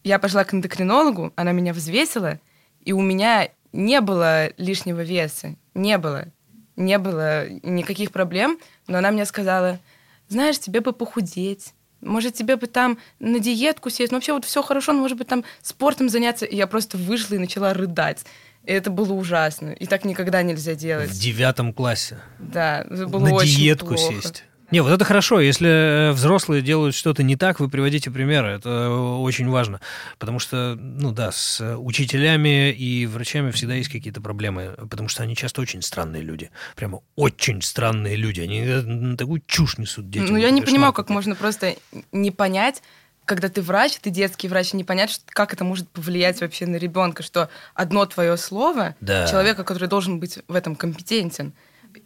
я 0.04 0.20
пошла 0.20 0.44
к 0.44 0.54
эндокринологу, 0.54 1.32
она 1.36 1.52
меня 1.52 1.74
взвесила, 1.74 2.40
и 2.82 2.92
у 2.92 3.02
меня 3.02 3.50
не 3.72 4.02
было 4.02 4.50
лишнего 4.58 5.02
веса. 5.02 5.56
Не 5.74 5.98
было. 5.98 6.28
Не 6.76 6.98
было 7.00 7.50
никаких 7.50 8.12
проблем. 8.12 8.60
Но 8.88 9.00
она 9.00 9.12
мне 9.12 9.26
сказала, 9.26 9.80
знаешь, 10.28 10.60
тебе 10.60 10.82
бы 10.82 10.94
похудеть. 10.94 11.74
Может, 12.04 12.36
тебе 12.36 12.56
бы 12.56 12.68
там 12.68 12.98
на 13.20 13.40
диетку 13.40 13.90
сесть. 13.90 14.12
Ну, 14.12 14.18
вообще 14.18 14.34
вот 14.34 14.46
все 14.46 14.62
хорошо, 14.62 14.94
но, 14.94 15.00
может 15.02 15.18
быть, 15.18 15.28
там 15.28 15.44
спортом 15.62 16.10
заняться. 16.10 16.46
И 16.46 16.56
я 16.56 16.68
просто 16.68 16.98
вышла 16.98 17.36
и 17.36 17.38
начала 17.38 17.74
рыдать. 17.74 18.26
И 18.66 18.72
это 18.72 18.90
было 18.90 19.14
ужасно. 19.14 19.72
И 19.72 19.86
так 19.86 20.06
никогда 20.06 20.42
нельзя 20.42 20.76
делать. 20.76 21.10
в 21.10 21.20
девятом 21.20 21.74
классе. 21.74 22.20
Да, 22.40 22.82
это 22.82 23.08
было 23.08 23.26
на 23.26 23.34
очень 23.34 23.58
диетку 23.58 23.96
плохо. 23.96 24.22
сесть. 24.22 24.44
Не, 24.72 24.82
вот 24.82 24.92
это 24.92 25.06
хорошо. 25.06 25.40
Если 25.40 25.70
э, 25.70 26.12
взрослые 26.14 26.62
делают 26.62 26.96
что-то 26.96 27.22
не 27.24 27.36
так, 27.36 27.60
вы 27.60 27.70
приводите 27.70 28.10
примеры. 28.10 28.50
Это 28.50 28.70
э, 28.70 28.90
очень 28.90 29.50
важно. 29.50 29.82
Потому 30.18 30.40
что, 30.40 30.76
ну 30.76 31.12
да, 31.12 31.32
с 31.32 31.62
э, 31.62 31.76
учителями 31.76 32.72
и 32.72 33.06
врачами 33.06 33.52
всегда 33.52 33.76
есть 33.76 33.92
какие-то 33.92 34.22
проблемы. 34.22 34.76
Потому 34.90 35.10
что 35.10 35.24
они 35.24 35.36
часто 35.36 35.62
очень 35.62 35.82
странные 35.82 36.24
люди. 36.24 36.50
Прямо 36.76 37.02
очень 37.16 37.62
странные 37.62 38.16
люди. 38.16 38.42
Они 38.42 39.16
такую 39.16 39.44
чушь 39.46 39.78
несут 39.78 40.10
детям. 40.10 40.32
Ну, 40.32 40.38
я 40.38 40.50
не 40.50 40.62
понимаю, 40.62 40.94
как 40.94 41.10
можно 41.10 41.36
просто 41.36 41.76
не 42.12 42.32
понять, 42.32 42.82
когда 43.26 43.50
ты 43.50 43.62
врач, 43.62 43.98
ты 44.02 44.10
детский 44.10 44.48
врач, 44.48 44.74
не 44.74 44.84
понять, 44.84 45.22
как 45.28 45.54
это 45.54 45.64
может 45.64 45.90
повлиять 45.90 46.42
вообще 46.42 46.66
на 46.66 46.76
ребенка, 46.76 47.24
что 47.24 47.50
одно 47.74 48.06
твое 48.06 48.38
слово 48.38 48.96
Да. 49.02 49.28
человека, 49.28 49.64
который 49.64 49.88
должен 49.88 50.20
быть 50.20 50.40
в 50.48 50.56
этом 50.56 50.76
компетентен, 50.76 51.54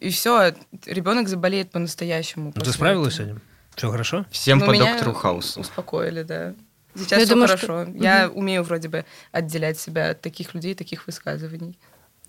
и 0.00 0.10
все, 0.10 0.54
ребенок 0.86 1.28
заболеет 1.28 1.70
по-настоящему. 1.70 2.52
Ну, 2.54 2.62
ты 2.62 2.72
справилась 2.72 3.14
с 3.14 3.20
этого. 3.20 3.36
этим? 3.36 3.42
Все 3.74 3.90
хорошо? 3.90 4.26
Всем 4.30 4.58
Ну, 4.58 4.66
по 4.66 4.70
меня 4.72 4.92
доктору 4.92 5.12
Хаусу. 5.12 5.60
Успокоили, 5.60 6.22
да. 6.22 6.54
Сейчас 6.94 7.12
Я 7.12 7.18
все 7.18 7.34
думаю, 7.34 7.48
хорошо. 7.48 7.86
Я 7.94 8.28
умею 8.28 8.64
вроде 8.64 8.88
бы 8.88 9.04
отделять 9.30 9.78
себя 9.78 10.10
от 10.10 10.20
таких 10.20 10.54
людей, 10.54 10.74
таких 10.74 11.06
высказываний. 11.06 11.78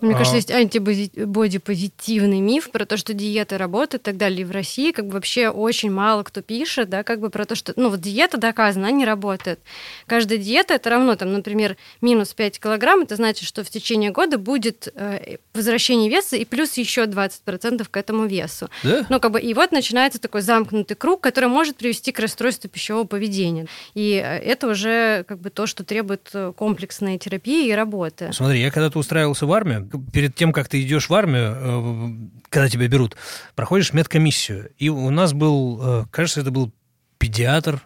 Мне 0.02 0.14
А. 0.16 0.18
кажется, 0.18 0.38
есть 0.38 0.52
антибодипозитивный 0.52 2.40
миф 2.40 2.72
про 2.72 2.86
то, 2.86 2.98
что 2.98 3.14
диета 3.14 3.58
работает 3.58 4.04
и 4.04 4.06
так 4.06 4.18
далее. 4.18 4.42
И 4.42 4.44
в 4.46 4.52
России 4.52 4.92
как 4.92 5.08
бы 5.08 5.14
вообще 5.14 5.50
очень 5.50 5.92
мало 5.92 6.24
кто 6.24 6.42
пишет, 6.42 6.90
да, 6.90 7.04
как 7.04 7.20
бы 7.20 7.30
про 7.30 7.46
то, 7.46 7.56
что, 7.56 7.74
ну, 7.76 7.90
вот 7.90 8.00
диета 8.02 8.38
доказана, 8.38 8.88
она 8.88 8.98
не 8.98 9.06
работает. 9.06 9.60
Каждая 10.08 10.38
диета 10.38 10.76
это 10.76 10.90
равно, 10.90 11.16
там, 11.16 11.34
например, 11.34 11.76
минус 12.02 12.34
5 12.34 12.60
килограмм, 12.60 13.02
это 13.02 13.16
значит, 13.16 13.48
что 13.48 13.64
в 13.64 13.70
течение 13.70 14.12
года 14.12 14.38
будет 14.38 14.88
э, 14.96 15.38
возвращение 15.54 16.10
веса 16.10 16.38
и 16.38 16.46
плюс 16.46 16.78
еще 16.78 17.04
20% 17.04 17.86
к 17.90 17.98
этому 17.98 18.26
весу. 18.26 18.70
Да? 18.84 19.06
Ну, 19.10 19.20
как 19.20 19.32
бы, 19.32 19.42
и 19.42 19.54
вот 19.54 19.72
начинается 19.72 20.20
такой 20.20 20.42
замкнутый 20.42 20.96
круг, 20.96 21.22
который 21.22 21.50
может 21.50 21.76
привести 21.76 22.12
к 22.12 22.20
расстройству 22.20 22.70
пищевого 22.70 23.06
поведения. 23.06 23.68
И 23.94 24.14
э, 24.14 24.38
это 24.40 24.68
уже 24.68 25.24
как 25.28 25.40
бы 25.40 25.50
то, 25.50 25.66
что 25.66 25.84
требует 25.84 26.30
э, 26.34 26.54
комплексной 26.56 27.18
терапии 27.18 27.68
и 27.68 27.74
работы. 27.74 28.32
Смотри, 28.34 28.62
я 28.62 28.72
когда-то 28.72 29.00
устраивался 29.00 29.46
в 29.46 29.52
армию, 29.54 29.89
перед 30.12 30.36
тем, 30.36 30.52
как 30.52 30.68
ты 30.68 30.82
идешь 30.82 31.10
в 31.10 31.14
армию, 31.14 31.56
э, 31.60 32.40
когда 32.50 32.70
тебя 32.70 32.88
берут, 32.88 33.16
проходишь 33.56 33.94
медкомиссию. 33.94 34.72
И 34.78 34.90
у 34.90 35.10
нас 35.10 35.34
был, 35.34 35.80
э, 35.82 36.06
кажется, 36.12 36.42
это 36.42 36.52
был 36.52 36.72
педиатр 37.18 37.82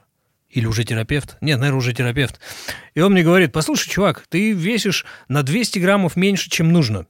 или 0.49 0.65
уже 0.65 0.83
терапевт. 0.83 1.37
Нет, 1.41 1.59
наверное, 1.59 1.79
уже 1.79 1.93
терапевт. 1.93 2.39
И 2.93 3.01
он 3.01 3.13
мне 3.13 3.23
говорит, 3.23 3.51
послушай, 3.51 3.89
чувак, 3.89 4.25
ты 4.29 4.51
весишь 4.51 5.05
на 5.27 5.43
200 5.43 5.79
граммов 5.79 6.15
меньше, 6.15 6.49
чем 6.49 6.71
нужно 6.71 7.07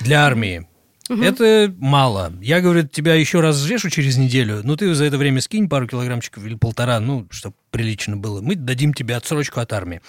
для 0.00 0.24
армии. 0.24 0.66
Угу. 1.08 1.22
Это 1.22 1.74
мало. 1.78 2.32
Я, 2.40 2.60
говорю, 2.60 2.86
тебя 2.86 3.14
еще 3.14 3.40
раз 3.40 3.56
взвешу 3.56 3.90
через 3.90 4.16
неделю, 4.16 4.60
ну 4.64 4.76
ты 4.76 4.94
за 4.94 5.04
это 5.04 5.18
время 5.18 5.40
скинь 5.40 5.68
пару 5.68 5.86
килограммчиков 5.86 6.44
или 6.46 6.54
полтора, 6.54 7.00
ну, 7.00 7.26
чтобы 7.30 7.56
прилично 7.70 8.16
было. 8.16 8.40
Мы 8.40 8.54
дадим 8.54 8.94
тебе 8.94 9.16
отсрочку 9.16 9.60
от 9.60 9.72
армии. 9.72 10.00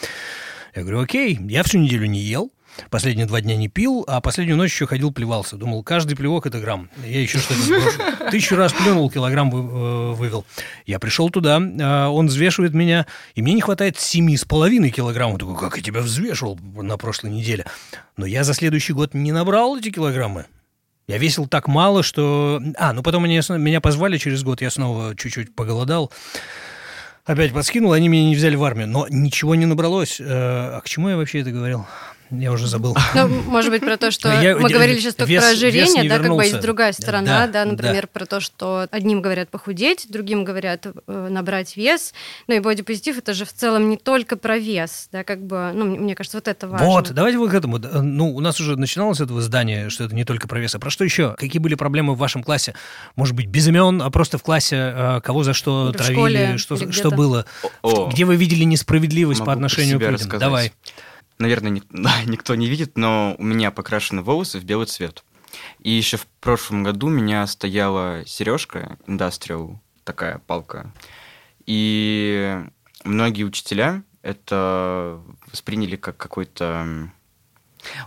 Я 0.76 0.84
говорю, 0.84 1.01
окей, 1.01 1.38
я 1.49 1.64
всю 1.64 1.80
неделю 1.80 2.05
не 2.05 2.20
ел, 2.20 2.51
Последние 2.89 3.26
два 3.26 3.41
дня 3.41 3.55
не 3.55 3.67
пил, 3.67 4.03
а 4.07 4.21
последнюю 4.21 4.57
ночь 4.57 4.71
еще 4.71 4.88
ходил, 4.88 5.11
плевался. 5.11 5.57
Думал, 5.57 5.84
каждый 5.84 6.15
плевок– 6.15 6.45
это 6.47 6.59
грамм. 6.59 6.89
Я 7.05 7.21
еще 7.21 7.39
что-то 7.39 7.61
сброшу. 7.61 7.99
Тысячу 8.32 8.55
раз 8.55 8.74
плюнул, 8.74 9.09
килограмм 9.09 9.49
э, 9.53 10.13
вывел. 10.13 10.45
Я 10.86 10.99
пришел 10.99 11.30
туда, 11.30 11.61
а, 11.82 12.09
он 12.09 12.28
взвешивает 12.28 12.74
меня, 12.74 13.05
и 13.36 13.41
мне 13.41 13.53
не 13.53 13.61
хватает 13.61 13.99
семи 13.99 14.38
с 14.38 14.45
половиной 14.45 14.89
килограммов. 14.89 15.39
Такой, 15.39 15.57
как 15.57 15.78
я 15.78 15.84
тебя 15.84 16.01
взвешивал 16.01 16.57
на 16.57 16.97
прошлой 16.97 17.32
неделе. 17.32 17.65
Но 18.17 18.26
я 18.26 18.43
за 18.43 18.53
следующий 18.53 18.93
год 18.93 19.13
не 19.13 19.32
набрал 19.32 19.78
эти 19.78 19.89
килограммы. 19.89 20.45
Я 21.07 21.17
весил 21.17 21.47
так 21.47 21.67
мало, 21.67 22.01
что... 22.01 22.61
А, 22.78 22.93
ну 22.93 23.03
потом 23.03 23.24
меня, 23.24 23.41
меня 23.57 23.82
позвали 23.82 24.17
через 24.17 24.43
год, 24.43 24.61
я 24.61 24.69
снова 24.69 25.15
чуть-чуть 25.15 25.53
поголодал. 25.53 26.11
Опять 27.26 27.53
подскинул, 27.53 27.93
они 27.93 28.09
меня 28.09 28.26
не 28.26 28.36
взяли 28.36 28.55
в 28.55 28.63
армию. 28.63 28.88
Но 28.88 29.07
ничего 29.09 29.55
не 29.55 29.65
набралось. 29.65 30.19
Э, 30.19 30.26
а 30.26 30.82
к 30.82 30.89
чему 30.89 31.09
я 31.09 31.17
вообще 31.17 31.39
это 31.39 31.51
говорил? 31.51 31.86
Я 32.40 32.52
уже 32.52 32.68
забыл. 32.68 32.96
Ну, 33.16 33.28
может 33.28 33.70
быть, 33.70 33.82
про 33.82 33.98
то, 33.98 34.12
что 34.12 34.30
я, 34.42 34.58
мы 34.58 34.70
говорили 34.70 35.00
сейчас 35.00 35.16
только 35.16 35.32
вес, 35.32 35.44
про 35.44 35.52
ожирение, 35.52 36.10
да, 36.10 36.20
как 36.20 36.36
бы 36.36 36.44
есть 36.44 36.60
другая 36.60 36.92
сторона, 36.92 37.48
да, 37.48 37.66
да 37.66 37.66
например, 37.66 38.04
да. 38.04 38.08
про 38.12 38.26
то, 38.26 38.40
что 38.40 38.88
одним 38.92 39.22
говорят 39.22 39.50
похудеть, 39.50 40.08
другим 40.10 40.44
говорят 40.44 40.86
э, 40.86 41.28
набрать 41.30 41.78
вес. 41.78 42.14
Ну 42.48 42.56
и 42.56 42.60
бодипозитив 42.60 43.18
это 43.20 43.34
же 43.34 43.46
в 43.46 43.54
целом 43.54 43.90
не 43.90 43.98
только 43.98 44.36
про 44.36 44.58
вес, 44.58 45.10
да, 45.12 45.24
как 45.24 45.46
бы, 45.46 45.72
ну, 45.74 45.86
мне 45.86 46.16
кажется, 46.16 46.38
вот 46.38 46.48
это 46.48 46.68
важно. 46.68 46.88
Вот, 46.88 47.12
давайте 47.12 47.38
вот 47.38 47.52
к 47.52 47.54
этому. 47.54 47.78
Ну, 47.78 48.36
у 48.36 48.40
нас 48.40 48.60
уже 48.60 48.76
начиналось 48.78 49.20
этого 49.22 49.42
здания, 49.42 49.90
что 49.90 50.04
это 50.04 50.16
не 50.16 50.26
только 50.26 50.48
про 50.48 50.60
вес. 50.60 50.74
А 50.76 50.80
про 50.80 50.90
что 50.90 51.04
еще? 51.04 51.36
Какие 51.38 51.60
были 51.60 51.76
проблемы 51.76 52.16
в 52.16 52.18
вашем 52.18 52.44
классе? 52.44 52.74
Может 53.16 53.36
быть, 53.36 53.46
без 53.46 53.68
имен, 53.68 54.02
а 54.02 54.10
просто 54.10 54.38
в 54.38 54.44
классе 54.44 54.76
э, 54.96 55.22
кого 55.24 55.44
за 55.44 55.54
что 55.54 55.90
или 55.90 55.98
травили, 55.98 56.16
школе, 56.16 56.58
что, 56.58 56.92
что 56.92 57.12
было? 57.12 57.46
О, 57.82 58.10
Где 58.12 58.26
вы 58.26 58.36
видели 58.36 58.64
несправедливость 58.64 59.46
по 59.46 59.54
отношению 59.54 60.00
к 60.00 60.02
людям? 60.02 60.16
Рассказать. 60.16 60.40
Давай 60.40 60.72
наверное, 61.40 61.72
никто 62.26 62.56
не 62.56 62.68
видит, 62.68 62.98
но 62.98 63.36
у 63.38 63.44
меня 63.44 63.72
покрашены 63.72 64.22
волосы 64.22 64.60
в 64.60 64.64
белый 64.64 64.88
цвет. 64.88 65.24
И 65.80 65.92
еще 65.92 66.18
в 66.18 66.26
прошлом 66.40 66.84
году 66.84 67.08
у 67.08 67.12
меня 67.12 67.46
стояла 67.48 68.24
сережка 68.26 68.98
Industrial, 69.06 69.78
такая 70.04 70.40
палка. 70.40 70.92
И 71.66 72.60
многие 73.04 73.44
учителя 73.44 74.04
это 74.22 75.22
восприняли 75.52 75.96
как 75.96 76.18
какой-то 76.18 77.12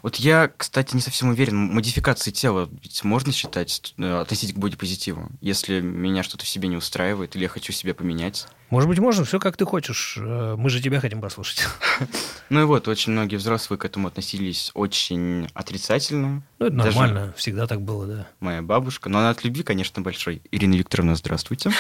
вот 0.03 0.17
я, 0.17 0.51
кстати, 0.57 0.95
не 0.95 1.01
совсем 1.01 1.29
уверен, 1.31 1.57
модификации 1.57 2.31
тела 2.31 2.69
ведь 2.83 3.05
можно 3.05 3.33
считать, 3.33 3.95
э, 3.99 4.21
относить 4.21 4.55
к 4.55 4.59
бодипозитиву, 4.59 5.29
если 5.41 5.81
меня 5.81 6.23
что-то 6.23 6.45
в 6.45 6.49
себе 6.49 6.69
не 6.69 6.77
устраивает 6.77 7.37
или 7.37 7.45
я 7.45 7.49
хочу 7.49 7.73
себя 7.73 7.95
поменять. 7.95 8.47
Может 8.71 8.89
быть, 8.89 8.99
можно, 8.99 9.25
все 9.25 9.39
как 9.39 9.57
ты 9.57 9.65
хочешь. 9.65 10.17
Э, 10.21 10.57
мы 10.59 10.71
же 10.71 10.83
тебя 10.83 11.01
хотим 11.01 11.21
послушать. 11.21 11.67
Ну 12.49 12.61
и 12.61 12.65
вот, 12.65 12.87
очень 12.87 13.13
многие 13.13 13.37
взрослые 13.37 13.79
к 13.79 13.85
этому 13.85 14.07
относились 14.07 14.71
очень 14.75 15.49
отрицательно. 15.53 16.43
Ну, 16.61 16.67
это 16.67 16.77
нормально, 16.77 17.35
всегда 17.37 17.67
так 17.67 17.83
было, 17.83 18.07
да. 18.07 18.27
Моя 18.39 18.63
бабушка, 18.63 19.09
но 19.09 19.19
она 19.19 19.31
от 19.31 19.43
любви, 19.43 19.65
конечно, 19.65 20.01
большой. 20.01 20.43
Ирина 20.53 20.77
Викторовна, 20.77 21.17
здравствуйте. 21.17 21.73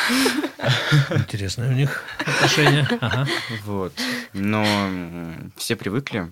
Интересные 1.10 1.70
у 1.70 1.72
них 1.72 2.02
отношения. 2.18 2.88
Ага. 3.00 3.28
Вот. 3.64 3.92
Но 4.32 4.66
все 5.56 5.76
привыкли 5.76 6.28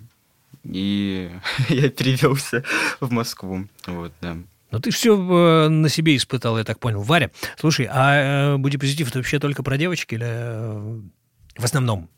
и 0.64 1.30
я 1.68 1.90
перевелся 1.90 2.64
в 3.00 3.10
Москву. 3.12 3.66
Вот, 3.86 4.12
да. 4.20 4.36
Но 4.70 4.80
ты 4.80 4.90
все 4.90 5.16
э, 5.16 5.68
на 5.68 5.88
себе 5.88 6.16
испытал, 6.16 6.58
я 6.58 6.64
так 6.64 6.80
понял. 6.80 7.00
Варя, 7.00 7.30
слушай, 7.58 7.88
а 7.88 8.54
э, 8.54 8.56
бодипозитив 8.56 9.08
это 9.08 9.18
вообще 9.18 9.38
только 9.38 9.62
про 9.62 9.76
девочек 9.76 10.12
или 10.12 10.26
э, 10.26 11.00
в 11.56 11.64
основном? 11.64 12.08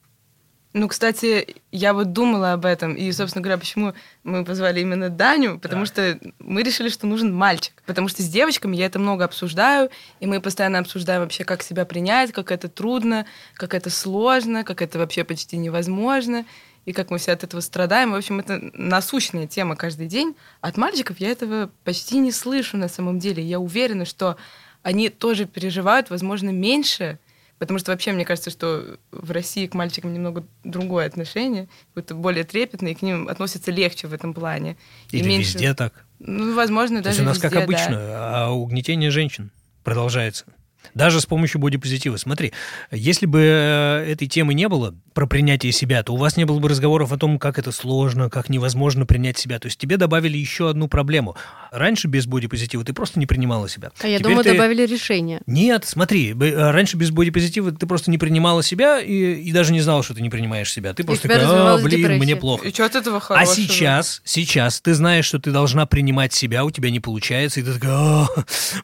Ну, 0.73 0.89
кстати, 0.89 1.57
я 1.73 1.95
вот 1.95 2.13
думала 2.13 2.53
об 2.53 2.67
этом, 2.67 2.93
и, 2.95 3.11
собственно 3.13 3.43
говоря, 3.43 3.57
почему 3.57 3.95
мы 4.25 4.45
позвали 4.45 4.81
именно 4.81 5.09
Даню, 5.09 5.59
потому 5.59 5.83
да. 5.83 5.87
что 5.87 6.21
мы 6.39 6.63
решили, 6.63 6.91
что 6.91 7.07
нужен 7.07 7.35
мальчик, 7.35 7.73
потому 7.87 8.09
что 8.09 8.23
с 8.23 8.29
девочками 8.29 8.77
я 8.77 8.85
это 8.85 8.99
много 8.99 9.25
обсуждаю, 9.25 9.89
и 10.21 10.27
мы 10.27 10.41
постоянно 10.43 10.79
обсуждаем 10.79 11.23
вообще, 11.23 11.45
как 11.45 11.63
себя 11.63 11.87
принять, 11.87 12.33
как 12.33 12.51
это 12.51 12.69
трудно, 12.69 13.25
как 13.55 13.73
это 13.73 13.89
сложно, 13.89 14.65
как 14.65 14.83
это 14.83 14.99
вообще 14.99 15.25
почти 15.25 15.57
невозможно 15.57 16.45
и 16.87 16.93
как 16.93 17.11
мы 17.11 17.19
все 17.19 17.33
от 17.33 17.45
этого 17.45 17.61
страдаем. 17.61 18.13
В 18.13 18.15
общем, 18.15 18.39
это 18.39 18.71
насущная 18.73 19.47
тема 19.47 19.77
каждый 19.77 20.07
день. 20.07 20.35
От 20.61 20.77
мальчиков 20.77 21.19
я 21.21 21.31
этого 21.31 21.71
почти 21.85 22.19
не 22.19 22.33
слышу 22.33 22.77
на 22.77 22.89
самом 22.89 23.19
деле. 23.19 23.43
Я 23.43 23.59
уверена, 23.59 24.05
что 24.05 24.37
они 24.83 25.09
тоже 25.09 25.47
переживают, 25.47 26.11
возможно, 26.11 26.51
меньше, 26.51 27.19
потому 27.59 27.81
что 27.81 27.91
вообще 27.91 28.13
мне 28.13 28.25
кажется, 28.25 28.51
что 28.51 28.99
в 29.11 29.33
России 29.33 29.67
к 29.67 29.75
мальчикам 29.75 30.15
немного 30.15 30.45
другое 30.63 31.07
отношение, 31.07 31.69
какое-то 31.89 32.15
более 32.15 32.45
трепетное, 32.45 32.93
и 32.93 32.95
к 32.95 33.03
ним 33.03 33.29
относятся 33.29 33.73
легче 33.73 34.07
в 34.07 34.15
этом 34.15 34.33
плане. 34.33 34.77
Или 35.11 35.25
и 35.25 35.29
меньше... 35.29 35.55
везде 35.55 35.75
так? 35.75 36.05
Ну, 36.21 36.55
возможно, 36.55 36.99
То 36.99 37.05
даже 37.05 37.17
есть 37.17 37.27
у 37.27 37.29
нас 37.29 37.37
везде, 37.37 37.51
как 37.51 37.65
обычно, 37.65 37.97
да. 37.97 38.47
а 38.47 38.51
угнетение 38.53 39.11
женщин 39.11 39.51
продолжается. 39.83 40.47
Даже 40.95 41.21
с 41.21 41.27
помощью 41.27 41.61
бодипозитива. 41.61 42.17
Смотри, 42.17 42.53
если 42.91 43.27
бы 43.27 43.41
э, 43.41 44.13
этой 44.13 44.29
темы 44.29 44.55
не 44.55 44.69
было 44.69 44.95
про 45.15 45.27
принятие 45.27 45.73
себя, 45.73 46.03
то 46.03 46.13
у 46.13 46.17
вас 46.17 46.37
не 46.37 46.45
было 46.45 46.59
бы 46.59 46.69
разговоров 46.69 47.13
о 47.13 47.17
том, 47.17 47.39
как 47.39 47.59
это 47.59 47.73
сложно, 47.73 48.29
как 48.29 48.49
невозможно 48.49 49.07
принять 49.07 49.39
себя. 49.39 49.59
То 49.59 49.67
есть 49.67 49.79
тебе 49.79 49.97
добавили 49.97 50.37
еще 50.37 50.69
одну 50.69 50.89
проблему. 50.89 51.37
Раньше 51.71 52.09
без 52.09 52.27
бодипозитива 52.27 52.85
ты 52.85 52.93
просто 52.93 53.19
не 53.19 53.27
принимала 53.27 53.69
себя. 53.69 53.91
А 54.01 54.07
я 54.07 54.19
Теперь 54.19 54.31
думаю, 54.31 54.45
ты... 54.45 54.53
добавили 54.53 54.87
решение. 54.87 55.41
Нет, 55.47 55.85
смотри, 55.87 56.33
э, 56.33 56.71
раньше 56.71 56.97
без 56.97 57.11
бодипозитива 57.11 57.73
ты 57.73 57.87
просто 57.87 58.11
не 58.11 58.19
принимала 58.19 58.63
себя 58.63 59.01
и, 59.01 59.35
и 59.35 59.53
даже 59.53 59.73
не 59.73 59.81
знала, 59.81 60.03
что 60.03 60.15
ты 60.15 60.23
не 60.23 60.31
принимаешь 60.31 60.71
себя. 60.71 60.93
Ты 60.93 61.05
просто 61.05 61.29
такая, 61.29 61.47
а, 61.47 61.79
блин, 61.79 62.03
депрессия. 62.03 62.23
мне 62.23 62.37
плохо. 62.37 62.69
И 62.69 62.73
что 62.73 62.85
от 62.85 62.95
этого 62.95 63.17
а 63.17 63.21
хорошего? 63.21 63.53
А 63.53 63.55
сейчас, 63.55 64.21
сейчас 64.25 64.81
ты 64.81 64.95
знаешь, 64.95 65.25
что 65.25 65.39
ты 65.39 65.51
должна 65.51 65.87
принимать 65.87 66.33
себя, 66.33 66.65
у 66.65 66.71
тебя 66.71 66.91
не 66.91 67.01
получается, 67.01 67.61
и 67.61 67.63
ты 67.63 67.75
такая, 67.75 68.29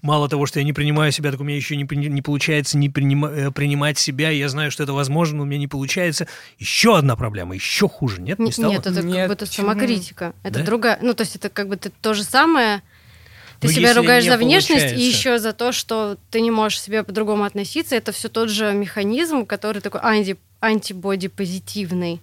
мало 0.03 0.29
того, 0.29 0.47
что 0.47 0.59
я 0.59 0.65
не 0.65 0.73
принимаю 0.73 1.13
себя, 1.13 1.31
так 1.31 1.41
у 1.41 1.45
меня 1.45 1.57
еще 1.57 1.77
не 1.77 1.85
не 1.95 2.23
получается 2.23 2.79
не 2.79 2.89
принима, 2.89 3.29
э, 3.29 3.51
принимать 3.51 3.99
себя, 3.99 4.31
я 4.31 4.49
знаю, 4.49 4.71
что 4.71 4.83
это 4.83 4.93
возможно, 4.93 5.39
но 5.39 5.43
у 5.43 5.47
меня 5.47 5.59
не 5.59 5.69
получается. 5.69 6.27
Еще 6.59 6.97
одна 6.97 7.17
проблема, 7.17 7.55
еще 7.55 7.89
хуже, 7.89 8.21
нет? 8.21 8.39
Не 8.39 8.53
стало? 8.53 8.73
Нет, 8.73 8.87
это 8.87 9.03
нет, 9.03 9.17
как 9.17 9.29
будто 9.29 9.47
самокритика. 9.47 10.35
Это 10.43 10.61
да? 10.61 10.65
другая, 10.65 10.99
ну, 11.03 11.15
то 11.15 11.23
есть 11.23 11.37
это 11.37 11.49
как 11.49 11.69
бы 11.69 11.77
то 11.77 12.15
же 12.15 12.25
самое, 12.25 12.83
ты 13.63 13.69
но 13.69 13.73
себя 13.75 13.95
ругаешь 13.95 14.25
за 14.25 14.37
внешность 14.37 14.83
получается. 14.83 14.97
и 14.97 15.09
еще 15.09 15.39
за 15.39 15.53
то, 15.53 15.71
что 15.71 16.17
ты 16.31 16.41
не 16.41 16.51
можешь 16.51 16.81
себе 16.81 17.05
по-другому 17.05 17.45
относиться. 17.45 17.95
Это 17.95 18.11
все 18.11 18.29
тот 18.29 18.51
же 18.51 18.73
механизм, 18.73 19.47
который 19.47 19.81
такой 19.81 20.01
анти, 20.03 20.37
антибоди-позитивный. 20.61 22.21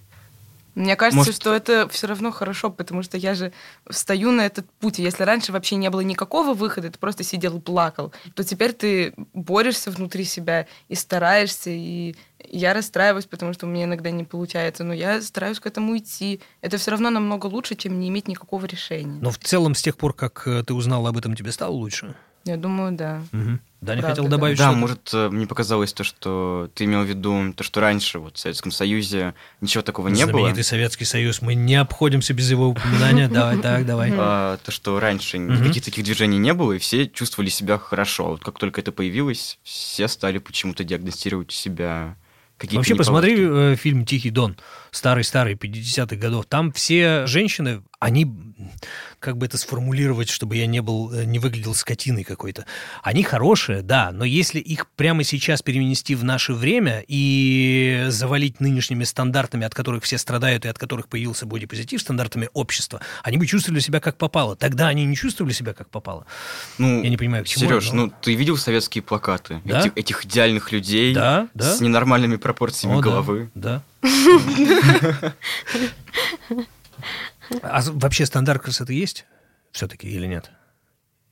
Мне 0.80 0.96
кажется, 0.96 1.18
Может... 1.18 1.34
что 1.34 1.54
это 1.54 1.88
все 1.88 2.06
равно 2.06 2.30
хорошо, 2.30 2.70
потому 2.70 3.02
что 3.02 3.18
я 3.18 3.34
же 3.34 3.52
встаю 3.88 4.30
на 4.32 4.46
этот 4.46 4.66
путь. 4.80 4.98
Если 4.98 5.22
раньше 5.24 5.52
вообще 5.52 5.76
не 5.76 5.90
было 5.90 6.00
никакого 6.00 6.54
выхода, 6.54 6.90
ты 6.90 6.98
просто 6.98 7.22
сидел 7.22 7.58
и 7.58 7.60
плакал, 7.60 8.12
то 8.34 8.42
теперь 8.44 8.72
ты 8.72 9.12
борешься 9.34 9.90
внутри 9.90 10.24
себя 10.24 10.66
и 10.88 10.94
стараешься. 10.94 11.68
И 11.68 12.16
я 12.48 12.72
расстраиваюсь, 12.72 13.26
потому 13.26 13.52
что 13.52 13.66
у 13.66 13.68
меня 13.68 13.84
иногда 13.84 14.10
не 14.10 14.24
получается, 14.24 14.82
но 14.82 14.94
я 14.94 15.20
стараюсь 15.20 15.60
к 15.60 15.66
этому 15.66 15.98
идти. 15.98 16.40
Это 16.62 16.78
все 16.78 16.92
равно 16.92 17.10
намного 17.10 17.46
лучше, 17.46 17.74
чем 17.74 18.00
не 18.00 18.08
иметь 18.08 18.26
никакого 18.26 18.64
решения. 18.64 19.18
Но 19.20 19.30
в 19.30 19.38
целом, 19.38 19.74
с 19.74 19.82
тех 19.82 19.98
пор, 19.98 20.14
как 20.14 20.46
э, 20.46 20.64
ты 20.64 20.72
узнала 20.72 21.10
об 21.10 21.18
этом, 21.18 21.36
тебе 21.36 21.52
стало 21.52 21.72
лучше? 21.72 22.16
Я 22.44 22.56
думаю, 22.56 22.92
да. 22.92 23.22
Угу. 23.32 23.58
Даня 23.82 24.02
хотел 24.02 24.28
добавить 24.28 24.58
да. 24.58 24.64
что-то? 24.64 24.74
Да, 24.74 24.80
может, 24.80 25.10
э, 25.14 25.28
мне 25.30 25.46
показалось 25.46 25.92
то, 25.92 26.04
что 26.04 26.70
ты 26.74 26.84
имел 26.84 27.02
в 27.02 27.06
виду 27.06 27.52
то, 27.54 27.64
что 27.64 27.80
раньше 27.80 28.18
вот, 28.18 28.36
в 28.36 28.38
Советском 28.38 28.72
Союзе 28.72 29.34
ничего 29.60 29.82
такого 29.82 30.08
не 30.08 30.24
было. 30.24 30.32
Знаменитый 30.32 30.64
Советский 30.64 31.04
Союз, 31.04 31.40
мы 31.42 31.54
не 31.54 31.76
обходимся 31.76 32.34
без 32.34 32.50
его 32.50 32.68
упоминания. 32.68 33.28
Давай, 33.32 33.58
так, 33.58 33.86
давай. 33.86 34.12
А, 34.14 34.58
то, 34.58 34.70
что 34.70 35.00
раньше 35.00 35.38
никаких 35.38 35.84
таких 35.84 36.04
движений 36.04 36.38
не 36.38 36.52
было, 36.52 36.72
и 36.72 36.78
все 36.78 37.06
чувствовали 37.06 37.48
себя 37.48 37.78
хорошо. 37.78 38.30
Вот 38.30 38.44
как 38.44 38.58
только 38.58 38.80
это 38.80 38.92
появилось, 38.92 39.58
все 39.62 40.08
стали 40.08 40.38
почему-то 40.38 40.84
диагностировать 40.84 41.52
себя 41.52 42.16
какие-то 42.60 42.76
Вообще, 42.76 42.94
посмотри 42.94 43.36
э, 43.38 43.76
фильм 43.76 44.04
«Тихий 44.04 44.30
дон», 44.30 44.56
старый-старый, 44.90 45.54
50-х 45.54 46.16
годов. 46.16 46.46
Там 46.46 46.72
все 46.72 47.26
женщины 47.26 47.82
они, 47.98 48.30
как 49.20 49.36
бы 49.36 49.46
это 49.46 49.58
сформулировать, 49.58 50.30
чтобы 50.30 50.56
я 50.56 50.66
не 50.66 50.80
был, 50.80 51.12
э, 51.12 51.24
не 51.24 51.38
выглядел 51.38 51.74
скотиной 51.74 52.24
какой-то. 52.24 52.64
Они 53.02 53.22
хорошие, 53.22 53.82
да, 53.82 54.10
но 54.12 54.24
если 54.24 54.58
их 54.58 54.88
прямо 54.88 55.22
сейчас 55.24 55.62
перенести 55.62 56.14
в 56.14 56.24
наше 56.24 56.54
время 56.54 57.04
и 57.06 58.06
завалить 58.08 58.60
нынешними 58.60 59.04
стандартами, 59.04 59.66
от 59.66 59.74
которых 59.74 60.04
все 60.04 60.16
страдают 60.16 60.64
и 60.64 60.68
от 60.68 60.78
которых 60.78 61.08
появился 61.08 61.44
бодипозитив, 61.44 62.00
стандартами 62.00 62.48
общества, 62.54 63.02
они 63.22 63.36
бы 63.36 63.46
чувствовали 63.46 63.80
себя 63.80 64.00
как 64.00 64.16
попало. 64.16 64.56
Тогда 64.56 64.88
они 64.88 65.04
не 65.04 65.14
чувствовали 65.14 65.52
себя 65.52 65.74
как 65.74 65.90
попало. 65.90 66.26
Ну, 66.78 67.02
я 67.02 67.10
не 67.10 67.18
понимаю, 67.18 67.44
к 67.44 67.48
чему. 67.48 67.66
Сереж, 67.66 67.92
но... 67.92 68.06
ну 68.06 68.12
ты 68.22 68.34
видел 68.34 68.56
советские 68.56 69.02
плакаты? 69.02 69.60
Да? 69.64 69.80
Этих, 69.80 69.92
этих 69.96 70.24
идеальных 70.24 70.72
людей 70.72 71.14
да, 71.14 71.48
да. 71.52 71.76
с 71.76 71.80
ненормальными 71.80 72.36
пропорциями 72.36 72.96
О, 72.96 73.00
головы. 73.00 73.50
Да. 73.54 73.82
А 77.62 77.82
вообще 77.86 78.26
стандарт 78.26 78.62
красоты 78.62 78.94
есть 78.94 79.26
все-таки 79.72 80.08
или 80.08 80.26
нет? 80.26 80.50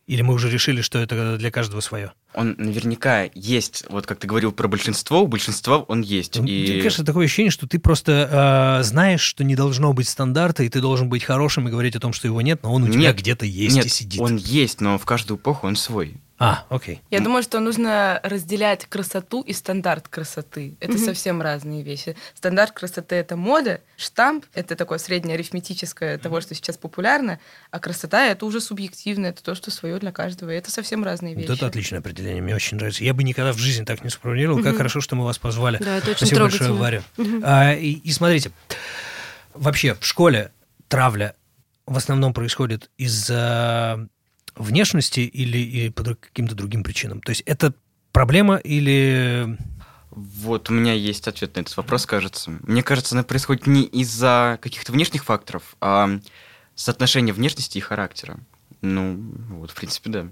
Или 0.08 0.22
мы 0.22 0.32
уже 0.32 0.50
решили, 0.50 0.80
что 0.80 0.98
это 0.98 1.36
для 1.36 1.50
каждого 1.50 1.80
свое? 1.80 2.12
Он 2.32 2.54
наверняка 2.56 3.28
есть. 3.34 3.84
Вот 3.90 4.06
как 4.06 4.18
ты 4.18 4.26
говорил 4.26 4.52
про 4.52 4.66
большинство, 4.66 5.22
у 5.22 5.26
большинства 5.26 5.80
он 5.80 6.00
есть. 6.00 6.38
Ну, 6.40 6.46
и... 6.46 6.72
Мне 6.72 6.82
кажется, 6.82 7.04
такое 7.04 7.26
ощущение, 7.26 7.50
что 7.50 7.66
ты 7.66 7.78
просто 7.78 8.78
э, 8.80 8.84
знаешь, 8.84 9.20
что 9.20 9.44
не 9.44 9.54
должно 9.54 9.92
быть 9.92 10.08
стандарта, 10.08 10.62
и 10.62 10.70
ты 10.70 10.80
должен 10.80 11.10
быть 11.10 11.24
хорошим 11.24 11.68
и 11.68 11.70
говорить 11.70 11.94
о 11.94 12.00
том, 12.00 12.14
что 12.14 12.26
его 12.26 12.40
нет, 12.40 12.62
но 12.62 12.72
он 12.72 12.84
у 12.84 12.88
тебя 12.88 13.08
нет, 13.08 13.18
где-то 13.18 13.44
есть 13.44 13.76
нет, 13.76 13.84
и 13.84 13.88
сидит. 13.90 14.18
он 14.18 14.36
есть, 14.36 14.80
но 14.80 14.96
в 14.96 15.04
каждую 15.04 15.38
эпоху 15.38 15.66
он 15.66 15.76
свой. 15.76 16.16
А, 16.38 16.66
окей. 16.68 17.00
Я 17.10 17.20
думаю, 17.20 17.42
что 17.42 17.58
нужно 17.58 18.20
разделять 18.22 18.86
красоту 18.86 19.42
и 19.42 19.52
стандарт 19.52 20.06
красоты. 20.06 20.76
Это 20.78 20.92
mm-hmm. 20.92 21.04
совсем 21.04 21.42
разные 21.42 21.82
вещи. 21.82 22.16
Стандарт 22.34 22.72
красоты 22.72 23.16
это 23.16 23.34
мода, 23.36 23.80
штамп 23.96 24.44
это 24.54 24.76
такое 24.76 24.98
среднее 24.98 25.34
арифметическое 25.34 26.16
того, 26.18 26.40
что 26.40 26.54
сейчас 26.54 26.76
популярно, 26.76 27.40
а 27.72 27.80
красота 27.80 28.26
это 28.26 28.46
уже 28.46 28.60
субъективно, 28.60 29.26
это 29.26 29.42
то, 29.42 29.56
что 29.56 29.72
свое 29.72 29.98
для 29.98 30.12
каждого. 30.12 30.50
И 30.50 30.56
это 30.56 30.70
совсем 30.70 31.02
разные 31.02 31.34
вещи. 31.34 31.48
Вот 31.48 31.56
это 31.56 31.66
отличное 31.66 31.98
определение, 31.98 32.40
мне 32.40 32.54
очень 32.54 32.76
нравится. 32.76 33.02
Я 33.02 33.14
бы 33.14 33.24
никогда 33.24 33.52
в 33.52 33.58
жизни 33.58 33.84
так 33.84 34.04
не 34.04 34.10
сформулировал. 34.10 34.60
Mm-hmm. 34.60 34.64
Как 34.64 34.76
хорошо, 34.76 35.00
что 35.00 35.16
мы 35.16 35.24
вас 35.24 35.38
позвали. 35.38 35.78
Да, 35.78 35.96
это 35.96 36.12
очень 36.12 36.26
Спасибо 36.26 36.42
большое, 36.42 36.72
Варя. 36.72 37.02
Mm-hmm. 37.16 37.40
А, 37.42 37.74
и, 37.74 37.94
и 37.94 38.12
смотрите, 38.12 38.52
вообще 39.54 39.94
в 39.94 40.06
школе 40.06 40.52
травля 40.86 41.34
в 41.84 41.96
основном 41.96 42.32
происходит 42.32 42.90
из-за 42.96 44.08
внешности 44.58 45.20
или, 45.20 45.58
или 45.58 45.88
по 45.90 46.04
каким-то 46.04 46.54
другим 46.54 46.82
причинам? 46.82 47.20
То 47.20 47.30
есть 47.30 47.42
это 47.46 47.74
проблема 48.12 48.56
или... 48.56 49.56
Вот 50.10 50.70
у 50.70 50.72
меня 50.72 50.94
есть 50.94 51.28
ответ 51.28 51.54
на 51.54 51.60
этот 51.60 51.76
вопрос, 51.76 52.06
кажется. 52.06 52.50
Мне 52.62 52.82
кажется, 52.82 53.14
она 53.14 53.22
происходит 53.22 53.66
не 53.66 53.84
из-за 53.84 54.58
каких-то 54.60 54.90
внешних 54.90 55.24
факторов, 55.24 55.76
а 55.80 56.18
соотношение 56.74 57.32
внешности 57.32 57.78
и 57.78 57.82
характера. 57.82 58.38
Ну, 58.80 59.16
вот, 59.50 59.70
в 59.70 59.74
принципе, 59.74 60.10
да. 60.10 60.28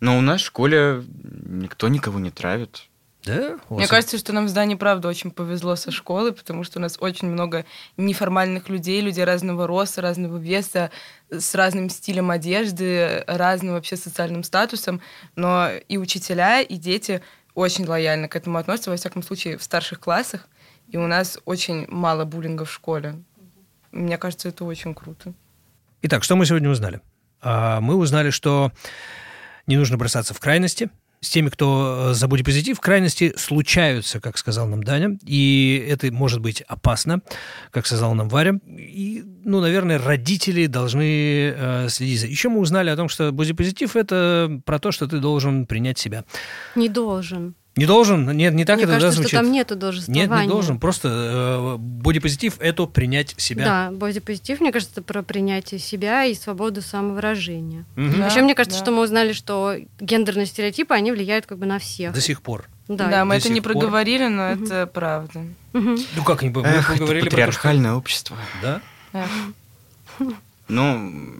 Но 0.00 0.16
у 0.16 0.20
нас 0.20 0.40
в 0.40 0.46
школе 0.46 1.04
никто 1.44 1.88
никого 1.88 2.18
не 2.18 2.30
травит. 2.30 2.88
Да? 3.24 3.58
Мне 3.68 3.86
кажется, 3.86 4.18
что 4.18 4.32
нам 4.32 4.46
в 4.46 4.48
здании, 4.48 4.74
правда, 4.74 5.08
очень 5.08 5.30
повезло 5.30 5.76
со 5.76 5.92
школы, 5.92 6.32
потому 6.32 6.64
что 6.64 6.80
у 6.80 6.82
нас 6.82 6.96
очень 6.98 7.28
много 7.28 7.64
неформальных 7.96 8.68
людей, 8.68 9.00
людей 9.00 9.24
разного 9.24 9.66
роста, 9.66 10.02
разного 10.02 10.38
веса, 10.38 10.90
с 11.40 11.54
разным 11.54 11.88
стилем 11.90 12.30
одежды, 12.30 13.24
разным 13.26 13.74
вообще 13.74 13.96
социальным 13.96 14.44
статусом. 14.44 15.00
Но 15.36 15.68
и 15.88 15.96
учителя, 15.96 16.60
и 16.60 16.76
дети 16.76 17.22
очень 17.54 17.86
лояльно 17.86 18.28
к 18.28 18.36
этому 18.36 18.58
относятся, 18.58 18.90
во 18.90 18.96
всяком 18.96 19.22
случае, 19.22 19.58
в 19.58 19.62
старших 19.62 20.00
классах. 20.00 20.48
И 20.88 20.96
у 20.96 21.06
нас 21.06 21.38
очень 21.44 21.86
мало 21.88 22.24
буллинга 22.24 22.64
в 22.64 22.72
школе. 22.72 23.16
Мне 23.90 24.18
кажется, 24.18 24.48
это 24.48 24.64
очень 24.64 24.94
круто. 24.94 25.32
Итак, 26.02 26.24
что 26.24 26.36
мы 26.36 26.46
сегодня 26.46 26.70
узнали? 26.70 27.00
А, 27.40 27.80
мы 27.80 27.96
узнали, 27.96 28.30
что 28.30 28.72
не 29.66 29.76
нужно 29.76 29.96
бросаться 29.96 30.34
в 30.34 30.40
крайности– 30.40 30.90
с 31.22 31.30
теми, 31.30 31.48
кто 31.48 32.10
э, 32.10 32.14
за 32.14 32.26
бодипозитив, 32.26 32.80
крайности 32.80 33.32
случаются, 33.36 34.20
как 34.20 34.36
сказал 34.36 34.66
нам 34.66 34.82
Даня, 34.82 35.18
и 35.24 35.86
это 35.88 36.12
может 36.12 36.40
быть 36.40 36.62
опасно, 36.62 37.22
как 37.70 37.86
сказал 37.86 38.14
нам 38.14 38.28
Варя. 38.28 38.58
И, 38.66 39.22
ну, 39.44 39.60
наверное, 39.60 39.98
родители 39.98 40.66
должны 40.66 41.54
э, 41.56 41.88
следить 41.88 42.20
за... 42.20 42.26
Еще 42.26 42.48
мы 42.48 42.58
узнали 42.58 42.90
о 42.90 42.96
том, 42.96 43.08
что 43.08 43.30
бодипозитив– 43.30 43.96
это 43.96 44.60
про 44.66 44.80
то, 44.80 44.90
что 44.90 45.06
ты 45.06 45.20
должен 45.20 45.66
принять 45.66 45.98
себя. 45.98 46.24
Не 46.74 46.88
должен. 46.88 47.54
Не 47.74 47.86
должен? 47.86 48.30
Нет, 48.36 48.52
не 48.52 48.66
так 48.66 48.76
Мне 48.76 48.84
это 48.84 48.92
кажется, 48.92 49.08
да, 49.08 49.22
звучит. 49.22 49.28
что 49.30 49.38
там 49.38 49.50
нету 49.50 49.76
должествования. 49.76 50.26
Нет, 50.28 50.42
не 50.42 50.46
должен. 50.48 50.78
Просто 50.78 51.08
э, 51.08 51.76
бодипозитив– 51.78 52.56
это 52.60 52.84
принять 52.86 53.34
себя. 53.38 53.64
Да, 53.64 53.90
бодипозитив, 53.90 54.60
мне 54.60 54.72
кажется, 54.72 54.92
это 55.00 55.02
про 55.02 55.22
принятие 55.22 55.80
себя 55.80 56.24
и 56.26 56.34
свободу 56.34 56.82
самовыражения. 56.82 57.86
Мгм. 57.96 58.18
Да, 58.18 58.26
Еще 58.26 58.42
мне 58.42 58.54
кажется, 58.54 58.78
да. 58.78 58.84
что 58.84 58.92
мы 58.94 59.02
узнали, 59.02 59.32
что 59.32 59.74
гендерные 60.00 60.44
стереотипы, 60.44 60.92
они 60.92 61.12
влияют 61.12 61.46
как 61.46 61.56
бы 61.58 61.64
на 61.64 61.78
всех. 61.78 62.12
До 62.12 62.20
сих 62.20 62.42
пор. 62.42 62.68
Да. 62.88 63.08
Да, 63.08 63.24
мы 63.24 63.36
это 63.36 63.48
не 63.50 63.62
пор. 63.62 63.72
проговорили, 63.72 64.26
но 64.28 64.50
Мгм. 64.54 64.64
это 64.64 64.86
правда. 64.86 65.44
Ну 65.72 65.96
как, 66.26 66.42
не 66.42 66.50
мы 66.50 66.60
Эх, 66.62 66.90
это 66.90 66.98
поговорили 66.98 67.20
про 67.22 67.30
то, 67.30 67.30
что... 67.30 67.30
патриархальное 67.30 67.92
общество. 67.94 68.36
Да? 68.60 68.82
Эх. 69.14 69.30
Ну, 70.68 71.34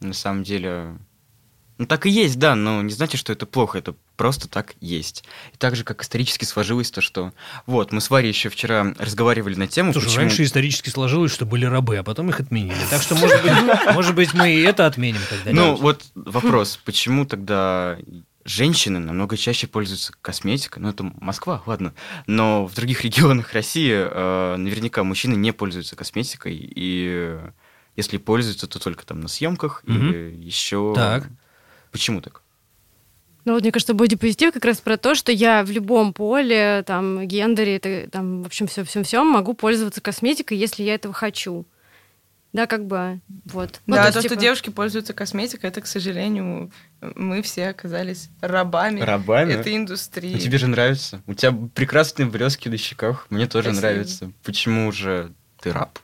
на 0.00 0.12
самом 0.14 0.42
деле, 0.44 0.96
ну 1.78 1.86
так 1.86 2.06
и 2.06 2.10
есть, 2.10 2.38
да, 2.38 2.54
но 2.54 2.82
не 2.82 2.92
значит, 2.92 3.18
что 3.20 3.32
это 3.32 3.46
плохо, 3.46 3.78
это 3.78 3.94
просто 4.16 4.48
так 4.48 4.74
есть. 4.80 5.24
И 5.52 5.56
так 5.56 5.76
же, 5.76 5.84
как 5.84 6.02
исторически 6.02 6.44
сложилось 6.44 6.90
то, 6.90 7.00
что... 7.00 7.32
Вот, 7.66 7.92
мы 7.92 8.00
с 8.00 8.10
Варей 8.10 8.28
еще 8.28 8.48
вчера 8.48 8.94
разговаривали 8.98 9.54
на 9.54 9.66
тему, 9.66 9.92
Слушай, 9.92 10.06
почему... 10.06 10.20
раньше 10.20 10.42
исторически 10.44 10.90
сложилось, 10.90 11.32
что 11.32 11.46
были 11.46 11.64
рабы, 11.64 11.96
а 11.96 12.02
потом 12.02 12.30
их 12.30 12.40
отменили. 12.40 12.76
Так 12.90 13.02
что, 13.02 13.14
может 13.14 13.42
быть, 13.42 13.52
может 13.94 14.14
быть 14.14 14.34
мы 14.34 14.54
и 14.54 14.62
это 14.62 14.86
отменим 14.86 15.20
когда-нибудь. 15.28 15.54
Ну, 15.64 15.76
вот 15.76 16.04
вопрос, 16.14 16.78
почему 16.84 17.26
тогда 17.26 17.98
женщины 18.44 18.98
намного 18.98 19.36
чаще 19.36 19.66
пользуются 19.66 20.12
косметикой? 20.20 20.82
Ну, 20.82 20.90
это 20.90 21.04
Москва, 21.20 21.62
ладно. 21.66 21.94
Но 22.26 22.66
в 22.66 22.74
других 22.74 23.02
регионах 23.04 23.52
России 23.52 23.92
э, 23.94 24.56
наверняка 24.56 25.02
мужчины 25.02 25.34
не 25.34 25.52
пользуются 25.52 25.96
косметикой, 25.96 26.54
и 26.54 27.38
если 27.96 28.18
пользуются, 28.18 28.66
то 28.66 28.78
только 28.78 29.06
там 29.06 29.20
на 29.20 29.28
съемках 29.28 29.82
Мгм. 29.86 30.10
или 30.10 30.44
еще... 30.44 30.92
Так. 30.94 31.28
Почему 31.92 32.20
так? 32.20 32.42
Ну 33.44 33.52
вот 33.52 33.62
мне 33.62 33.72
кажется, 33.72 33.94
бодипозитив 33.94 34.52
как 34.52 34.64
раз 34.64 34.80
про 34.80 34.96
то, 34.96 35.14
что 35.14 35.30
я 35.30 35.64
в 35.64 35.70
любом 35.70 36.12
поле, 36.12 36.82
там, 36.86 37.26
гендере, 37.26 37.76
это, 37.76 38.10
там, 38.10 38.42
в 38.42 38.46
общем, 38.46 38.66
все, 38.66 38.84
всем, 38.84 39.04
всем 39.04 39.26
могу 39.26 39.54
пользоваться 39.54 40.00
косметикой, 40.00 40.56
если 40.56 40.82
я 40.82 40.94
этого 40.94 41.12
хочу. 41.12 41.66
Да, 42.54 42.66
как 42.68 42.86
бы, 42.86 43.20
вот. 43.46 43.80
Ну, 43.86 43.96
да, 43.96 44.04
есть, 44.04 44.14
то, 44.14 44.20
что 44.20 44.28
типа, 44.28 44.40
девушки 44.40 44.70
пользуются 44.70 45.12
косметикой, 45.12 45.70
это, 45.70 45.80
к 45.80 45.86
сожалению, 45.88 46.70
мы 47.00 47.42
все 47.42 47.68
оказались 47.68 48.30
рабами, 48.40 49.00
Рабами? 49.00 49.54
этой 49.54 49.74
индустрии. 49.74 50.34
Ну, 50.34 50.38
тебе 50.38 50.58
же 50.58 50.68
нравится. 50.68 51.20
У 51.26 51.34
тебя 51.34 51.52
прекрасные 51.74 52.26
блески 52.26 52.68
на 52.68 52.76
щеках. 52.76 53.26
Мне 53.28 53.48
тоже 53.48 53.70
Спасибо. 53.70 53.88
нравится. 53.88 54.32
Почему 54.44 54.92
же 54.92 55.32
ты 55.60 55.72
раб? 55.72 55.98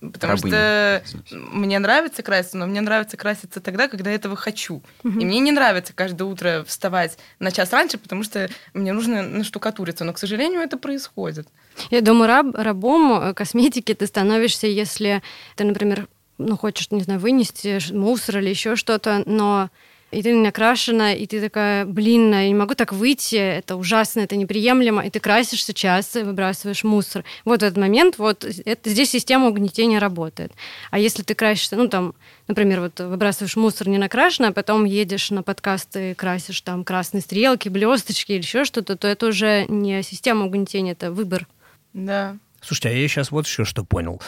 Потому 0.00 0.34
Рабыня, 0.34 1.02
что 1.04 1.36
мне 1.36 1.78
нравится 1.80 2.22
краситься, 2.22 2.56
но 2.56 2.66
мне 2.66 2.80
нравится 2.80 3.16
краситься 3.16 3.60
тогда, 3.60 3.88
когда 3.88 4.10
я 4.10 4.16
этого 4.16 4.36
хочу. 4.36 4.82
Мгм. 5.02 5.18
И 5.18 5.24
мне 5.24 5.40
не 5.40 5.50
нравится 5.50 5.92
каждое 5.92 6.24
утро 6.24 6.64
вставать 6.66 7.18
на 7.40 7.50
час 7.50 7.72
раньше, 7.72 7.98
потому 7.98 8.22
что 8.22 8.48
мне 8.74 8.92
нужно 8.92 9.22
наштукатуриться. 9.22 10.04
Но, 10.04 10.12
к 10.12 10.18
сожалению, 10.18 10.60
это 10.60 10.76
происходит. 10.76 11.48
Я 11.90 12.00
думаю, 12.00 12.28
раб, 12.28 12.54
рабом 12.54 13.20
э, 13.20 13.34
косметики 13.34 13.92
ты 13.92 14.06
становишься, 14.06 14.68
если 14.68 15.20
ты, 15.56 15.64
например, 15.64 16.06
ну, 16.38 16.56
хочешь, 16.56 16.92
не 16.92 17.00
знаю, 17.00 17.18
вынести 17.18 17.80
мусор 17.92 18.38
или 18.38 18.50
еще 18.50 18.76
что-то, 18.76 19.24
но 19.26 19.68
и 20.10 20.22
ты 20.22 20.34
накрашена, 20.34 21.12
и 21.12 21.26
ты 21.26 21.40
такая, 21.40 21.84
блин, 21.84 22.32
я 22.32 22.48
не 22.48 22.54
могу 22.54 22.74
так 22.74 22.92
выйти, 22.92 23.36
это 23.36 23.76
ужасно, 23.76 24.20
это 24.20 24.36
неприемлемо, 24.36 25.04
и 25.04 25.10
ты 25.10 25.20
красишься 25.20 25.74
час, 25.74 26.16
и 26.16 26.22
выбрасываешь 26.22 26.84
мусор. 26.84 27.24
Вот 27.44 27.60
в 27.60 27.64
этот 27.64 27.76
момент, 27.76 28.18
вот 28.18 28.44
это, 28.44 28.90
здесь 28.90 29.10
система 29.10 29.48
угнетения 29.48 29.98
работает. 29.98 30.52
А 30.90 30.98
если 30.98 31.22
ты 31.22 31.34
красишься, 31.34 31.76
ну, 31.76 31.88
там, 31.88 32.14
например, 32.46 32.80
вот 32.80 33.00
выбрасываешь 33.00 33.56
мусор 33.56 33.88
не 33.88 33.98
накрашенно, 33.98 34.48
а 34.48 34.52
потом 34.52 34.84
едешь 34.84 35.30
на 35.30 35.42
подкасты 35.42 36.12
и 36.12 36.14
красишь 36.14 36.60
там 36.62 36.84
красные 36.84 37.20
стрелки, 37.20 37.68
блесточки 37.68 38.32
или 38.32 38.40
еще 38.40 38.64
что-то, 38.64 38.96
то 38.96 39.06
это 39.06 39.26
уже 39.26 39.66
не 39.68 40.02
система 40.02 40.46
угнетения, 40.46 40.92
это 40.92 41.12
выбор. 41.12 41.46
Да. 41.92 42.36
Слушайте, 42.62 42.88
а 42.88 42.92
я 42.92 43.08
сейчас 43.08 43.30
вот 43.30 43.46
еще 43.46 43.64
что 43.64 43.84
понял. 43.84 44.20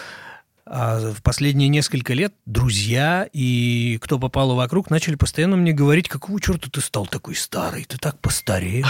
А 0.66 1.12
в 1.12 1.22
последние 1.22 1.68
несколько 1.68 2.14
лет 2.14 2.32
друзья 2.46 3.26
и 3.32 3.98
кто 4.00 4.18
попало 4.18 4.54
вокруг 4.54 4.90
начали 4.90 5.16
постоянно 5.16 5.56
мне 5.56 5.72
говорить, 5.72 6.08
какого 6.08 6.40
черта 6.40 6.68
ты 6.70 6.80
стал 6.80 7.06
такой 7.06 7.34
старый, 7.34 7.84
ты 7.84 7.98
так 7.98 8.20
постарел. 8.20 8.86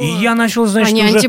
И 0.00 0.06
я 0.20 0.34
начал, 0.34 0.66
значит, 0.66 0.92
Они 0.92 1.02
уже... 1.04 1.20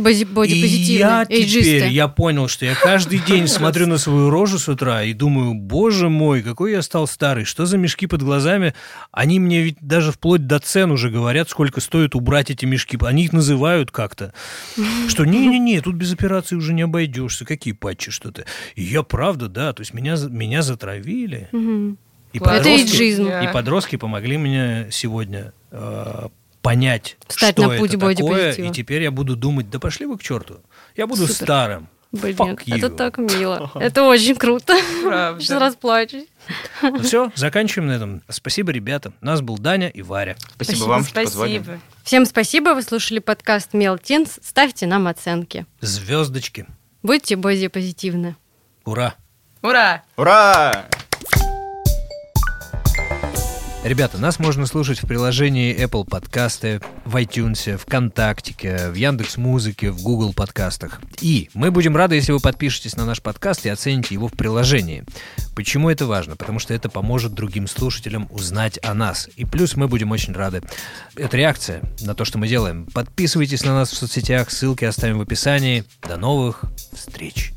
И 0.56 0.98
я 0.98 1.26
теперь, 1.26 1.88
я 1.88 2.08
понял, 2.08 2.48
что 2.48 2.66
я 2.66 2.76
каждый 2.76 3.20
день 3.20 3.48
смотрю 3.48 3.88
на 3.88 3.98
свою 3.98 4.30
рожу 4.30 4.60
с 4.60 4.68
утра 4.68 5.04
и 5.04 5.14
думаю, 5.14 5.54
боже 5.54 6.10
мой, 6.10 6.42
какой 6.42 6.72
я 6.72 6.82
стал 6.82 7.08
старый, 7.08 7.46
что 7.46 7.66
за 7.66 7.78
мешки 7.78 8.08
под 8.08 8.22
глазами. 8.22 8.74
Они 9.12 9.40
мне 9.40 9.62
ведь 9.62 9.78
даже 9.80 10.12
вплоть 10.12 10.46
до 10.46 10.60
цен 10.60 10.92
уже 10.92 11.10
говорят, 11.10 11.50
сколько 11.50 11.80
стоит 11.80 12.16
убрать 12.16 12.50
эти 12.50 12.66
мешки. 12.66 12.98
Они 13.02 13.26
их 13.26 13.34
называют 13.34 13.92
как-то. 13.92 14.34
Что 15.08 15.26
не-не-не, 15.26 15.82
тут 15.82 15.96
без 15.96 16.12
операции 16.12 16.56
уже 16.56 16.74
не 16.74 16.82
обойдешься. 16.82 17.46
Какие 17.46 17.74
патчи, 17.74 18.12
что 18.12 18.32
ты. 18.32 18.46
И 18.76 18.84
я 18.84 19.04
правда 19.04 19.53
да, 19.54 19.74
то 19.74 19.82
есть 19.82 19.94
меня, 19.94 20.16
меня 20.30 20.62
затравили. 20.62 21.50
Мгм. 21.52 21.98
И 22.34 22.40
Класс. 22.40 22.62
Это 22.62 22.64
подростки. 22.64 23.16
Да. 23.18 23.44
и 23.44 23.54
подростки 23.54 23.96
помогли 23.96 24.38
мне 24.38 24.88
сегодня 24.92 25.54
э, 25.72 26.28
понять, 26.64 27.18
Встать 27.28 27.52
что 27.52 27.68
на 27.68 27.78
путь 27.78 27.94
это 27.94 28.16
такое, 28.16 28.54
и 28.54 28.72
теперь 28.72 29.04
я 29.04 29.12
буду 29.12 29.36
думать, 29.36 29.70
да 29.70 29.80
пошли 29.80 30.08
вы 30.08 30.18
к 30.18 30.24
черту. 30.24 30.62
Я 30.96 31.06
буду 31.06 31.28
Супер. 31.28 31.36
старым. 31.36 31.90
Блин, 32.14 32.36
Fuck 32.36 32.62
это 32.68 32.88
you. 32.88 32.96
так 32.96 33.18
мило. 33.18 33.72
Это 33.76 34.04
очень 34.04 34.36
круто. 34.36 34.76
Правда. 35.04 35.42
Сейчас 35.42 35.60
расплачусь. 35.60 36.28
Ну 36.84 37.00
все, 37.00 37.32
заканчиваем 37.34 37.88
на 37.88 37.94
этом. 37.94 38.22
Спасибо, 38.30 38.72
ребята. 38.72 39.14
Нас 39.20 39.42
был 39.42 39.58
Даня 39.58 39.90
и 39.90 40.04
Варя. 40.04 40.36
Спасибо, 40.38 40.64
Спасибо, 40.64 40.86
вам, 40.90 41.04
что 41.06 41.24
позвали. 41.24 41.56
спасибо. 41.56 41.80
Всем 42.04 42.26
спасибо, 42.26 42.70
вы 42.76 42.84
слушали 42.84 43.18
подкаст 43.18 43.74
Мелтинс. 43.74 44.40
Ставьте 44.44 44.86
нам 44.86 45.08
оценки. 45.08 45.66
Звездочки. 45.82 46.68
Будьте 47.02 47.36
боди-позитивны. 47.36 48.36
Ура! 48.86 49.16
Ура! 49.64 50.04
Ура! 50.18 50.74
Ребята, 53.86 54.18
нас 54.18 54.38
можно 54.38 54.66
слушать 54.66 55.02
в 55.02 55.08
приложении 55.08 55.74
Apple 55.74 56.04
подкасты, 56.04 56.82
в 57.06 57.16
iTunes, 57.16 57.78
ВКонтакте, 57.78 58.90
в 58.90 58.94
Яндекс 58.94 59.38
Музыке, 59.38 59.92
в 59.92 60.04
Google 60.04 60.34
подкастах. 60.34 61.00
И 61.22 61.50
мы 61.54 61.72
будем 61.72 61.96
рады, 61.96 62.16
если 62.16 62.34
вы 62.34 62.42
подпишетесь 62.42 62.98
на 62.98 63.06
наш 63.06 63.22
подкаст 63.22 63.66
и 63.66 63.70
оцените 63.70 64.16
его 64.16 64.28
в 64.28 64.34
приложении. 64.34 65.06
Почему 65.56 65.90
это 65.90 66.08
важно? 66.08 66.36
Потому 66.36 66.60
что 66.60 66.74
это 66.74 66.90
поможет 66.90 67.34
другим 67.34 67.68
слушателям 67.68 68.28
узнать 68.32 68.78
о 68.84 68.94
нас. 68.94 69.30
И 69.38 69.46
плюс 69.46 69.78
мы 69.78 69.88
будем 69.88 70.12
очень 70.12 70.34
рады. 70.34 70.62
Это 71.16 71.38
реакция 71.38 71.84
на 72.02 72.16
то, 72.16 72.26
что 72.26 72.38
мы 72.38 72.50
делаем. 72.50 72.86
Подписывайтесь 72.94 73.64
на 73.64 73.74
нас 73.74 73.92
в 73.92 73.96
соцсетях, 73.96 74.52
ссылки 74.52 74.84
оставим 74.84 75.20
в 75.20 75.22
описании. 75.22 75.86
До 76.02 76.18
новых 76.18 76.66
встреч! 76.92 77.54